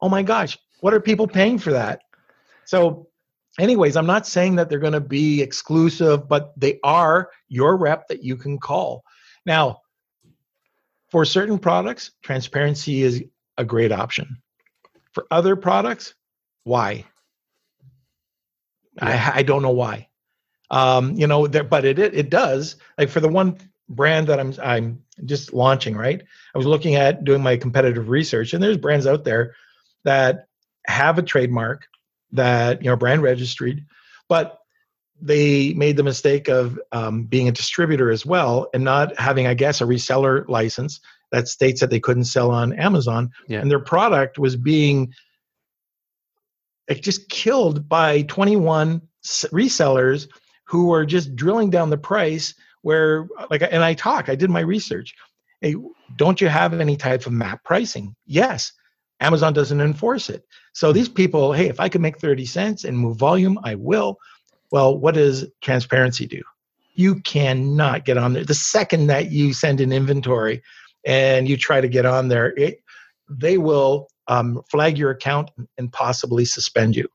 Oh 0.00 0.08
my 0.08 0.22
gosh, 0.22 0.58
what 0.80 0.92
are 0.92 1.00
people 1.00 1.26
paying 1.26 1.58
for 1.58 1.72
that? 1.72 2.02
So, 2.66 3.08
anyways, 3.58 3.96
I'm 3.96 4.06
not 4.06 4.26
saying 4.26 4.56
that 4.56 4.68
they're 4.68 4.78
going 4.78 4.92
to 4.92 5.00
be 5.00 5.40
exclusive, 5.40 6.28
but 6.28 6.52
they 6.56 6.78
are 6.84 7.30
your 7.48 7.76
rep 7.76 8.08
that 8.08 8.22
you 8.22 8.36
can 8.36 8.58
call. 8.58 9.02
Now, 9.46 9.80
for 11.10 11.24
certain 11.24 11.58
products, 11.58 12.12
transparency 12.22 13.02
is 13.02 13.24
a 13.58 13.64
great 13.64 13.90
option. 13.90 14.36
For 15.12 15.26
other 15.30 15.56
products, 15.56 16.14
why? 16.64 17.04
Yeah. 18.96 19.32
I, 19.34 19.38
I 19.38 19.42
don't 19.42 19.62
know 19.62 19.70
why. 19.70 20.08
Um, 20.70 21.14
you 21.16 21.26
know, 21.26 21.46
there, 21.46 21.64
but 21.64 21.84
it, 21.84 21.98
it 21.98 22.14
it 22.14 22.30
does. 22.30 22.76
Like 22.96 23.10
for 23.10 23.20
the 23.20 23.28
one 23.28 23.58
brand 23.94 24.26
that 24.28 24.40
I'm 24.40 24.54
I'm 24.62 25.02
just 25.24 25.52
launching, 25.52 25.96
right? 25.96 26.22
I 26.54 26.58
was 26.58 26.66
looking 26.66 26.96
at 26.96 27.24
doing 27.24 27.42
my 27.42 27.56
competitive 27.56 28.08
research, 28.08 28.54
and 28.54 28.62
there's 28.62 28.76
brands 28.76 29.06
out 29.06 29.24
there 29.24 29.54
that 30.04 30.46
have 30.86 31.18
a 31.18 31.22
trademark 31.22 31.86
that 32.32 32.82
you 32.82 32.90
know 32.90 32.96
brand 32.96 33.22
registered, 33.22 33.84
but 34.28 34.58
they 35.20 35.72
made 35.74 35.96
the 35.96 36.02
mistake 36.02 36.48
of 36.48 36.80
um, 36.90 37.24
being 37.24 37.46
a 37.46 37.52
distributor 37.52 38.10
as 38.10 38.26
well 38.26 38.68
and 38.74 38.82
not 38.82 39.16
having, 39.20 39.46
I 39.46 39.54
guess, 39.54 39.80
a 39.80 39.84
reseller 39.84 40.48
license 40.48 40.98
that 41.30 41.46
states 41.46 41.80
that 41.80 41.90
they 41.90 42.00
couldn't 42.00 42.24
sell 42.24 42.50
on 42.50 42.72
Amazon, 42.72 43.30
yeah. 43.48 43.60
and 43.60 43.70
their 43.70 43.78
product 43.78 44.38
was 44.38 44.56
being 44.56 45.14
it 46.88 47.02
just 47.02 47.28
killed 47.28 47.88
by 47.88 48.22
21 48.22 49.00
resellers 49.24 50.28
who 50.64 50.86
were 50.86 51.06
just 51.06 51.36
drilling 51.36 51.70
down 51.70 51.90
the 51.90 51.96
price 51.96 52.54
where 52.82 53.26
like 53.50 53.62
and 53.62 53.82
i 53.82 53.94
talk 53.94 54.28
i 54.28 54.34
did 54.34 54.50
my 54.50 54.60
research. 54.60 55.14
Hey 55.60 55.74
don't 56.16 56.40
you 56.40 56.48
have 56.48 56.74
any 56.74 56.96
type 56.96 57.26
of 57.26 57.32
map 57.32 57.64
pricing? 57.64 58.14
Yes. 58.26 58.72
Amazon 59.20 59.52
doesn't 59.52 59.80
enforce 59.80 60.28
it. 60.28 60.44
So 60.74 60.92
these 60.92 61.08
people 61.08 61.52
hey 61.52 61.68
if 61.68 61.80
i 61.80 61.88
can 61.88 62.02
make 62.02 62.18
30 62.18 62.44
cents 62.46 62.84
and 62.84 62.98
move 62.98 63.16
volume 63.16 63.58
i 63.64 63.74
will. 63.74 64.18
Well 64.70 64.98
what 64.98 65.14
does 65.14 65.46
transparency 65.62 66.26
do? 66.26 66.42
You 66.94 67.20
cannot 67.20 68.04
get 68.04 68.18
on 68.18 68.34
there. 68.34 68.44
The 68.44 68.54
second 68.54 69.06
that 69.06 69.30
you 69.30 69.54
send 69.54 69.80
an 69.80 69.92
inventory 69.92 70.62
and 71.06 71.48
you 71.48 71.56
try 71.56 71.80
to 71.80 71.88
get 71.88 72.04
on 72.04 72.28
there 72.28 72.52
it, 72.56 72.82
they 73.28 73.58
will 73.58 74.08
um, 74.28 74.62
flag 74.70 74.98
your 74.98 75.10
account 75.10 75.50
and 75.78 75.92
possibly 75.92 76.44
suspend 76.44 76.96
you. 76.96 77.08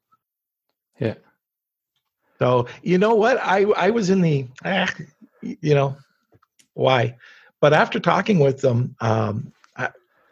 Yeah. 0.99 1.15
So 2.39 2.67
you 2.83 2.97
know 2.97 3.15
what? 3.15 3.37
I 3.41 3.63
i 3.63 3.89
was 3.89 4.09
in 4.09 4.21
the 4.21 4.47
ah, 4.63 4.93
you 5.61 5.73
know 5.73 5.95
why 6.73 7.15
but 7.61 7.73
after 7.73 7.99
talking 7.99 8.39
with 8.39 8.61
them 8.61 8.95
um, 8.99 9.51
I, 9.75 9.89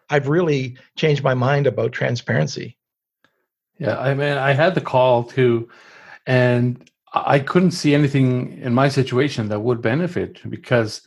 i've 0.10 0.28
really 0.28 0.78
changed 0.96 1.24
my 1.24 1.34
mind 1.34 1.68
about 1.68 1.92
transparency 1.92 2.78
yeah 3.80 4.00
i 4.00 4.14
mean 4.14 4.38
i 4.38 4.54
had 4.54 4.76
the 4.76 4.82
call 4.82 5.24
too 5.24 5.70
and 6.28 6.90
I 7.16 7.40
couldn't 7.40 7.72
see 7.72 7.96
anything 7.96 8.60
in 8.62 8.74
my 8.74 8.90
situation 8.90 9.48
that 9.48 9.62
would 9.62 9.82
benefit 9.82 10.42
because 10.50 11.02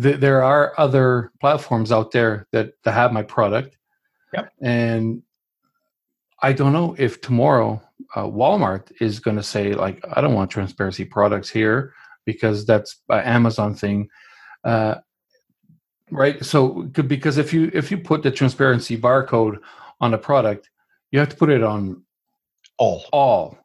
th- 0.00 0.20
there 0.20 0.42
are 0.42 0.74
other 0.76 1.32
platforms 1.40 1.90
out 1.90 2.12
there 2.12 2.46
that, 2.52 2.74
that 2.84 2.92
have 2.92 3.12
my 3.12 3.22
product. 3.22 3.76
Yep. 4.34 4.52
And 4.60 5.22
I 6.42 6.52
don't 6.52 6.74
know 6.74 6.94
if 6.98 7.22
tomorrow 7.22 7.80
uh, 8.14 8.24
Walmart 8.24 8.92
is 9.00 9.18
going 9.18 9.38
to 9.38 9.42
say 9.42 9.72
like, 9.72 10.04
I 10.12 10.20
don't 10.20 10.34
want 10.34 10.50
transparency 10.50 11.06
products 11.06 11.48
here 11.48 11.94
because 12.24 12.66
that's 12.66 13.00
an 13.08 13.20
Amazon 13.20 13.74
thing. 13.74 14.08
Uh, 14.64 14.96
right. 16.10 16.44
So 16.44 16.82
because 16.82 17.38
if 17.38 17.52
you, 17.52 17.70
if 17.72 17.90
you 17.90 17.98
put 17.98 18.22
the 18.22 18.30
transparency 18.30 18.96
barcode 18.96 19.58
on 20.00 20.14
a 20.14 20.18
product, 20.18 20.70
you 21.10 21.18
have 21.18 21.28
to 21.28 21.36
put 21.36 21.50
it 21.50 21.62
on 21.62 22.02
all, 22.78 23.04
all 23.12 23.58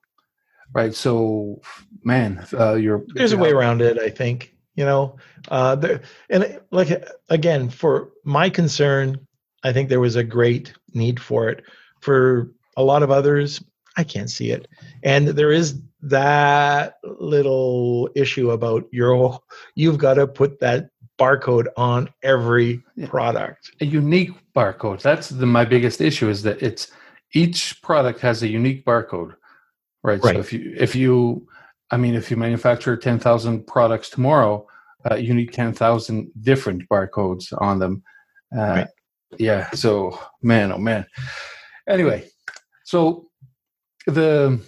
right. 0.74 0.93
So 0.93 1.62
man, 2.03 2.45
uh, 2.53 2.76
you're, 2.76 3.06
there's 3.14 3.34
a 3.34 3.38
way 3.38 3.51
around 3.51 3.82
it. 3.82 3.99
I 3.99 4.10
think, 4.10 4.56
you 4.76 4.86
know, 4.86 5.18
uh, 5.49 5.76
there, 5.76 6.01
and 6.30 6.60
like, 6.72 7.03
again, 7.30 7.70
for 7.70 8.12
my 8.24 8.49
concern, 8.49 9.26
I 9.64 9.72
think 9.74 9.89
there 9.89 9.99
was 9.99 10.16
a 10.16 10.24
great 10.24 10.74
need 10.93 11.20
for 11.20 11.49
it 11.49 11.64
for 12.01 12.51
a 12.78 12.84
lot 12.84 13.03
of 13.03 13.12
others 13.12 13.64
i 13.97 14.03
can't 14.03 14.30
see 14.30 14.51
it 14.51 14.68
and 15.03 15.28
there 15.30 15.51
is 15.51 15.82
that 16.06 16.95
little 17.03 18.10
issue 18.16 18.51
about 18.51 18.88
your 18.91 19.39
you've 19.76 19.97
got 19.97 20.16
to 20.16 20.28
put 20.28 20.60
that 20.60 20.89
barcode 21.18 21.68
on 21.78 22.10
every 22.24 22.84
product. 23.06 23.72
A 23.82 23.86
unique 23.86 24.32
barcode. 24.53 25.01
That's 25.01 25.30
the, 25.30 25.45
my 25.45 25.66
biggest 25.66 26.01
issue 26.01 26.30
is 26.30 26.43
that 26.43 26.62
it's 26.62 26.91
each 27.34 27.82
product 27.82 28.20
has 28.22 28.43
a 28.43 28.47
unique 28.47 28.86
barcode 28.86 29.36
right, 30.03 30.24
right. 30.24 30.36
so 30.36 30.39
if 30.39 30.53
you 30.53 30.74
if 30.78 30.95
you 30.95 31.47
i 31.91 31.97
mean 31.97 32.16
if 32.16 32.32
you 32.32 32.38
manufacture 32.38 32.95
10,000 32.95 33.68
products 33.68 34.10
tomorrow 34.10 34.66
uh, 35.10 35.16
you 35.16 35.34
need 35.34 35.53
10,000 35.53 36.32
different 36.41 36.88
barcodes 36.89 37.53
on 37.62 37.78
them. 37.78 38.01
Uh, 38.56 38.62
right. 38.62 38.88
yeah 39.38 39.70
so 39.72 40.18
man 40.41 40.72
oh 40.72 40.78
man. 40.78 41.06
Anyway 41.88 42.28
so 42.84 43.28
the 44.08 44.60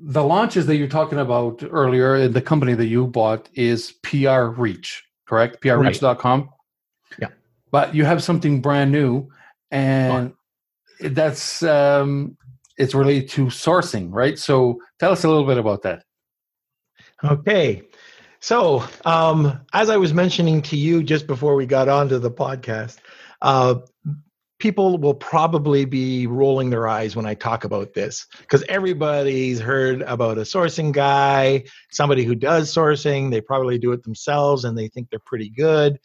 the 0.00 0.22
launches 0.22 0.66
that 0.66 0.76
you're 0.76 0.88
talking 0.88 1.18
about 1.18 1.62
earlier, 1.70 2.16
in 2.16 2.32
the 2.32 2.42
company 2.42 2.74
that 2.74 2.86
you 2.86 3.06
bought 3.06 3.48
is 3.54 3.92
PR 4.02 4.44
Reach, 4.44 5.04
correct? 5.26 5.62
PRReach.com. 5.62 6.50
Yeah. 7.18 7.28
But 7.70 7.94
you 7.94 8.04
have 8.04 8.22
something 8.22 8.60
brand 8.60 8.92
new, 8.92 9.28
and 9.70 10.32
oh. 11.02 11.08
that's 11.08 11.62
um, 11.62 12.36
it's 12.76 12.94
related 12.94 13.28
to 13.30 13.46
sourcing, 13.46 14.08
right? 14.10 14.38
So 14.38 14.80
tell 14.98 15.12
us 15.12 15.24
a 15.24 15.28
little 15.28 15.46
bit 15.46 15.58
about 15.58 15.82
that. 15.82 16.04
Okay. 17.24 17.82
So, 18.40 18.84
um, 19.04 19.60
as 19.72 19.90
I 19.90 19.96
was 19.96 20.14
mentioning 20.14 20.62
to 20.62 20.76
you 20.76 21.02
just 21.02 21.26
before 21.26 21.56
we 21.56 21.66
got 21.66 21.88
onto 21.88 22.18
the 22.18 22.30
podcast, 22.30 22.98
uh, 23.42 23.76
people 24.58 24.98
will 24.98 25.14
probably 25.14 25.84
be 25.84 26.26
rolling 26.26 26.70
their 26.70 26.88
eyes 26.88 27.14
when 27.14 27.26
I 27.26 27.34
talk 27.34 27.64
about 27.64 27.94
this 27.94 28.26
because 28.40 28.64
everybody's 28.68 29.60
heard 29.60 30.02
about 30.02 30.38
a 30.38 30.42
sourcing 30.42 30.92
guy, 30.92 31.64
somebody 31.90 32.24
who 32.24 32.34
does 32.34 32.72
sourcing. 32.72 33.30
They 33.30 33.40
probably 33.40 33.78
do 33.78 33.92
it 33.92 34.02
themselves 34.02 34.64
and 34.64 34.76
they 34.76 34.88
think 34.88 35.10
they're 35.10 35.20
pretty 35.24 35.50
good. 35.50 36.00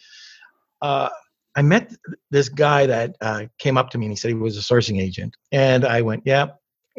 Uh, 0.81 1.09
I 1.55 1.61
met 1.61 1.93
this 2.29 2.49
guy 2.49 2.87
that 2.87 3.15
uh, 3.21 3.45
came 3.57 3.77
up 3.77 3.89
to 3.91 3.97
me 3.97 4.05
and 4.05 4.11
he 4.11 4.15
said 4.15 4.29
he 4.29 4.35
was 4.35 4.57
a 4.57 4.61
sourcing 4.61 5.01
agent. 5.01 5.35
And 5.51 5.85
I 5.85 6.01
went, 6.01 6.23
yeah, 6.25 6.47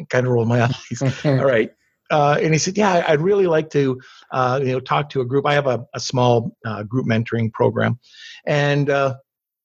kind 0.09 0.27
of 0.27 0.33
rolled 0.33 0.49
my 0.49 0.63
eyes. 0.93 1.25
All 1.25 1.45
right. 1.45 1.71
Uh, 2.11 2.39
and 2.41 2.53
he 2.53 2.59
said, 2.59 2.77
"Yeah, 2.77 3.03
I'd 3.09 3.23
really 3.23 3.47
like 3.47 3.71
to, 3.71 3.99
uh, 4.31 4.61
you 4.63 4.73
know, 4.73 4.81
talk 4.81 5.09
to 5.11 5.23
a 5.23 5.25
group. 5.25 5.47
I 5.47 5.55
have 5.55 5.67
a, 5.67 5.87
a 5.95 6.01
small 6.01 6.55
uh, 6.65 6.83
group 6.83 7.07
mentoring 7.07 7.51
program, 7.51 7.99
and 8.45 8.91
uh, 8.91 9.15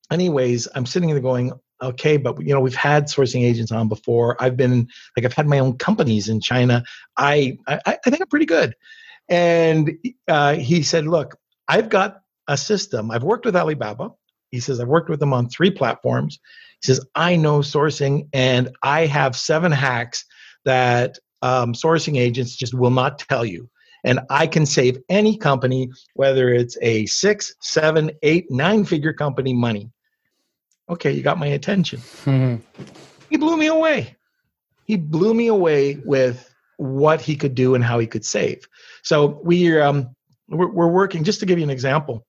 anyways, 0.09 0.67
I'm 0.73 0.85
sitting 0.85 1.09
there 1.09 1.19
going, 1.19 1.51
okay 1.82 2.17
but 2.17 2.39
you 2.41 2.53
know 2.53 2.59
we've 2.59 2.75
had 2.75 3.05
sourcing 3.05 3.43
agents 3.43 3.71
on 3.71 3.88
before. 3.88 4.41
I've 4.41 4.57
been 4.57 4.88
like 5.15 5.25
i've 5.25 5.34
had 5.34 5.47
my 5.47 5.59
own 5.59 5.77
companies 5.77 6.30
in 6.30 6.41
china. 6.41 6.84
I 7.17 7.57
i, 7.67 7.80
I 7.86 8.09
think 8.09 8.21
i'm 8.21 8.27
pretty 8.27 8.45
good. 8.45 8.75
And 9.27 9.91
uh, 10.27 10.55
he 10.55 10.84
said 10.84 11.05
look 11.05 11.36
i've 11.67 11.89
got 11.89 12.21
a 12.47 12.57
system. 12.57 13.11
I've 13.11 13.23
worked 13.23 13.45
with 13.45 13.55
alibaba. 13.55 14.11
He 14.51 14.59
says 14.59 14.80
i've 14.80 14.88
worked 14.88 15.09
with 15.09 15.19
them 15.19 15.34
on 15.34 15.49
three 15.49 15.71
platforms. 15.71 16.39
He 16.82 16.88
says 16.88 17.05
i 17.15 17.36
know 17.36 17.59
sourcing 17.59 18.27
and 18.34 18.69
i 18.84 19.05
have 19.05 19.36
seven 19.36 19.71
hacks 19.71 20.25
that 20.65 21.17
um, 21.41 21.73
sourcing 21.73 22.17
agents 22.17 22.55
just 22.55 22.73
will 22.73 22.89
not 22.89 23.19
tell 23.19 23.45
you. 23.45 23.69
And 24.03 24.19
I 24.30 24.47
can 24.47 24.65
save 24.65 24.97
any 25.09 25.38
company, 25.38 25.89
whether 26.13 26.49
it's 26.49 26.77
a 26.82 27.05
six, 27.05 27.53
seven, 27.61 28.11
eight, 28.23 28.49
nine 28.49 28.86
figure 28.86 29.13
company, 29.13 29.53
money 29.53 29.89
okay, 30.89 31.11
you 31.11 31.21
got 31.21 31.37
my 31.37 31.47
attention. 31.47 31.99
Mm-hmm. 32.25 32.83
He 33.29 33.37
blew 33.37 33.57
me 33.57 33.67
away. 33.67 34.15
He 34.85 34.97
blew 34.97 35.33
me 35.33 35.47
away 35.47 35.95
with 36.03 36.49
what 36.77 37.21
he 37.21 37.35
could 37.35 37.55
do 37.55 37.75
and 37.75 37.83
how 37.83 37.99
he 37.99 38.07
could 38.07 38.25
save. 38.25 38.67
So 39.03 39.39
we 39.43 39.79
um, 39.79 40.15
we're, 40.47 40.71
we're 40.71 40.87
working. 40.87 41.23
Just 41.23 41.39
to 41.41 41.45
give 41.45 41.59
you 41.59 41.63
an 41.63 41.69
example, 41.69 42.25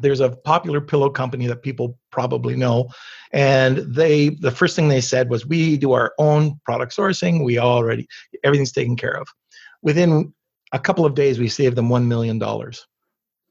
there's 0.00 0.20
a 0.20 0.30
popular 0.30 0.80
pillow 0.80 1.10
company 1.10 1.46
that 1.48 1.62
people 1.62 1.98
probably 2.10 2.54
know, 2.54 2.88
and 3.32 3.78
they 3.78 4.30
the 4.30 4.50
first 4.50 4.76
thing 4.76 4.88
they 4.88 5.00
said 5.00 5.28
was 5.28 5.46
we 5.46 5.76
do 5.76 5.92
our 5.92 6.12
own 6.18 6.60
product 6.64 6.96
sourcing. 6.96 7.44
We 7.44 7.58
already 7.58 8.06
everything's 8.44 8.72
taken 8.72 8.96
care 8.96 9.18
of. 9.18 9.26
Within 9.82 10.32
a 10.72 10.78
couple 10.78 11.06
of 11.06 11.14
days, 11.14 11.38
we 11.38 11.48
saved 11.48 11.76
them 11.76 11.88
one 11.88 12.06
million 12.06 12.38
dollars. 12.38 12.86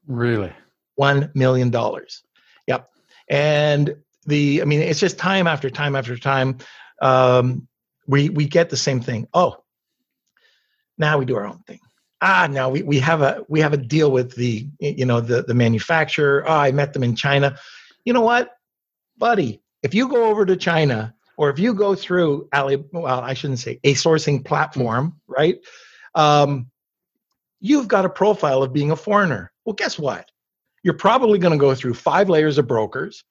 Really, 0.06 0.52
one 0.94 1.30
million 1.34 1.68
dollars. 1.70 2.22
Yep. 2.66 2.88
And 3.28 3.94
the 4.28 4.62
i 4.62 4.64
mean 4.64 4.80
it's 4.80 5.00
just 5.00 5.18
time 5.18 5.46
after 5.46 5.68
time 5.68 5.96
after 5.96 6.16
time 6.16 6.58
um, 7.00 7.66
we 8.08 8.30
we 8.30 8.46
get 8.46 8.70
the 8.70 8.76
same 8.76 9.00
thing. 9.00 9.28
Oh 9.32 9.62
now 10.96 11.18
we 11.18 11.24
do 11.24 11.36
our 11.36 11.46
own 11.46 11.58
thing. 11.66 11.80
Ah 12.20 12.48
now 12.50 12.68
we, 12.68 12.82
we 12.82 12.98
have 12.98 13.22
a 13.22 13.44
we 13.48 13.60
have 13.60 13.72
a 13.72 13.76
deal 13.76 14.10
with 14.10 14.34
the 14.34 14.66
you 14.80 15.04
know 15.04 15.20
the 15.20 15.42
the 15.42 15.54
manufacturer. 15.54 16.44
Oh 16.46 16.52
i 16.52 16.72
met 16.72 16.92
them 16.92 17.04
in 17.04 17.14
china. 17.14 17.56
You 18.04 18.12
know 18.12 18.22
what? 18.22 18.56
Buddy 19.18 19.62
if 19.82 19.94
you 19.94 20.08
go 20.08 20.24
over 20.24 20.44
to 20.44 20.56
china 20.56 21.14
or 21.36 21.50
if 21.50 21.58
you 21.58 21.72
go 21.72 21.94
through 21.94 22.48
ali 22.52 22.82
well 22.92 23.20
i 23.20 23.32
shouldn't 23.34 23.60
say 23.60 23.78
a 23.84 23.94
sourcing 23.94 24.44
platform 24.44 25.14
right? 25.28 25.58
Um, 26.14 26.70
you've 27.60 27.86
got 27.86 28.04
a 28.04 28.08
profile 28.08 28.62
of 28.62 28.72
being 28.72 28.90
a 28.90 28.96
foreigner. 28.96 29.52
Well 29.64 29.74
guess 29.74 29.98
what? 29.98 30.30
You're 30.82 30.94
probably 30.94 31.38
going 31.38 31.52
to 31.52 31.58
go 31.58 31.74
through 31.74 31.94
five 31.94 32.28
layers 32.28 32.56
of 32.58 32.66
brokers 32.66 33.24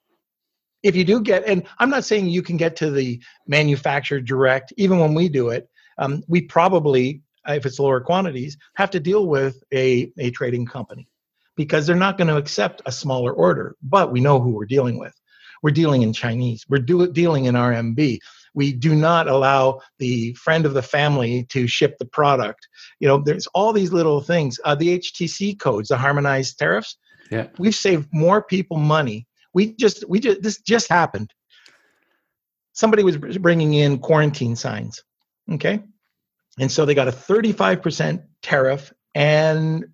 if 0.88 0.96
you 0.96 1.04
do 1.04 1.20
get, 1.20 1.44
and 1.46 1.64
I'm 1.80 1.90
not 1.90 2.06
saying 2.06 2.30
you 2.30 2.42
can 2.42 2.56
get 2.56 2.78
to 2.78 2.90
the 2.90 3.22
manufacturer 3.46 4.22
direct, 4.22 4.72
even 4.78 5.00
when 5.00 5.14
we 5.14 5.28
do 5.28 5.50
it, 5.50 5.70
um, 5.98 6.24
we 6.30 6.42
probably, 6.42 7.22
if 7.46 7.66
it's 7.66 7.78
lower 7.78 8.00
quantities, 8.00 8.58
have 8.76 8.92
to 8.92 9.00
deal 9.02 9.28
with 9.28 9.62
a, 9.74 10.10
a 10.18 10.32
trading 10.32 10.66
company 10.66 11.10
because 11.58 11.86
they're 11.86 11.96
not 11.98 12.18
going 12.18 12.30
to 12.30 12.38
accept 12.38 12.82
a 12.86 12.92
smaller 12.92 13.34
order. 13.34 13.76
But 13.84 14.14
we 14.14 14.22
know 14.22 14.40
who 14.40 14.52
we're 14.52 14.66
dealing 14.66 14.98
with. 14.98 15.14
We're 15.62 15.72
dealing 15.72 16.04
in 16.04 16.14
Chinese. 16.14 16.64
We're 16.70 16.78
do, 16.80 17.12
dealing 17.12 17.46
in 17.46 17.56
RMB. 17.56 18.20
We 18.54 18.72
do 18.72 18.96
not 18.96 19.28
allow 19.28 19.82
the 20.00 20.36
friend 20.36 20.66
of 20.66 20.74
the 20.74 20.82
family 20.82 21.44
to 21.50 21.68
ship 21.68 21.98
the 22.00 22.06
product. 22.06 22.66
You 23.02 23.10
know, 23.10 23.22
there's 23.22 23.48
all 23.48 23.74
these 23.74 23.92
little 23.92 24.22
things. 24.22 24.58
Uh, 24.64 24.76
the 24.76 25.00
HTC 25.00 25.60
codes, 25.60 25.90
the 25.90 25.98
harmonized 25.98 26.58
tariffs. 26.58 26.98
Yeah. 27.30 27.48
We've 27.58 27.76
saved 27.76 28.08
more 28.14 28.42
people 28.42 28.78
money 28.78 29.27
we 29.58 29.74
just 29.74 30.08
we 30.08 30.20
just 30.20 30.42
this 30.44 30.62
just 30.62 30.88
happened. 30.88 31.34
Somebody 32.74 33.04
was 33.04 33.18
bringing 33.18 33.74
in 33.74 33.98
quarantine 33.98 34.56
signs 34.56 35.04
okay? 35.54 35.80
And 36.60 36.72
so 36.72 36.86
they 36.86 36.96
got 36.96 37.08
a 37.08 37.12
35% 37.12 38.24
tariff 38.42 38.92
and 39.16 39.86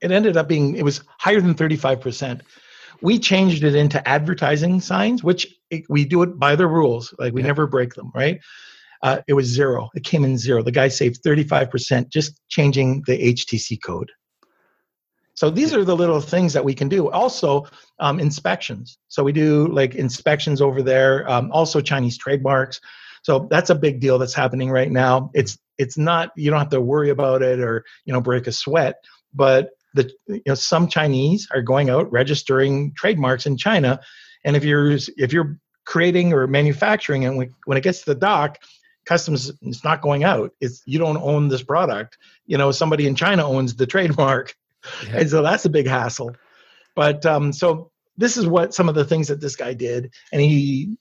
it 0.00 0.10
ended 0.10 0.36
up 0.36 0.48
being 0.48 0.76
it 0.76 0.84
was 0.84 1.02
higher 1.18 1.40
than 1.40 1.54
35% 1.54 2.42
we 3.00 3.18
changed 3.18 3.62
it 3.62 3.74
into 3.74 4.06
advertising 4.08 4.80
signs 4.80 5.22
which 5.22 5.46
it, 5.70 5.84
we 5.88 6.04
do 6.04 6.22
it 6.22 6.38
by 6.38 6.54
the 6.56 6.66
rules 6.66 7.14
like 7.18 7.32
we 7.32 7.40
yeah. 7.40 7.46
never 7.48 7.66
break 7.66 7.94
them 7.94 8.10
right? 8.14 8.40
Uh, 9.02 9.20
it 9.28 9.34
was 9.34 9.46
zero. 9.46 9.88
It 9.94 10.02
came 10.02 10.24
in 10.24 10.36
zero. 10.36 10.60
The 10.60 10.72
guy 10.72 10.88
saved 10.88 11.22
35% 11.22 12.08
just 12.08 12.40
changing 12.48 13.02
the 13.06 13.16
htc 13.32 13.78
code 13.82 14.10
so 15.38 15.50
these 15.50 15.72
are 15.72 15.84
the 15.84 15.94
little 15.94 16.20
things 16.20 16.52
that 16.54 16.64
we 16.64 16.74
can 16.74 16.88
do. 16.88 17.10
Also, 17.10 17.64
um, 18.00 18.18
inspections. 18.18 18.98
So 19.06 19.22
we 19.22 19.30
do 19.30 19.68
like 19.68 19.94
inspections 19.94 20.60
over 20.60 20.82
there. 20.82 21.30
Um, 21.30 21.52
also, 21.52 21.80
Chinese 21.80 22.18
trademarks. 22.18 22.80
So 23.22 23.46
that's 23.48 23.70
a 23.70 23.76
big 23.76 24.00
deal 24.00 24.18
that's 24.18 24.34
happening 24.34 24.68
right 24.68 24.90
now. 24.90 25.30
It's 25.34 25.56
it's 25.78 25.96
not 25.96 26.32
you 26.34 26.50
don't 26.50 26.58
have 26.58 26.70
to 26.70 26.80
worry 26.80 27.10
about 27.10 27.42
it 27.42 27.60
or 27.60 27.84
you 28.04 28.12
know 28.12 28.20
break 28.20 28.48
a 28.48 28.52
sweat. 28.52 28.96
But 29.32 29.70
the 29.94 30.10
you 30.26 30.42
know 30.44 30.56
some 30.56 30.88
Chinese 30.88 31.46
are 31.54 31.62
going 31.62 31.88
out 31.88 32.10
registering 32.10 32.92
trademarks 32.96 33.46
in 33.46 33.56
China, 33.56 34.00
and 34.44 34.56
if 34.56 34.64
you're 34.64 34.90
if 34.90 35.32
you're 35.32 35.56
creating 35.84 36.32
or 36.32 36.48
manufacturing 36.48 37.24
and 37.26 37.36
when 37.36 37.78
it 37.78 37.84
gets 37.84 38.00
to 38.00 38.06
the 38.06 38.18
dock, 38.18 38.58
customs 39.06 39.52
it's 39.62 39.84
not 39.84 40.02
going 40.02 40.22
out 40.22 40.52
it's 40.60 40.82
you 40.84 40.98
don't 40.98 41.16
own 41.16 41.48
this 41.48 41.62
product 41.62 42.18
you 42.44 42.58
know 42.58 42.70
somebody 42.70 43.06
in 43.06 43.14
china 43.14 43.42
owns 43.42 43.74
the 43.74 43.86
trademark 43.94 44.54
yeah. 45.06 45.18
and 45.18 45.30
so 45.30 45.42
that's 45.42 45.64
a 45.64 45.70
big 45.70 45.86
hassle. 45.86 46.34
But 46.94 47.24
um, 47.26 47.52
so 47.52 47.90
this 48.16 48.36
is 48.36 48.46
what 48.46 48.74
some 48.74 48.88
of 48.88 48.94
the 48.94 49.04
things 49.04 49.28
that 49.28 49.40
this 49.40 49.56
guy 49.56 49.74
did 49.74 50.12
and 50.32 50.40
he 50.40 50.96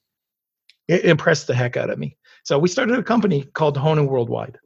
impressed 0.87 1.47
the 1.47 1.55
heck 1.55 1.75
out 1.75 1.89
of 1.89 1.99
me. 1.99 2.15
So 2.43 2.57
we 2.59 2.69
started 2.69 2.97
a 2.97 3.03
company 3.03 3.43
called 3.53 3.77
honu 3.77 4.07
worldwide. 4.07 4.59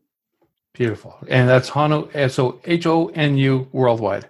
Beautiful. 0.73 1.17
And 1.27 1.49
that's 1.49 1.69
honu 1.69 2.31
so 2.31 2.59
h-o-n-u 2.65 3.67
worldwide. 3.71 4.29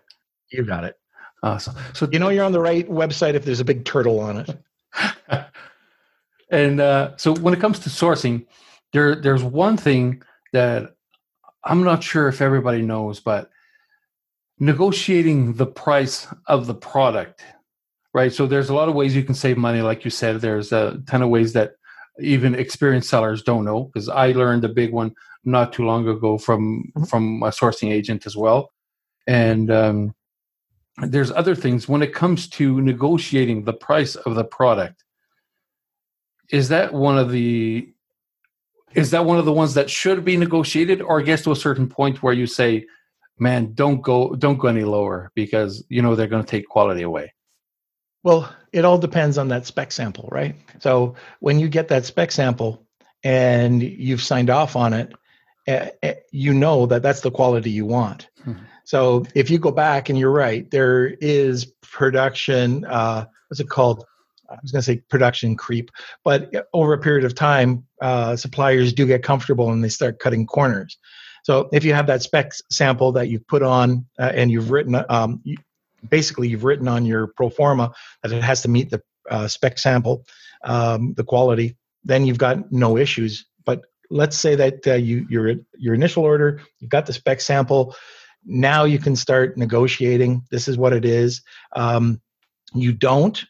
You 0.51 0.63
got 0.63 0.83
it. 0.83 0.95
Awesome. 1.43 1.75
So 1.93 2.07
you 2.11 2.19
know 2.19 2.29
you're 2.29 2.45
on 2.45 2.51
the 2.51 2.61
right 2.61 2.87
website 2.89 3.33
if 3.33 3.45
there's 3.45 3.59
a 3.59 3.65
big 3.65 3.85
turtle 3.85 4.19
on 4.19 4.45
it. 4.45 4.57
And 6.51 6.81
uh, 6.81 7.15
so 7.15 7.33
when 7.33 7.53
it 7.53 7.61
comes 7.61 7.79
to 7.79 7.89
sourcing 7.89 8.45
there 8.93 9.15
there's 9.15 9.43
one 9.43 9.77
thing 9.77 10.21
that 10.53 10.95
I'm 11.63 11.83
not 11.83 12.03
sure 12.03 12.27
if 12.27 12.41
everybody 12.41 12.81
knows, 12.81 13.19
but 13.19 13.50
negotiating 14.61 15.53
the 15.53 15.65
price 15.65 16.27
of 16.45 16.67
the 16.67 16.75
product, 16.75 17.43
right? 18.13 18.31
So 18.31 18.45
there's 18.45 18.69
a 18.69 18.75
lot 18.75 18.89
of 18.89 18.93
ways 18.93 19.15
you 19.15 19.23
can 19.23 19.33
save 19.33 19.57
money, 19.57 19.81
like 19.81 20.05
you 20.05 20.11
said. 20.11 20.39
There's 20.39 20.71
a 20.71 21.01
ton 21.07 21.23
of 21.23 21.29
ways 21.29 21.53
that 21.53 21.71
even 22.19 22.53
experienced 22.53 23.09
sellers 23.09 23.41
don't 23.41 23.65
know 23.65 23.85
because 23.85 24.07
I 24.07 24.33
learned 24.33 24.63
a 24.63 24.69
big 24.69 24.93
one 24.93 25.15
not 25.43 25.73
too 25.73 25.83
long 25.83 26.07
ago 26.07 26.37
from 26.37 26.91
mm-hmm. 26.95 27.05
from 27.05 27.41
a 27.41 27.47
sourcing 27.47 27.91
agent 27.91 28.27
as 28.27 28.37
well, 28.37 28.71
and 29.27 29.71
um, 29.71 30.15
there's 31.07 31.31
other 31.31 31.55
things 31.55 31.89
when 31.89 32.03
it 32.03 32.13
comes 32.13 32.47
to 32.49 32.79
negotiating 32.81 33.63
the 33.63 33.73
price 33.73 34.15
of 34.15 34.35
the 34.35 34.43
product. 34.43 35.03
Is 36.51 36.69
that 36.69 36.93
one 36.93 37.17
of 37.17 37.31
the 37.31 37.89
is 38.93 39.09
that 39.09 39.25
one 39.25 39.39
of 39.39 39.45
the 39.45 39.53
ones 39.53 39.73
that 39.73 39.89
should 39.89 40.23
be 40.23 40.37
negotiated 40.37 41.01
or 41.01 41.23
gets 41.23 41.41
to 41.43 41.51
a 41.51 41.55
certain 41.55 41.87
point 41.87 42.21
where 42.21 42.33
you 42.33 42.45
say 42.45 42.85
man 43.41 43.73
don't 43.73 44.01
go 44.01 44.35
don't 44.35 44.59
go 44.59 44.67
any 44.67 44.83
lower 44.83 45.31
because 45.35 45.83
you 45.89 46.01
know 46.01 46.15
they're 46.15 46.27
going 46.27 46.43
to 46.43 46.49
take 46.49 46.67
quality 46.67 47.01
away 47.01 47.33
well 48.23 48.53
it 48.71 48.85
all 48.85 48.99
depends 48.99 49.37
on 49.37 49.49
that 49.49 49.65
spec 49.65 49.91
sample 49.91 50.29
right 50.31 50.55
so 50.79 51.15
when 51.39 51.59
you 51.59 51.67
get 51.67 51.87
that 51.89 52.05
spec 52.05 52.31
sample 52.31 52.85
and 53.23 53.81
you've 53.81 54.21
signed 54.21 54.49
off 54.49 54.75
on 54.75 54.93
it 54.93 55.11
uh, 55.67 56.13
you 56.31 56.53
know 56.53 56.85
that 56.85 57.01
that's 57.01 57.21
the 57.21 57.31
quality 57.31 57.71
you 57.71 57.85
want 57.85 58.29
mm-hmm. 58.45 58.63
so 58.83 59.25
if 59.33 59.49
you 59.49 59.57
go 59.57 59.71
back 59.71 60.09
and 60.09 60.19
you're 60.19 60.31
right 60.31 60.69
there 60.69 61.07
is 61.07 61.65
production 61.81 62.85
uh, 62.85 63.25
what's 63.49 63.59
it 63.59 63.69
called 63.69 64.05
I 64.49 64.57
was 64.61 64.71
going 64.73 64.81
to 64.81 64.85
say 64.85 64.97
production 65.09 65.55
creep, 65.55 65.91
but 66.25 66.51
over 66.73 66.91
a 66.91 66.97
period 66.97 67.23
of 67.23 67.33
time, 67.33 67.85
uh, 68.01 68.35
suppliers 68.35 68.91
do 68.91 69.07
get 69.07 69.23
comfortable 69.23 69.71
and 69.71 69.81
they 69.81 69.87
start 69.87 70.19
cutting 70.19 70.45
corners. 70.45 70.97
So 71.43 71.69
if 71.71 71.83
you 71.83 71.93
have 71.93 72.07
that 72.07 72.21
spec 72.21 72.51
sample 72.69 73.11
that 73.13 73.29
you've 73.29 73.47
put 73.47 73.63
on 73.63 74.05
uh, 74.19 74.31
and 74.33 74.51
you've 74.51 74.71
written, 74.71 75.03
um, 75.09 75.41
you, 75.43 75.57
basically 76.07 76.47
you've 76.47 76.63
written 76.63 76.87
on 76.87 77.05
your 77.05 77.27
pro 77.27 77.49
forma 77.49 77.93
that 78.23 78.31
it 78.31 78.43
has 78.43 78.61
to 78.63 78.69
meet 78.69 78.89
the 78.89 79.01
uh, 79.29 79.47
spec 79.47 79.77
sample, 79.77 80.25
um, 80.63 81.13
the 81.15 81.23
quality, 81.23 81.77
then 82.03 82.25
you've 82.25 82.37
got 82.37 82.71
no 82.71 82.97
issues. 82.97 83.45
But 83.65 83.81
let's 84.09 84.37
say 84.37 84.55
that 84.55 84.87
uh, 84.87 84.93
you 84.93 85.25
your 85.29 85.55
your 85.77 85.93
initial 85.93 86.23
order, 86.23 86.61
you've 86.79 86.89
got 86.91 87.05
the 87.05 87.13
spec 87.13 87.41
sample. 87.41 87.95
Now 88.45 88.85
you 88.85 88.99
can 88.99 89.15
start 89.15 89.57
negotiating. 89.57 90.43
This 90.49 90.67
is 90.67 90.77
what 90.77 90.93
it 90.93 91.05
is. 91.05 91.41
Um, 91.75 92.21
you 92.73 92.91
don't 92.91 93.43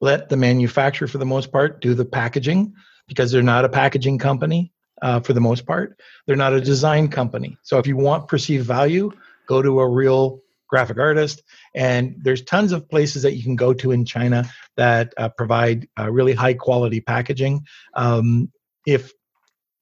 let 0.00 0.28
the 0.28 0.36
manufacturer, 0.36 1.08
for 1.08 1.18
the 1.18 1.26
most 1.26 1.52
part, 1.52 1.80
do 1.80 1.92
the 1.92 2.04
packaging 2.04 2.72
because 3.08 3.32
they're 3.32 3.42
not 3.42 3.64
a 3.64 3.68
packaging 3.68 4.18
company 4.18 4.72
uh, 5.02 5.20
for 5.20 5.32
the 5.32 5.40
most 5.40 5.66
part. 5.66 6.00
They're 6.26 6.36
not 6.36 6.52
a 6.52 6.60
design 6.60 7.08
company. 7.08 7.56
So 7.62 7.78
if 7.78 7.86
you 7.86 7.96
want 7.96 8.28
perceived 8.28 8.66
value, 8.66 9.10
go 9.46 9.62
to 9.62 9.80
a 9.80 9.88
real 9.88 10.40
graphic 10.68 10.98
artist. 10.98 11.42
And 11.74 12.16
there's 12.22 12.42
tons 12.42 12.72
of 12.72 12.88
places 12.88 13.22
that 13.22 13.34
you 13.34 13.42
can 13.42 13.56
go 13.56 13.72
to 13.72 13.90
in 13.90 14.04
China 14.04 14.48
that 14.76 15.14
uh, 15.16 15.30
provide 15.30 15.88
uh, 15.98 16.10
really 16.10 16.34
high 16.34 16.54
quality 16.54 17.00
packaging. 17.00 17.64
Um, 17.94 18.52
if 18.86 19.12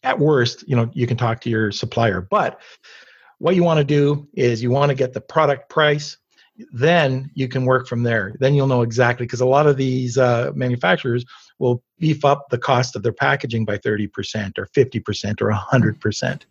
at 0.03 0.19
worst, 0.19 0.69
you 0.69 0.77
know, 0.77 0.91
you 0.93 1.07
can 1.07 1.17
talk 1.17 1.41
to 1.41 1.51
your 1.51 1.73
supplier. 1.73 2.21
But 2.21 2.61
what 3.39 3.57
you 3.57 3.65
want 3.65 3.79
to 3.79 3.85
do 3.85 4.29
is 4.35 4.63
you 4.63 4.71
want 4.71 4.91
to 4.91 4.95
get 4.95 5.13
the 5.13 5.21
product 5.21 5.69
price 5.69 6.17
then 6.73 7.31
you 7.35 7.49
can 7.49 7.65
work 7.65 7.87
from 7.87 8.03
there. 8.03 8.35
Then 8.39 8.55
you'll 8.55 8.67
know 8.67 8.83
exactly 8.83 9.27
because 9.27 9.41
a 9.41 9.47
lot 9.47 9.67
of 9.67 9.77
these 9.77 10.19
uh, 10.19 10.53
manufacturers 10.55 11.25
will 11.59 11.83
beef 11.99 12.25
up 12.25 12.49
the 12.51 12.59
cost 12.59 12.97
of 12.97 13.03
their 13.03 13.13
packaging 13.13 13.65
by 13.65 13.79
30% 13.79 14.59
or 14.59 14.67
50% 14.67 15.41
or 15.41 15.51
100%. 15.51 16.43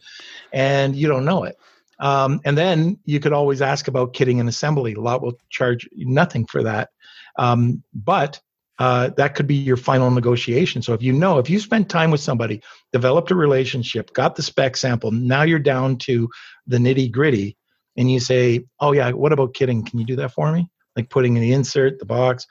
And 0.51 0.95
you 0.95 1.08
don't 1.08 1.26
know 1.26 1.43
it. 1.43 1.58
Um, 1.99 2.41
and 2.43 2.58
then 2.58 2.97
you 3.06 3.20
could 3.20 3.34
always 3.34 3.62
ask 3.62 3.88
about 3.88 4.14
kitting 4.14 4.39
and 4.39 4.49
assembly. 4.49 4.93
A 4.93 4.99
lot 4.99 5.22
will 5.22 5.39
charge 5.49 5.88
nothing 5.95 6.45
for 6.45 6.64
that. 6.64 6.89
Um, 7.38 7.84
but 7.93 8.41
uh, 8.80 9.10
that 9.16 9.36
could 9.36 9.47
be 9.47 9.56
your 9.56 9.78
final 9.78 10.12
negotiation. 10.12 10.82
So 10.82 10.93
if 10.93 11.01
you 11.01 11.14
know, 11.14 11.39
if 11.39 11.49
you 11.49 11.60
spent 11.60 11.89
time 11.89 12.12
with 12.12 12.20
somebody, 12.20 12.62
developed 12.91 13.32
a 13.32 13.36
relationship, 13.36 14.14
got 14.14 14.36
the 14.36 14.43
spec 14.43 14.76
sample, 14.76 15.12
now 15.12 15.43
you're 15.43 15.60
down 15.60 15.97
to 15.99 16.30
the 16.68 16.78
nitty 16.78 17.12
gritty 17.12 17.56
and 17.95 18.12
you 18.12 18.20
say, 18.20 18.66
"Oh 18.82 18.91
yeah, 18.91 19.12
what 19.12 19.32
about 19.32 19.53
kitting? 19.53 19.86
Can 19.86 19.99
you 19.99 20.06
do 20.06 20.18
that 20.18 20.34
for 20.34 20.51
me?" 20.51 20.70
Like 20.97 21.10
putting 21.10 21.36
in 21.36 21.41
the 21.41 21.53
insert, 21.53 21.99
the 21.99 22.06
box. 22.06 22.45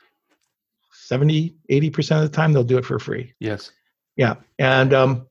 70, 1.06 1.54
80% 1.70 2.16
of 2.16 2.30
the 2.30 2.36
time 2.36 2.52
they'll 2.52 2.64
do 2.64 2.78
it 2.78 2.84
for 2.84 2.98
free. 2.98 3.34
Yes. 3.38 3.70
Yeah. 4.16 4.36
And 4.58 4.92
um, 4.92 5.26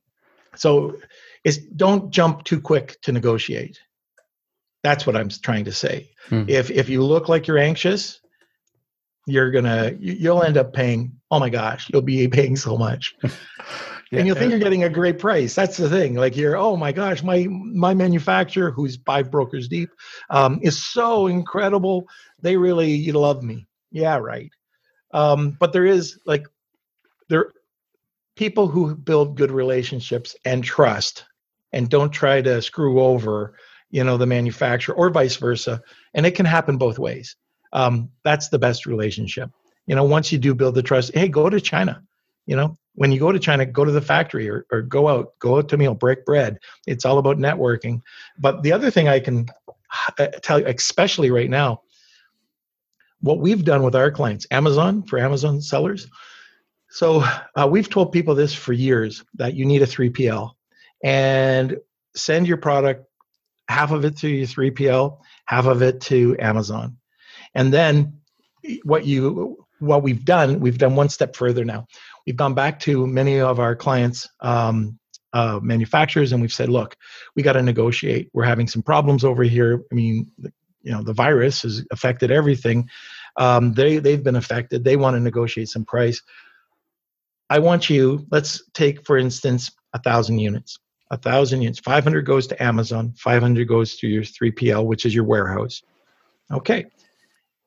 so 0.56 0.96
it's 1.44 1.58
don't 1.58 2.10
jump 2.10 2.44
too 2.44 2.60
quick 2.60 3.00
to 3.02 3.12
negotiate. 3.12 3.80
That's 4.82 5.06
what 5.06 5.16
I'm 5.16 5.28
trying 5.28 5.64
to 5.66 5.72
say. 5.72 6.10
Hmm. 6.28 6.44
If 6.48 6.70
if 6.70 6.88
you 6.88 7.02
look 7.02 7.28
like 7.28 7.46
you're 7.46 7.58
anxious, 7.58 8.20
you're 9.26 9.50
gonna 9.50 9.92
you'll 9.98 10.42
end 10.42 10.56
up 10.56 10.72
paying. 10.72 11.20
Oh 11.30 11.40
my 11.40 11.50
gosh, 11.50 11.88
you'll 11.92 12.02
be 12.02 12.28
paying 12.28 12.56
so 12.56 12.76
much. 12.76 13.14
yeah, 13.22 13.30
and 14.12 14.26
you'll 14.26 14.36
think 14.36 14.50
you're 14.50 14.60
getting 14.60 14.84
a 14.84 14.90
great 14.90 15.18
price. 15.18 15.54
That's 15.54 15.78
the 15.78 15.88
thing. 15.88 16.14
Like 16.14 16.36
you're, 16.36 16.56
oh 16.56 16.76
my 16.76 16.92
gosh, 16.92 17.22
my 17.22 17.46
my 17.48 17.94
manufacturer, 17.94 18.70
who's 18.70 18.98
five 19.06 19.30
brokers 19.30 19.68
deep, 19.68 19.90
um, 20.30 20.60
is 20.62 20.82
so 20.84 21.26
incredible. 21.26 22.06
They 22.40 22.56
really 22.56 23.10
love 23.12 23.42
me. 23.42 23.66
Yeah, 23.90 24.16
right. 24.16 24.50
Um, 25.14 25.56
but 25.58 25.72
there 25.72 25.86
is 25.86 26.18
like 26.26 26.46
there 27.30 27.52
people 28.36 28.68
who 28.68 28.94
build 28.94 29.36
good 29.36 29.50
relationships 29.50 30.36
and 30.44 30.62
trust 30.62 31.24
and 31.72 31.88
don't 31.88 32.10
try 32.10 32.42
to 32.42 32.60
screw 32.60 33.00
over, 33.00 33.56
you 33.90 34.04
know, 34.04 34.16
the 34.16 34.26
manufacturer 34.26 34.94
or 34.94 35.08
vice 35.10 35.36
versa. 35.36 35.80
And 36.14 36.26
it 36.26 36.32
can 36.32 36.46
happen 36.46 36.76
both 36.76 36.98
ways. 36.98 37.36
Um, 37.72 38.10
that's 38.24 38.48
the 38.48 38.58
best 38.58 38.86
relationship. 38.86 39.50
You 39.86 39.94
know, 39.94 40.04
once 40.04 40.32
you 40.32 40.38
do 40.38 40.54
build 40.54 40.74
the 40.74 40.82
trust, 40.82 41.14
hey, 41.14 41.28
go 41.28 41.48
to 41.48 41.60
China. 41.60 42.02
You 42.46 42.56
know, 42.56 42.76
when 42.94 43.10
you 43.12 43.18
go 43.18 43.32
to 43.32 43.38
China, 43.38 43.64
go 43.64 43.84
to 43.84 43.92
the 43.92 44.00
factory 44.00 44.48
or, 44.50 44.66
or 44.70 44.82
go 44.82 45.08
out, 45.08 45.38
go 45.38 45.58
out 45.58 45.68
to 45.70 45.76
meal, 45.76 45.94
break 45.94 46.24
bread. 46.24 46.58
It's 46.86 47.04
all 47.04 47.18
about 47.18 47.38
networking. 47.38 48.02
But 48.38 48.62
the 48.62 48.72
other 48.72 48.90
thing 48.90 49.08
I 49.08 49.20
can 49.20 49.46
uh, 50.18 50.26
tell 50.42 50.60
you, 50.60 50.66
especially 50.66 51.30
right 51.30 51.50
now, 51.50 51.80
what 53.24 53.38
we've 53.38 53.64
done 53.64 53.82
with 53.82 53.96
our 53.96 54.10
clients, 54.10 54.46
Amazon 54.50 55.02
for 55.02 55.18
Amazon 55.18 55.62
sellers. 55.62 56.06
So 56.90 57.24
uh, 57.56 57.66
we've 57.68 57.88
told 57.88 58.12
people 58.12 58.34
this 58.34 58.52
for 58.52 58.74
years 58.74 59.24
that 59.36 59.54
you 59.54 59.64
need 59.64 59.80
a 59.80 59.86
3PL 59.86 60.50
and 61.02 61.78
send 62.14 62.46
your 62.46 62.58
product, 62.58 63.06
half 63.66 63.92
of 63.92 64.04
it 64.04 64.18
to 64.18 64.28
your 64.28 64.46
3PL, 64.46 65.20
half 65.46 65.64
of 65.64 65.80
it 65.80 66.02
to 66.02 66.36
Amazon. 66.38 66.98
And 67.54 67.72
then 67.72 68.20
what 68.82 69.06
you 69.06 69.66
what 69.78 70.02
we've 70.02 70.24
done, 70.24 70.60
we've 70.60 70.78
done 70.78 70.94
one 70.94 71.08
step 71.08 71.34
further 71.34 71.64
now. 71.64 71.86
We've 72.26 72.36
gone 72.36 72.54
back 72.54 72.78
to 72.80 73.06
many 73.06 73.40
of 73.40 73.58
our 73.58 73.74
clients 73.74 74.28
um, 74.40 74.98
uh, 75.32 75.60
manufacturers 75.62 76.32
and 76.32 76.40
we've 76.42 76.52
said 76.52 76.68
look 76.68 76.94
we 77.34 77.42
got 77.42 77.54
to 77.54 77.62
negotiate. 77.62 78.28
We're 78.34 78.44
having 78.44 78.68
some 78.68 78.82
problems 78.82 79.24
over 79.24 79.44
here. 79.44 79.82
I 79.90 79.94
mean 79.94 80.30
you 80.84 80.92
know 80.92 81.02
the 81.02 81.12
virus 81.12 81.62
has 81.62 81.84
affected 81.90 82.30
everything 82.30 82.88
um, 83.36 83.72
they 83.72 83.98
they've 83.98 84.22
been 84.22 84.36
affected. 84.36 84.84
They 84.84 84.96
want 84.96 85.16
to 85.16 85.20
negotiate 85.20 85.68
some 85.68 85.84
price. 85.84 86.22
I 87.50 87.58
want 87.58 87.90
you 87.90 88.26
let's 88.30 88.62
take 88.72 89.04
for 89.06 89.18
instance 89.18 89.70
a 89.92 89.98
thousand 89.98 90.38
units. 90.38 90.78
A 91.10 91.16
thousand 91.16 91.62
units 91.62 91.78
500 91.80 92.22
goes 92.22 92.46
to 92.48 92.62
amazon 92.62 93.12
500 93.18 93.68
goes 93.68 93.96
to 93.96 94.08
your 94.08 94.22
3pl 94.22 94.86
which 94.86 95.04
is 95.06 95.14
your 95.14 95.24
warehouse. 95.24 95.82
Okay. 96.50 96.86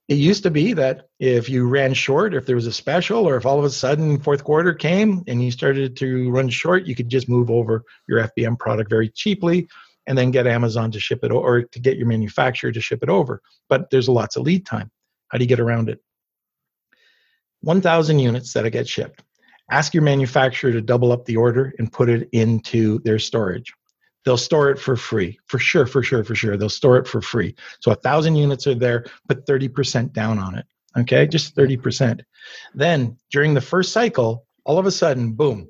It 0.08 0.16
used 0.18 0.44
to 0.44 0.52
be 0.52 0.74
that 0.74 1.10
if 1.20 1.50
you 1.50 1.68
ran 1.68 1.94
short, 1.94 2.34
if 2.34 2.46
there 2.46 2.56
was 2.56 2.66
a 2.66 2.72
special, 2.72 3.28
or 3.28 3.36
if 3.36 3.46
all 3.46 3.60
of 3.60 3.66
a 3.66 3.70
sudden 3.70 4.20
fourth 4.20 4.44
quarter 4.44 4.74
came 4.74 5.22
and 5.28 5.44
you 5.44 5.52
started 5.52 5.98
to 5.98 6.30
run 6.32 6.48
short, 6.48 6.86
you 6.86 6.96
could 6.96 7.10
just 7.10 7.28
move 7.28 7.52
over 7.52 7.84
your 8.08 8.26
FBM 8.26 8.58
product 8.58 8.90
very 8.90 9.10
cheaply 9.10 9.68
and 10.08 10.18
then 10.18 10.32
get 10.32 10.48
Amazon 10.48 10.92
to 10.92 11.00
ship 11.00 11.20
it 11.24 11.32
or 11.32 11.64
to 11.64 11.80
get 11.80 11.98
your 11.98 12.08
manufacturer 12.08 12.72
to 12.72 12.80
ship 12.80 13.04
it 13.04 13.10
over. 13.10 13.42
But 13.68 13.90
there's 13.90 14.08
lots 14.08 14.38
of 14.38 14.44
lead 14.44 14.66
time. 14.66 14.90
How 15.30 15.38
do 15.38 15.44
you 15.44 15.50
get 15.50 15.60
around 15.60 15.90
it? 15.90 16.00
1,000 17.62 18.20
units 18.20 18.54
that 18.54 18.70
get 18.72 18.88
shipped. 18.88 19.24
ask 19.70 19.94
your 19.94 20.04
manufacturer 20.04 20.72
to 20.72 20.82
double 20.82 21.12
up 21.12 21.26
the 21.26 21.36
order 21.36 21.74
and 21.78 21.92
put 21.92 22.10
it 22.10 22.30
into 22.32 23.00
their 23.00 23.20
storage. 23.20 23.74
They'll 24.24 24.38
store 24.38 24.70
it 24.70 24.80
for 24.80 24.96
free, 24.96 25.40
for 25.46 25.60
sure, 25.60 25.86
for 25.86 26.04
sure, 26.04 26.24
for 26.24 26.36
sure. 26.36 26.58
They'll 26.58 26.70
store 26.70 26.98
it 26.98 27.08
for 27.08 27.22
free. 27.22 27.56
So 27.82 27.92
a 27.92 27.96
thousand 27.96 28.36
units 28.36 28.68
are 28.68 28.76
there, 28.76 29.06
put 29.28 29.46
30% 29.46 30.14
down 30.14 30.40
on 30.40 30.56
it. 30.56 30.66
Okay, 30.98 31.28
just 31.28 31.56
30%. 31.56 32.22
Then 32.74 33.18
during 33.32 33.54
the 33.54 33.62
first 33.62 33.92
cycle, 33.92 34.46
all 34.66 34.80
of 34.80 34.86
a 34.86 34.92
sudden, 34.92 35.34
boom, 35.34 35.70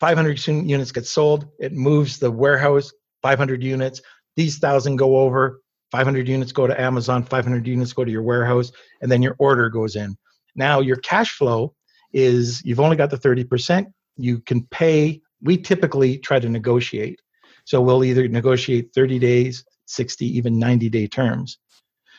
500 0.00 0.46
units 0.46 0.92
get 0.92 1.06
sold. 1.06 1.48
It 1.58 1.72
moves 1.72 2.18
the 2.18 2.30
warehouse 2.30 2.92
500 3.22 3.62
units. 3.62 4.02
These 4.36 4.58
thousand 4.58 4.96
go 4.96 5.18
over. 5.18 5.60
500 5.90 6.28
units 6.28 6.52
go 6.52 6.66
to 6.66 6.80
Amazon. 6.80 7.22
500 7.22 7.66
units 7.66 7.92
go 7.92 8.04
to 8.04 8.10
your 8.10 8.22
warehouse, 8.22 8.72
and 9.00 9.10
then 9.10 9.22
your 9.22 9.36
order 9.38 9.68
goes 9.68 9.96
in. 9.96 10.16
Now 10.54 10.80
your 10.80 10.96
cash 10.96 11.32
flow 11.32 11.74
is 12.12 12.64
you've 12.64 12.80
only 12.80 12.96
got 12.96 13.10
the 13.10 13.18
30%. 13.18 13.86
You 14.16 14.40
can 14.40 14.64
pay. 14.66 15.20
We 15.42 15.58
typically 15.58 16.18
try 16.18 16.40
to 16.40 16.48
negotiate. 16.48 17.20
So 17.64 17.80
we'll 17.80 18.04
either 18.04 18.26
negotiate 18.28 18.92
30 18.94 19.18
days, 19.18 19.64
60, 19.86 20.24
even 20.36 20.58
90 20.58 20.88
day 20.88 21.06
terms. 21.06 21.58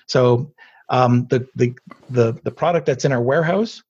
So 0.07 0.53
um, 0.89 1.27
the, 1.29 1.47
the, 1.55 1.73
the, 2.09 2.39
the 2.43 2.51
product 2.51 2.85
that's 2.85 3.05
in 3.05 3.11
our 3.11 3.21
warehouse, 3.21 3.81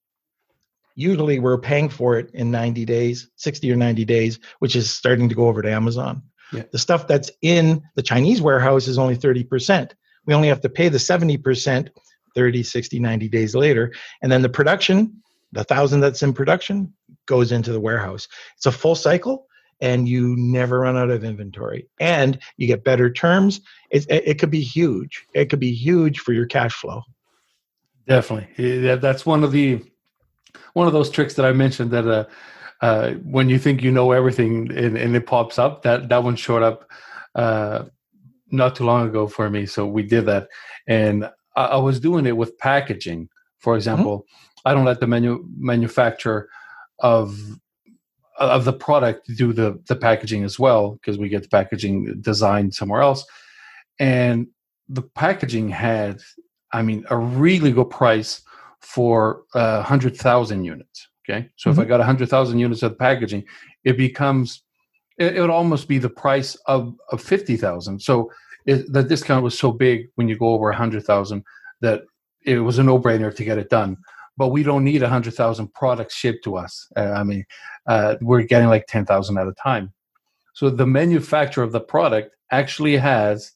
usually 0.98 1.38
we're 1.38 1.58
paying 1.58 1.88
for 1.88 2.18
it 2.18 2.28
in 2.34 2.50
90 2.50 2.84
days 2.84 3.30
60 3.36 3.70
or 3.70 3.76
90 3.76 4.04
days 4.04 4.40
which 4.58 4.74
is 4.74 4.90
starting 4.90 5.28
to 5.28 5.34
go 5.34 5.46
over 5.46 5.62
to 5.62 5.70
amazon 5.70 6.20
yeah. 6.52 6.62
the 6.72 6.78
stuff 6.78 7.06
that's 7.06 7.30
in 7.42 7.82
the 7.94 8.02
chinese 8.02 8.40
warehouse 8.40 8.88
is 8.88 8.98
only 8.98 9.16
30% 9.16 9.92
we 10.26 10.34
only 10.34 10.48
have 10.48 10.60
to 10.60 10.68
pay 10.68 10.90
the 10.90 10.98
70% 10.98 11.88
30 12.34 12.62
60 12.62 13.00
90 13.00 13.28
days 13.28 13.54
later. 13.54 13.92
And 14.22 14.30
then 14.30 14.42
the 14.42 14.48
production 14.48 15.22
the 15.52 15.64
thousand 15.64 16.00
that's 16.00 16.22
in 16.22 16.34
production 16.34 16.92
goes 17.24 17.52
into 17.52 17.72
the 17.72 17.80
warehouse. 17.80 18.28
It's 18.56 18.66
a 18.66 18.72
full 18.72 18.94
cycle 18.94 19.46
and 19.80 20.06
you 20.06 20.36
never 20.36 20.80
run 20.80 20.96
out 20.98 21.10
of 21.10 21.24
inventory. 21.24 21.88
And 21.98 22.38
you 22.58 22.66
get 22.66 22.84
better 22.84 23.10
terms. 23.10 23.60
It, 23.90 24.04
it, 24.10 24.28
it 24.28 24.38
could 24.38 24.50
be 24.50 24.60
huge. 24.60 25.24
It 25.34 25.48
could 25.48 25.60
be 25.60 25.72
huge 25.72 26.20
for 26.20 26.34
your 26.34 26.44
cash 26.44 26.74
flow. 26.74 27.02
Definitely. 28.06 28.96
That's 28.96 29.24
one 29.24 29.42
of 29.42 29.52
the 29.52 29.82
one 30.74 30.86
of 30.86 30.92
those 30.92 31.10
tricks 31.10 31.34
that 31.34 31.46
I 31.46 31.52
mentioned 31.52 31.90
that 31.92 32.06
uh, 32.06 32.26
uh, 32.80 33.12
when 33.24 33.48
you 33.48 33.58
think 33.58 33.82
you 33.82 33.90
know 33.90 34.12
everything 34.12 34.70
and, 34.72 34.96
and, 34.96 35.16
it 35.16 35.26
pops 35.26 35.58
up, 35.58 35.82
that 35.82 36.08
that 36.08 36.22
one 36.22 36.36
showed 36.36 36.62
up 36.62 36.88
uh, 37.34 37.84
not 38.50 38.76
too 38.76 38.84
long 38.84 39.08
ago 39.08 39.26
for 39.26 39.50
me. 39.50 39.66
So 39.66 39.86
we 39.86 40.02
did 40.02 40.26
that, 40.26 40.48
and 40.86 41.28
I, 41.56 41.64
I 41.64 41.76
was 41.76 42.00
doing 42.00 42.26
it 42.26 42.36
with 42.36 42.58
packaging. 42.58 43.28
For 43.58 43.72
mm-hmm. 43.72 43.78
example, 43.78 44.18
mm-hmm. 44.18 44.68
I 44.68 44.74
don't 44.74 44.84
let 44.84 45.00
the 45.00 45.06
menu 45.06 45.44
manufacturer 45.56 46.48
of 47.00 47.38
of 48.38 48.64
the 48.64 48.72
product 48.72 49.28
do 49.36 49.52
the 49.52 49.82
the 49.88 49.96
packaging 49.96 50.44
as 50.44 50.58
well 50.58 50.92
because 50.92 51.18
we 51.18 51.28
get 51.28 51.42
the 51.42 51.48
packaging 51.48 52.20
designed 52.20 52.74
somewhere 52.74 53.02
else, 53.02 53.24
and 53.98 54.46
the 54.88 55.02
packaging 55.02 55.68
had, 55.68 56.20
I 56.72 56.82
mean, 56.82 57.04
a 57.10 57.16
really 57.16 57.72
good 57.72 57.90
price 57.90 58.42
for 58.80 59.42
uh, 59.54 59.76
100,000 59.76 60.64
units. 60.64 61.07
Okay. 61.28 61.48
So 61.56 61.70
mm-hmm. 61.70 61.80
if 61.80 61.86
I 61.86 61.88
got 61.88 61.98
100,000 61.98 62.58
units 62.58 62.82
of 62.82 62.98
packaging, 62.98 63.44
it 63.84 63.96
becomes, 63.96 64.62
it, 65.18 65.36
it, 65.36 65.40
would 65.40 65.50
almost 65.50 65.88
be 65.88 65.98
the 65.98 66.08
price 66.08 66.54
of, 66.66 66.94
of 67.10 67.20
50,000. 67.20 68.00
So 68.00 68.30
it, 68.66 68.90
the 68.92 69.02
discount 69.02 69.44
was 69.44 69.58
so 69.58 69.72
big 69.72 70.08
when 70.14 70.28
you 70.28 70.36
go 70.36 70.48
over 70.48 70.66
100,000 70.66 71.44
that 71.80 72.02
it 72.44 72.60
was 72.60 72.78
a 72.78 72.82
no 72.82 72.98
brainer 72.98 73.34
to 73.34 73.44
get 73.44 73.58
it 73.58 73.68
done. 73.68 73.96
But 74.36 74.48
we 74.48 74.62
don't 74.62 74.84
need 74.84 75.02
100,000 75.02 75.74
products 75.74 76.14
shipped 76.14 76.44
to 76.44 76.56
us. 76.56 76.86
Uh, 76.96 77.12
I 77.12 77.24
mean, 77.24 77.44
uh, 77.86 78.16
we're 78.20 78.42
getting 78.42 78.68
like 78.68 78.86
10,000 78.86 79.36
at 79.36 79.48
a 79.48 79.52
time. 79.52 79.92
So 80.54 80.70
the 80.70 80.86
manufacturer 80.86 81.64
of 81.64 81.72
the 81.72 81.80
product 81.80 82.34
actually 82.50 82.96
has 82.96 83.52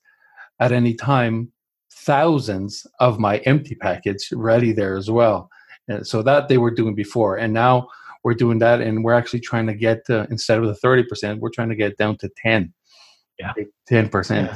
at 0.60 0.72
any 0.72 0.94
time 0.94 1.52
thousands 1.90 2.86
of 3.00 3.18
my 3.18 3.38
empty 3.38 3.74
package 3.74 4.28
ready 4.32 4.72
there 4.72 4.96
as 4.96 5.10
well. 5.10 5.50
And 5.88 6.06
so 6.06 6.22
that 6.22 6.48
they 6.48 6.58
were 6.58 6.70
doing 6.70 6.94
before, 6.94 7.36
and 7.36 7.52
now 7.52 7.88
we're 8.24 8.34
doing 8.34 8.58
that, 8.60 8.80
and 8.80 9.02
we're 9.02 9.14
actually 9.14 9.40
trying 9.40 9.66
to 9.66 9.74
get 9.74 10.06
to, 10.06 10.26
instead 10.30 10.58
of 10.58 10.66
the 10.66 10.74
thirty 10.74 11.02
percent, 11.02 11.40
we're 11.40 11.50
trying 11.50 11.70
to 11.70 11.76
get 11.76 11.96
down 11.96 12.16
to 12.18 12.30
ten. 12.36 12.72
Yeah, 13.38 13.52
ten 13.86 14.08
percent. 14.08 14.50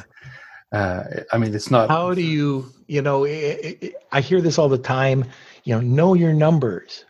Uh, 0.73 1.05
I 1.33 1.39
mean, 1.39 1.55
it's 1.55 1.71
not. 1.71 1.89
How 1.89 2.15
do 2.15 2.23
you, 2.23 2.73
you 2.87 3.03
know, 3.03 3.25
it, 3.25 3.79
it, 3.81 3.95
I 4.13 4.21
hear 4.21 4.41
this 4.41 4.59
all 4.59 4.69
the 4.69 4.79
time. 4.79 5.25
You 5.65 5.75
know, 5.75 5.81
know 5.81 6.15
your 6.15 6.33
numbers. 6.33 7.05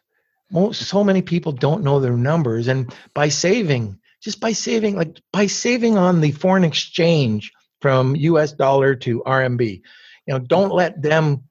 Most, 0.51 0.83
so 0.83 1.03
many 1.03 1.23
people 1.23 1.53
don't 1.53 1.83
know 1.83 1.99
their 1.99 2.17
numbers, 2.17 2.69
and 2.69 2.95
by 3.15 3.29
saving, 3.29 3.99
just 4.23 4.41
by 4.41 4.53
saving, 4.53 4.97
like 4.97 5.21
by 5.33 5.47
saving 5.47 5.99
on 5.99 6.21
the 6.21 6.33
foreign 6.33 6.65
exchange 6.65 7.53
from 7.81 8.17
U.S. 8.17 8.53
dollar 8.53 8.95
to 8.97 9.23
RMB, 9.27 9.83
you 10.27 10.35
know 10.35 10.39
don't 10.39 10.73
let 10.73 11.03
them 11.03 11.43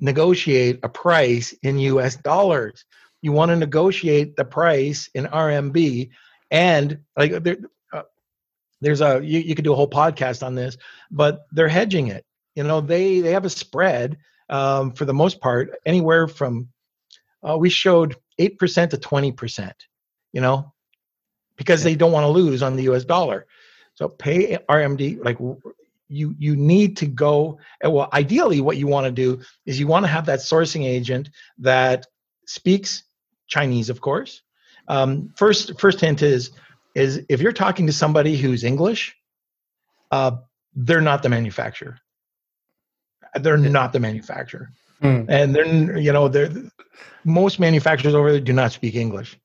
negotiate 0.00 0.80
a 0.82 0.88
price 0.88 1.52
in 1.62 1.78
us 1.78 2.16
dollars. 2.16 2.84
You 3.22 3.32
want 3.32 3.50
to 3.50 3.56
negotiate 3.56 4.36
the 4.36 4.44
price 4.44 5.10
in 5.14 5.24
rmb 5.26 6.10
and 6.50 6.98
like 7.16 7.42
there, 7.42 7.56
uh, 7.92 8.02
there's 8.80 9.00
a 9.00 9.20
you, 9.22 9.40
you 9.40 9.54
could 9.54 9.64
do 9.64 9.72
a 9.72 9.76
whole 9.76 9.90
podcast 9.90 10.46
on 10.46 10.54
this 10.54 10.76
but 11.10 11.46
they're 11.52 11.68
hedging 11.68 12.08
it. 12.08 12.24
You 12.54 12.64
know 12.64 12.80
they 12.80 13.20
they 13.20 13.32
have 13.32 13.44
a 13.44 13.50
spread 13.50 14.18
um, 14.48 14.92
for 14.92 15.04
the 15.04 15.14
most 15.14 15.40
part 15.40 15.78
anywhere 15.84 16.28
from 16.28 16.68
uh, 17.48 17.56
we 17.56 17.70
showed 17.70 18.16
8% 18.40 18.90
to 18.90 18.96
20% 18.96 19.72
you 20.32 20.40
know 20.40 20.72
because 21.56 21.82
they 21.82 21.96
don't 21.96 22.12
want 22.12 22.24
to 22.24 22.28
lose 22.28 22.62
on 22.62 22.76
the 22.76 22.84
us 22.84 23.04
dollar. 23.04 23.46
So 23.94 24.08
pay 24.08 24.58
rmb 24.68 25.24
like 25.24 25.38
you 26.08 26.34
you 26.38 26.56
need 26.56 26.96
to 26.96 27.06
go 27.06 27.58
well 27.82 28.08
ideally 28.12 28.60
what 28.60 28.76
you 28.76 28.86
want 28.86 29.04
to 29.04 29.12
do 29.12 29.40
is 29.66 29.78
you 29.78 29.86
want 29.86 30.04
to 30.04 30.08
have 30.08 30.26
that 30.26 30.38
sourcing 30.38 30.84
agent 30.84 31.30
that 31.58 32.06
speaks 32.46 33.04
chinese 33.46 33.90
of 33.90 34.00
course. 34.00 34.42
Um, 34.88 35.34
first 35.36 35.78
first 35.78 36.00
hint 36.00 36.22
is 36.22 36.50
is 36.94 37.22
if 37.28 37.40
you're 37.42 37.52
talking 37.52 37.86
to 37.86 37.92
somebody 37.92 38.36
who's 38.36 38.64
english 38.64 39.14
uh, 40.10 40.32
they're 40.74 41.00
not 41.00 41.22
the 41.22 41.28
manufacturer. 41.28 41.98
They're 43.34 43.56
not 43.56 43.92
the 43.92 44.00
manufacturer. 44.00 44.70
Mm. 45.02 45.26
and 45.28 45.54
they're 45.54 45.96
you 45.96 46.12
know 46.12 46.26
they're 46.26 46.50
most 47.24 47.60
manufacturers 47.60 48.16
over 48.16 48.32
there 48.32 48.40
do 48.40 48.52
not 48.52 48.72
speak 48.72 48.96
english. 48.96 49.38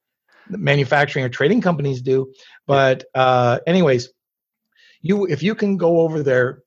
Manufacturing 0.49 1.25
or 1.25 1.29
trading 1.29 1.61
companies 1.61 2.01
do 2.01 2.33
but 2.65 3.05
uh, 3.13 3.59
anyways 3.67 4.09
you 5.03 5.25
if 5.27 5.43
you 5.43 5.53
can 5.53 5.77
go 5.77 5.99
over 5.99 6.23
there 6.23 6.63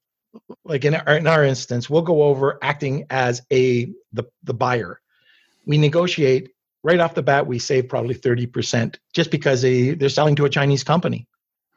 like 0.64 0.84
in 0.84 0.94
our, 0.94 1.16
in 1.16 1.26
our 1.26 1.42
instance 1.42 1.90
we'll 1.90 2.02
go 2.02 2.22
over 2.22 2.58
acting 2.62 3.06
as 3.10 3.42
a 3.52 3.86
the, 4.12 4.24
the 4.44 4.54
buyer. 4.54 5.00
We 5.64 5.78
negotiate 5.78 6.50
right 6.84 7.00
off 7.00 7.14
the 7.14 7.22
bat 7.22 7.48
we 7.48 7.58
save 7.58 7.88
probably 7.88 8.14
30% 8.14 8.96
just 9.12 9.32
because 9.32 9.62
they 9.62 9.94
they're 9.94 10.08
selling 10.08 10.36
to 10.36 10.44
a 10.44 10.50
chinese 10.50 10.84
company. 10.84 11.26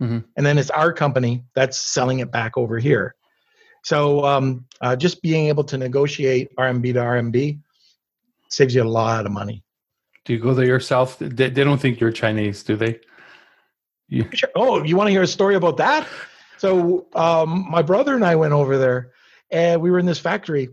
Mm-hmm. 0.01 0.19
and 0.37 0.45
then 0.45 0.57
it's 0.57 0.69
our 0.69 0.93
company 0.93 1.43
that's 1.55 1.77
selling 1.77 2.19
it 2.19 2.31
back 2.31 2.57
over 2.57 2.79
here. 2.79 3.15
So 3.83 4.23
um, 4.23 4.65
uh, 4.79 4.95
just 4.95 5.21
being 5.21 5.47
able 5.47 5.63
to 5.65 5.77
negotiate 5.77 6.55
rmb 6.57 6.93
to 6.93 6.99
rmb 6.99 7.59
saves 8.49 8.75
you 8.75 8.83
a 8.83 8.85
lot 8.85 9.25
of 9.25 9.31
money. 9.31 9.63
Do 10.25 10.33
you 10.33 10.39
go 10.39 10.53
there 10.53 10.65
yourself? 10.65 11.17
They, 11.19 11.49
they 11.49 11.63
don't 11.63 11.79
think 11.79 11.99
you're 11.99 12.11
chinese 12.11 12.63
do 12.63 12.75
they? 12.75 12.99
You... 14.09 14.25
Sure. 14.33 14.49
oh 14.55 14.83
you 14.83 14.95
want 14.97 15.07
to 15.07 15.11
hear 15.11 15.23
a 15.23 15.27
story 15.27 15.55
about 15.55 15.77
that 15.77 16.07
so 16.59 17.07
um, 17.15 17.65
my 17.69 17.81
brother 17.81 18.15
and 18.15 18.25
I 18.25 18.35
went 18.35 18.53
over 18.53 18.77
there, 18.77 19.11
and 19.51 19.81
we 19.81 19.89
were 19.89 19.99
in 19.99 20.05
this 20.05 20.19
factory. 20.19 20.69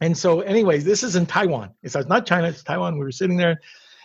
And 0.00 0.18
so, 0.18 0.40
anyways, 0.40 0.84
this 0.84 1.02
is 1.02 1.16
in 1.16 1.24
Taiwan. 1.24 1.70
It's 1.82 1.94
not 1.94 2.26
China, 2.26 2.48
it's 2.48 2.62
Taiwan. 2.62 2.98
We 2.98 3.04
were 3.04 3.12
sitting 3.12 3.36
there, 3.36 3.60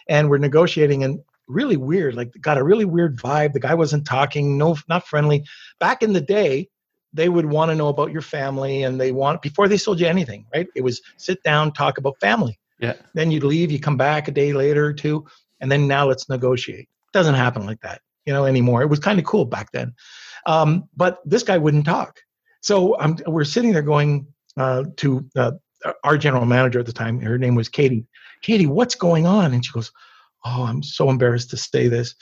and 0.08 0.30
we're 0.30 0.38
negotiating, 0.38 1.04
and 1.04 1.20
really 1.48 1.78
weird. 1.78 2.16
Like, 2.16 2.32
got 2.40 2.58
a 2.58 2.64
really 2.64 2.86
weird 2.86 3.18
vibe. 3.18 3.54
The 3.54 3.60
guy 3.60 3.74
wasn't 3.74 4.06
talking, 4.06 4.58
no, 4.58 4.78
not 4.88 5.08
friendly. 5.08 5.46
Back 5.80 6.04
in 6.04 6.14
the 6.14 6.22
day, 6.22 6.70
they 7.12 7.28
would 7.28 7.48
want 7.48 7.72
to 7.72 7.76
know 7.76 7.88
about 7.88 8.12
your 8.12 8.22
family, 8.22 8.84
and 8.84 9.02
they 9.02 9.12
want 9.12 9.42
before 9.42 9.68
they 9.68 9.78
sold 9.78 10.00
you 10.00 10.08
anything, 10.08 10.46
right? 10.54 10.68
It 10.76 10.84
was 10.84 11.02
sit 11.18 11.42
down, 11.44 11.74
talk 11.74 11.98
about 11.98 12.20
family. 12.20 12.60
Yeah. 12.80 12.94
Then 13.14 13.32
you'd 13.32 13.44
leave, 13.44 13.72
you 13.72 13.80
come 13.80 13.98
back 13.98 14.28
a 14.28 14.32
day 14.32 14.54
later 14.54 14.86
or 14.86 14.94
two, 14.94 15.26
and 15.60 15.72
then 15.72 15.88
now 15.88 16.08
let's 16.08 16.30
negotiate. 16.30 16.82
It 16.82 17.14
doesn't 17.14 17.36
happen 17.36 17.66
like 17.66 17.82
that, 17.82 18.02
you 18.26 18.34
know, 18.34 18.46
anymore. 18.46 18.84
It 18.84 18.90
was 18.90 19.00
kind 19.00 19.20
of 19.20 19.26
cool 19.26 19.46
back 19.46 19.72
then. 19.72 19.96
Um, 20.46 20.90
but 20.96 21.20
this 21.26 21.44
guy 21.44 21.58
wouldn't 21.58 21.86
talk. 21.86 22.20
So 22.62 22.98
I'm, 23.00 23.18
we're 23.26 23.44
sitting 23.44 23.72
there 23.72 23.82
going 23.82 24.28
uh, 24.58 24.84
to 24.98 25.26
uh, 25.36 25.52
our 26.04 26.18
general 26.18 26.46
manager 26.46 26.80
at 26.80 26.86
the 26.86 26.94
time. 26.94 27.22
Her 27.22 27.38
name 27.38 27.56
was 27.56 27.70
Katie. 27.70 28.06
Katie, 28.42 28.68
what's 28.68 28.96
going 28.96 29.26
on? 29.26 29.54
And 29.54 29.66
she 29.66 29.72
goes, 29.72 29.92
Oh, 30.46 30.64
I'm 30.64 30.84
so 30.84 31.10
embarrassed 31.10 31.50
to 31.50 31.58
say 31.58 31.90
this. 31.90 32.16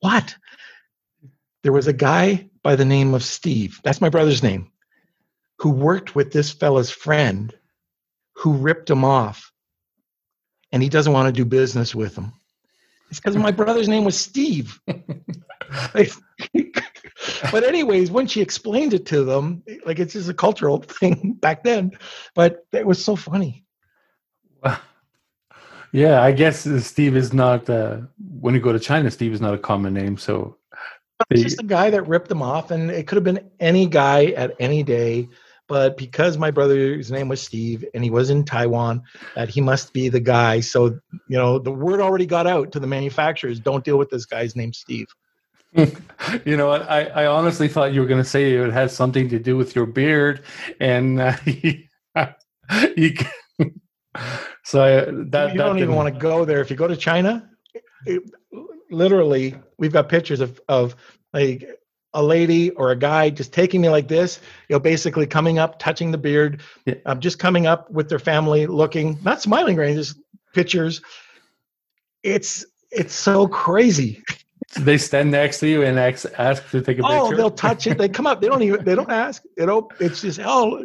What? 0.00 0.34
There 1.62 1.72
was 1.72 1.86
a 1.86 1.92
guy 1.92 2.48
by 2.62 2.76
the 2.76 2.84
name 2.84 3.14
of 3.14 3.22
Steve. 3.22 3.80
That's 3.84 4.00
my 4.00 4.08
brother's 4.08 4.42
name. 4.42 4.70
Who 5.58 5.70
worked 5.70 6.14
with 6.14 6.32
this 6.32 6.50
fella's 6.50 6.90
friend 6.90 7.54
who 8.34 8.54
ripped 8.54 8.90
him 8.90 9.04
off 9.04 9.52
and 10.72 10.82
he 10.82 10.88
doesn't 10.88 11.12
want 11.12 11.26
to 11.26 11.32
do 11.32 11.44
business 11.44 11.94
with 11.94 12.16
him. 12.16 12.32
It's 13.12 13.20
because 13.20 13.36
my 13.36 13.50
brother's 13.50 13.88
name 13.88 14.04
was 14.04 14.18
Steve. 14.18 14.80
but 14.86 16.14
anyways, 17.52 18.10
when 18.10 18.26
she 18.26 18.40
explained 18.40 18.94
it 18.94 19.04
to 19.04 19.22
them, 19.22 19.62
like 19.84 19.98
it's 19.98 20.14
just 20.14 20.30
a 20.30 20.34
cultural 20.34 20.78
thing 20.82 21.36
back 21.38 21.62
then. 21.62 21.92
But 22.34 22.64
it 22.72 22.86
was 22.86 23.04
so 23.04 23.14
funny. 23.14 23.66
Yeah, 25.94 26.22
I 26.22 26.32
guess 26.32 26.66
Steve 26.86 27.16
is 27.16 27.34
not. 27.34 27.68
Uh, 27.68 27.98
when 28.40 28.54
you 28.54 28.60
go 28.60 28.72
to 28.72 28.80
China, 28.80 29.10
Steve 29.10 29.34
is 29.34 29.42
not 29.42 29.52
a 29.52 29.58
common 29.58 29.92
name. 29.92 30.16
So 30.16 30.56
it's 31.28 31.42
just 31.42 31.60
a 31.60 31.64
guy 31.64 31.90
that 31.90 32.08
ripped 32.08 32.30
them 32.30 32.40
off, 32.40 32.70
and 32.70 32.90
it 32.90 33.06
could 33.06 33.16
have 33.16 33.24
been 33.24 33.50
any 33.60 33.86
guy 33.86 34.28
at 34.28 34.56
any 34.58 34.82
day. 34.82 35.28
But 35.72 35.96
because 35.96 36.36
my 36.36 36.50
brother's 36.50 37.10
name 37.10 37.28
was 37.28 37.40
Steve 37.40 37.82
and 37.94 38.04
he 38.04 38.10
was 38.10 38.28
in 38.28 38.44
Taiwan, 38.44 39.04
that 39.34 39.48
he 39.48 39.62
must 39.62 39.94
be 39.94 40.10
the 40.10 40.20
guy. 40.20 40.60
So 40.60 40.98
you 41.28 41.38
know, 41.38 41.58
the 41.58 41.72
word 41.72 41.98
already 41.98 42.26
got 42.26 42.46
out 42.46 42.72
to 42.72 42.78
the 42.78 42.86
manufacturers: 42.86 43.58
don't 43.58 43.82
deal 43.82 43.96
with 43.96 44.10
this 44.10 44.26
guy's 44.26 44.54
name, 44.54 44.74
Steve. 44.74 45.06
you 46.44 46.58
know 46.58 46.66
what? 46.66 46.82
I, 46.90 47.04
I 47.04 47.24
honestly 47.24 47.68
thought 47.68 47.94
you 47.94 48.02
were 48.02 48.06
going 48.06 48.22
to 48.22 48.28
say 48.28 48.52
it 48.52 48.70
had 48.70 48.90
something 48.90 49.30
to 49.30 49.38
do 49.38 49.56
with 49.56 49.74
your 49.74 49.86
beard, 49.86 50.42
and 50.78 51.18
uh, 51.18 51.36
you. 51.46 53.14
so 54.64 54.82
I, 54.82 54.90
that 55.06 55.06
you 55.06 55.30
that 55.30 55.54
don't 55.54 55.78
even 55.78 55.94
want 55.94 56.12
to 56.12 56.20
go 56.20 56.44
there. 56.44 56.60
If 56.60 56.68
you 56.68 56.76
go 56.76 56.86
to 56.86 56.98
China, 56.98 57.48
it, 58.04 58.22
literally, 58.90 59.54
we've 59.78 59.90
got 59.90 60.10
pictures 60.10 60.40
of 60.40 60.60
of 60.68 60.96
like 61.32 61.66
a 62.14 62.22
lady 62.22 62.70
or 62.70 62.90
a 62.90 62.96
guy 62.96 63.30
just 63.30 63.52
taking 63.52 63.80
me 63.80 63.88
like 63.88 64.08
this, 64.08 64.40
you 64.68 64.74
know, 64.74 64.80
basically 64.80 65.26
coming 65.26 65.58
up, 65.58 65.78
touching 65.78 66.10
the 66.10 66.18
beard, 66.18 66.60
Yeah. 66.84 66.94
um, 67.06 67.20
just 67.20 67.38
coming 67.38 67.66
up 67.66 67.90
with 67.90 68.08
their 68.08 68.18
family, 68.18 68.66
looking, 68.66 69.18
not 69.22 69.40
smiling 69.40 69.78
or 69.78 69.82
anything, 69.82 70.02
just 70.02 70.18
pictures. 70.52 71.00
It's 72.22 72.64
it's 72.90 73.14
so 73.14 73.48
crazy. 73.48 74.22
They 74.78 74.98
stand 74.98 75.30
next 75.30 75.60
to 75.60 75.68
you 75.68 75.82
and 75.82 75.98
ask, 75.98 76.26
ask 76.38 76.62
to 76.70 76.80
take 76.80 76.98
a 76.98 77.02
picture. 77.02 77.06
Oh, 77.08 77.34
they'll 77.34 77.50
touch 77.50 77.86
it. 77.86 77.98
They 77.98 78.08
come 78.08 78.26
up. 78.26 78.40
They 78.40 78.48
don't 78.48 78.62
even. 78.62 78.84
They 78.84 78.94
don't 78.94 79.10
ask. 79.10 79.42
You 79.58 79.66
know, 79.66 79.88
it's 80.00 80.22
just 80.22 80.40
oh, 80.42 80.84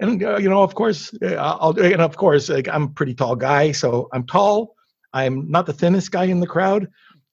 and 0.00 0.22
uh, 0.22 0.38
you 0.38 0.48
know, 0.48 0.62
of 0.62 0.74
course, 0.74 1.12
uh, 1.22 1.34
I'll 1.34 1.72
do. 1.72 1.82
and 1.84 2.00
of 2.00 2.16
course, 2.16 2.48
like 2.48 2.68
I'm 2.68 2.84
a 2.84 2.88
pretty 2.88 3.14
tall 3.14 3.36
guy, 3.36 3.72
so 3.72 4.08
I'm 4.12 4.26
tall. 4.26 4.76
I'm 5.12 5.50
not 5.50 5.66
the 5.66 5.72
thinnest 5.74 6.10
guy 6.10 6.24
in 6.24 6.40
the 6.40 6.46
crowd, 6.46 6.88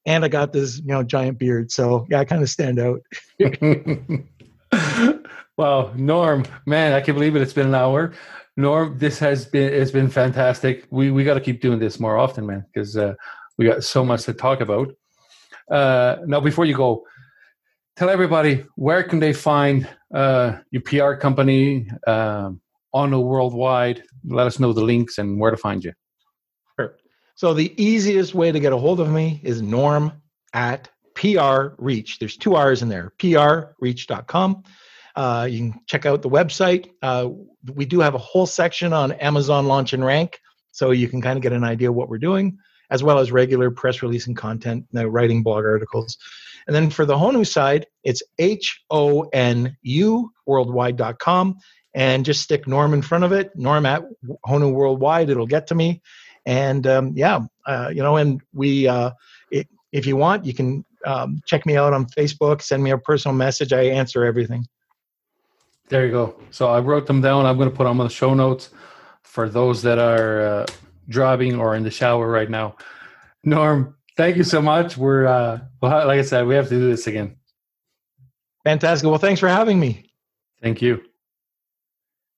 and 0.05 0.23
I 0.25 0.27
got 0.27 0.53
this 0.53 0.79
you 0.79 0.87
know 0.87 1.03
giant 1.03 1.37
beard. 1.37 1.71
So 1.71 2.05
yeah, 2.09 2.19
I 2.19 2.25
kind 2.25 2.41
of 2.41 2.49
stand 2.49 2.79
out. 2.79 3.01
wow, 5.57 5.91
Norm, 5.95 6.45
man, 6.65 6.93
I 6.93 7.01
can't 7.01 7.15
believe 7.17 7.35
it. 7.35 7.41
It's 7.41 7.53
been 7.53 7.67
an 7.67 7.75
hour. 7.75 8.13
Norm, 8.57 8.97
this 8.97 9.19
has 9.19 9.45
been 9.45 9.73
it's 9.73 9.91
been 9.91 10.09
fantastic. 10.09 10.85
We 10.89 11.11
we 11.11 11.23
got 11.23 11.35
to 11.35 11.41
keep 11.41 11.61
doing 11.61 11.79
this 11.79 11.99
more 11.99 12.17
often, 12.17 12.45
man, 12.45 12.65
because 12.73 12.97
uh, 12.97 13.13
we 13.57 13.65
got 13.65 13.83
so 13.83 14.03
much 14.03 14.23
to 14.23 14.33
talk 14.33 14.61
about. 14.61 14.93
Uh, 15.71 16.17
now, 16.25 16.39
before 16.39 16.65
you 16.65 16.75
go, 16.75 17.05
tell 17.95 18.09
everybody 18.09 18.65
where 18.75 19.03
can 19.03 19.19
they 19.19 19.33
find 19.33 19.87
uh, 20.13 20.57
your 20.71 20.81
PR 20.81 21.13
company 21.13 21.87
um, 22.07 22.59
on 22.93 23.11
the 23.11 23.19
worldwide. 23.19 24.03
Let 24.25 24.47
us 24.47 24.59
know 24.59 24.73
the 24.73 24.83
links 24.83 25.17
and 25.17 25.39
where 25.39 25.51
to 25.51 25.57
find 25.57 25.83
you. 25.83 25.93
So 27.39 27.53
the 27.53 27.71
easiest 27.81 28.35
way 28.35 28.51
to 28.51 28.59
get 28.59 28.73
a 28.73 28.77
hold 28.77 28.99
of 28.99 29.09
me 29.09 29.39
is 29.45 29.61
norm 29.61 30.11
at 30.53 30.89
PR 31.15 31.67
Reach. 31.77 32.19
There's 32.19 32.35
two 32.35 32.55
R's 32.55 32.81
in 32.81 32.89
there, 32.89 33.13
prreach.com. 33.17 34.63
Uh, 35.15 35.47
you 35.49 35.57
can 35.59 35.79
check 35.87 36.05
out 36.05 36.21
the 36.21 36.29
website. 36.29 36.89
Uh, 37.01 37.29
we 37.73 37.85
do 37.85 38.01
have 38.01 38.13
a 38.13 38.17
whole 38.17 38.45
section 38.45 38.91
on 38.91 39.13
Amazon 39.13 39.67
Launch 39.67 39.93
and 39.93 40.03
Rank, 40.03 40.37
so 40.73 40.91
you 40.91 41.07
can 41.07 41.21
kind 41.21 41.37
of 41.37 41.41
get 41.41 41.53
an 41.53 41.63
idea 41.63 41.89
what 41.89 42.09
we're 42.09 42.17
doing, 42.17 42.57
as 42.91 43.03
well 43.03 43.19
as 43.19 43.31
regular 43.31 43.71
press 43.71 44.01
release 44.01 44.27
and 44.27 44.35
content, 44.35 44.85
you 44.91 44.99
know, 44.99 45.07
writing 45.07 45.41
blog 45.41 45.63
articles. 45.63 46.17
And 46.67 46.75
then 46.75 46.89
for 46.89 47.05
the 47.05 47.15
Honu 47.15 47.47
side, 47.47 47.87
it's 48.03 48.21
H 48.37 48.83
O 48.89 49.29
N 49.31 49.77
U 49.83 50.29
worldwide.com 50.45 51.57
and 51.93 52.25
just 52.25 52.41
stick 52.41 52.67
Norm 52.67 52.93
in 52.93 53.01
front 53.01 53.23
of 53.23 53.31
it, 53.31 53.55
Norm 53.55 53.85
at 53.85 54.03
Honu 54.45 54.73
Worldwide, 54.73 55.29
it'll 55.29 55.47
get 55.47 55.67
to 55.67 55.75
me. 55.75 56.01
And 56.49 56.87
um, 56.87 57.13
yeah, 57.15 57.41
uh, 57.67 57.91
you 57.93 58.01
know, 58.01 58.17
and 58.17 58.41
we, 58.53 58.87
uh, 58.87 59.11
it, 59.51 59.67
if 59.91 60.07
you 60.07 60.15
want, 60.15 60.45
you 60.45 60.53
can 60.55 60.83
um, 61.05 61.41
check 61.45 61.63
me 61.63 61.77
out 61.77 61.93
on 61.93 62.07
Facebook, 62.07 62.63
send 62.63 62.83
me 62.83 62.89
a 62.89 62.97
personal 62.97 63.37
message. 63.37 63.71
I 63.71 63.83
answer 63.83 64.25
everything. 64.25 64.65
There 65.89 66.07
you 66.07 66.11
go. 66.11 66.35
So 66.49 66.67
I 66.69 66.79
wrote 66.79 67.05
them 67.05 67.21
down. 67.21 67.45
I'm 67.45 67.57
going 67.57 67.69
to 67.69 67.75
put 67.75 67.83
them 67.83 67.99
on 67.99 68.07
the 68.07 68.11
show 68.11 68.33
notes 68.33 68.71
for 69.21 69.47
those 69.47 69.83
that 69.83 69.99
are 69.99 70.41
uh, 70.41 70.65
driving 71.07 71.59
or 71.59 71.75
in 71.75 71.83
the 71.83 71.91
shower 71.91 72.27
right 72.27 72.49
now. 72.49 72.75
Norm, 73.43 73.95
thank 74.17 74.35
you 74.35 74.43
so 74.43 74.59
much. 74.59 74.97
We're 74.97 75.27
uh, 75.27 75.59
well, 75.83 76.07
like 76.07 76.17
I 76.17 76.23
said, 76.23 76.47
we 76.47 76.55
have 76.55 76.67
to 76.69 76.79
do 76.79 76.89
this 76.89 77.05
again. 77.05 77.35
Fantastic. 78.63 79.07
Well, 79.07 79.19
thanks 79.19 79.39
for 79.39 79.47
having 79.47 79.79
me. 79.79 80.11
Thank 80.63 80.81
you. 80.81 81.08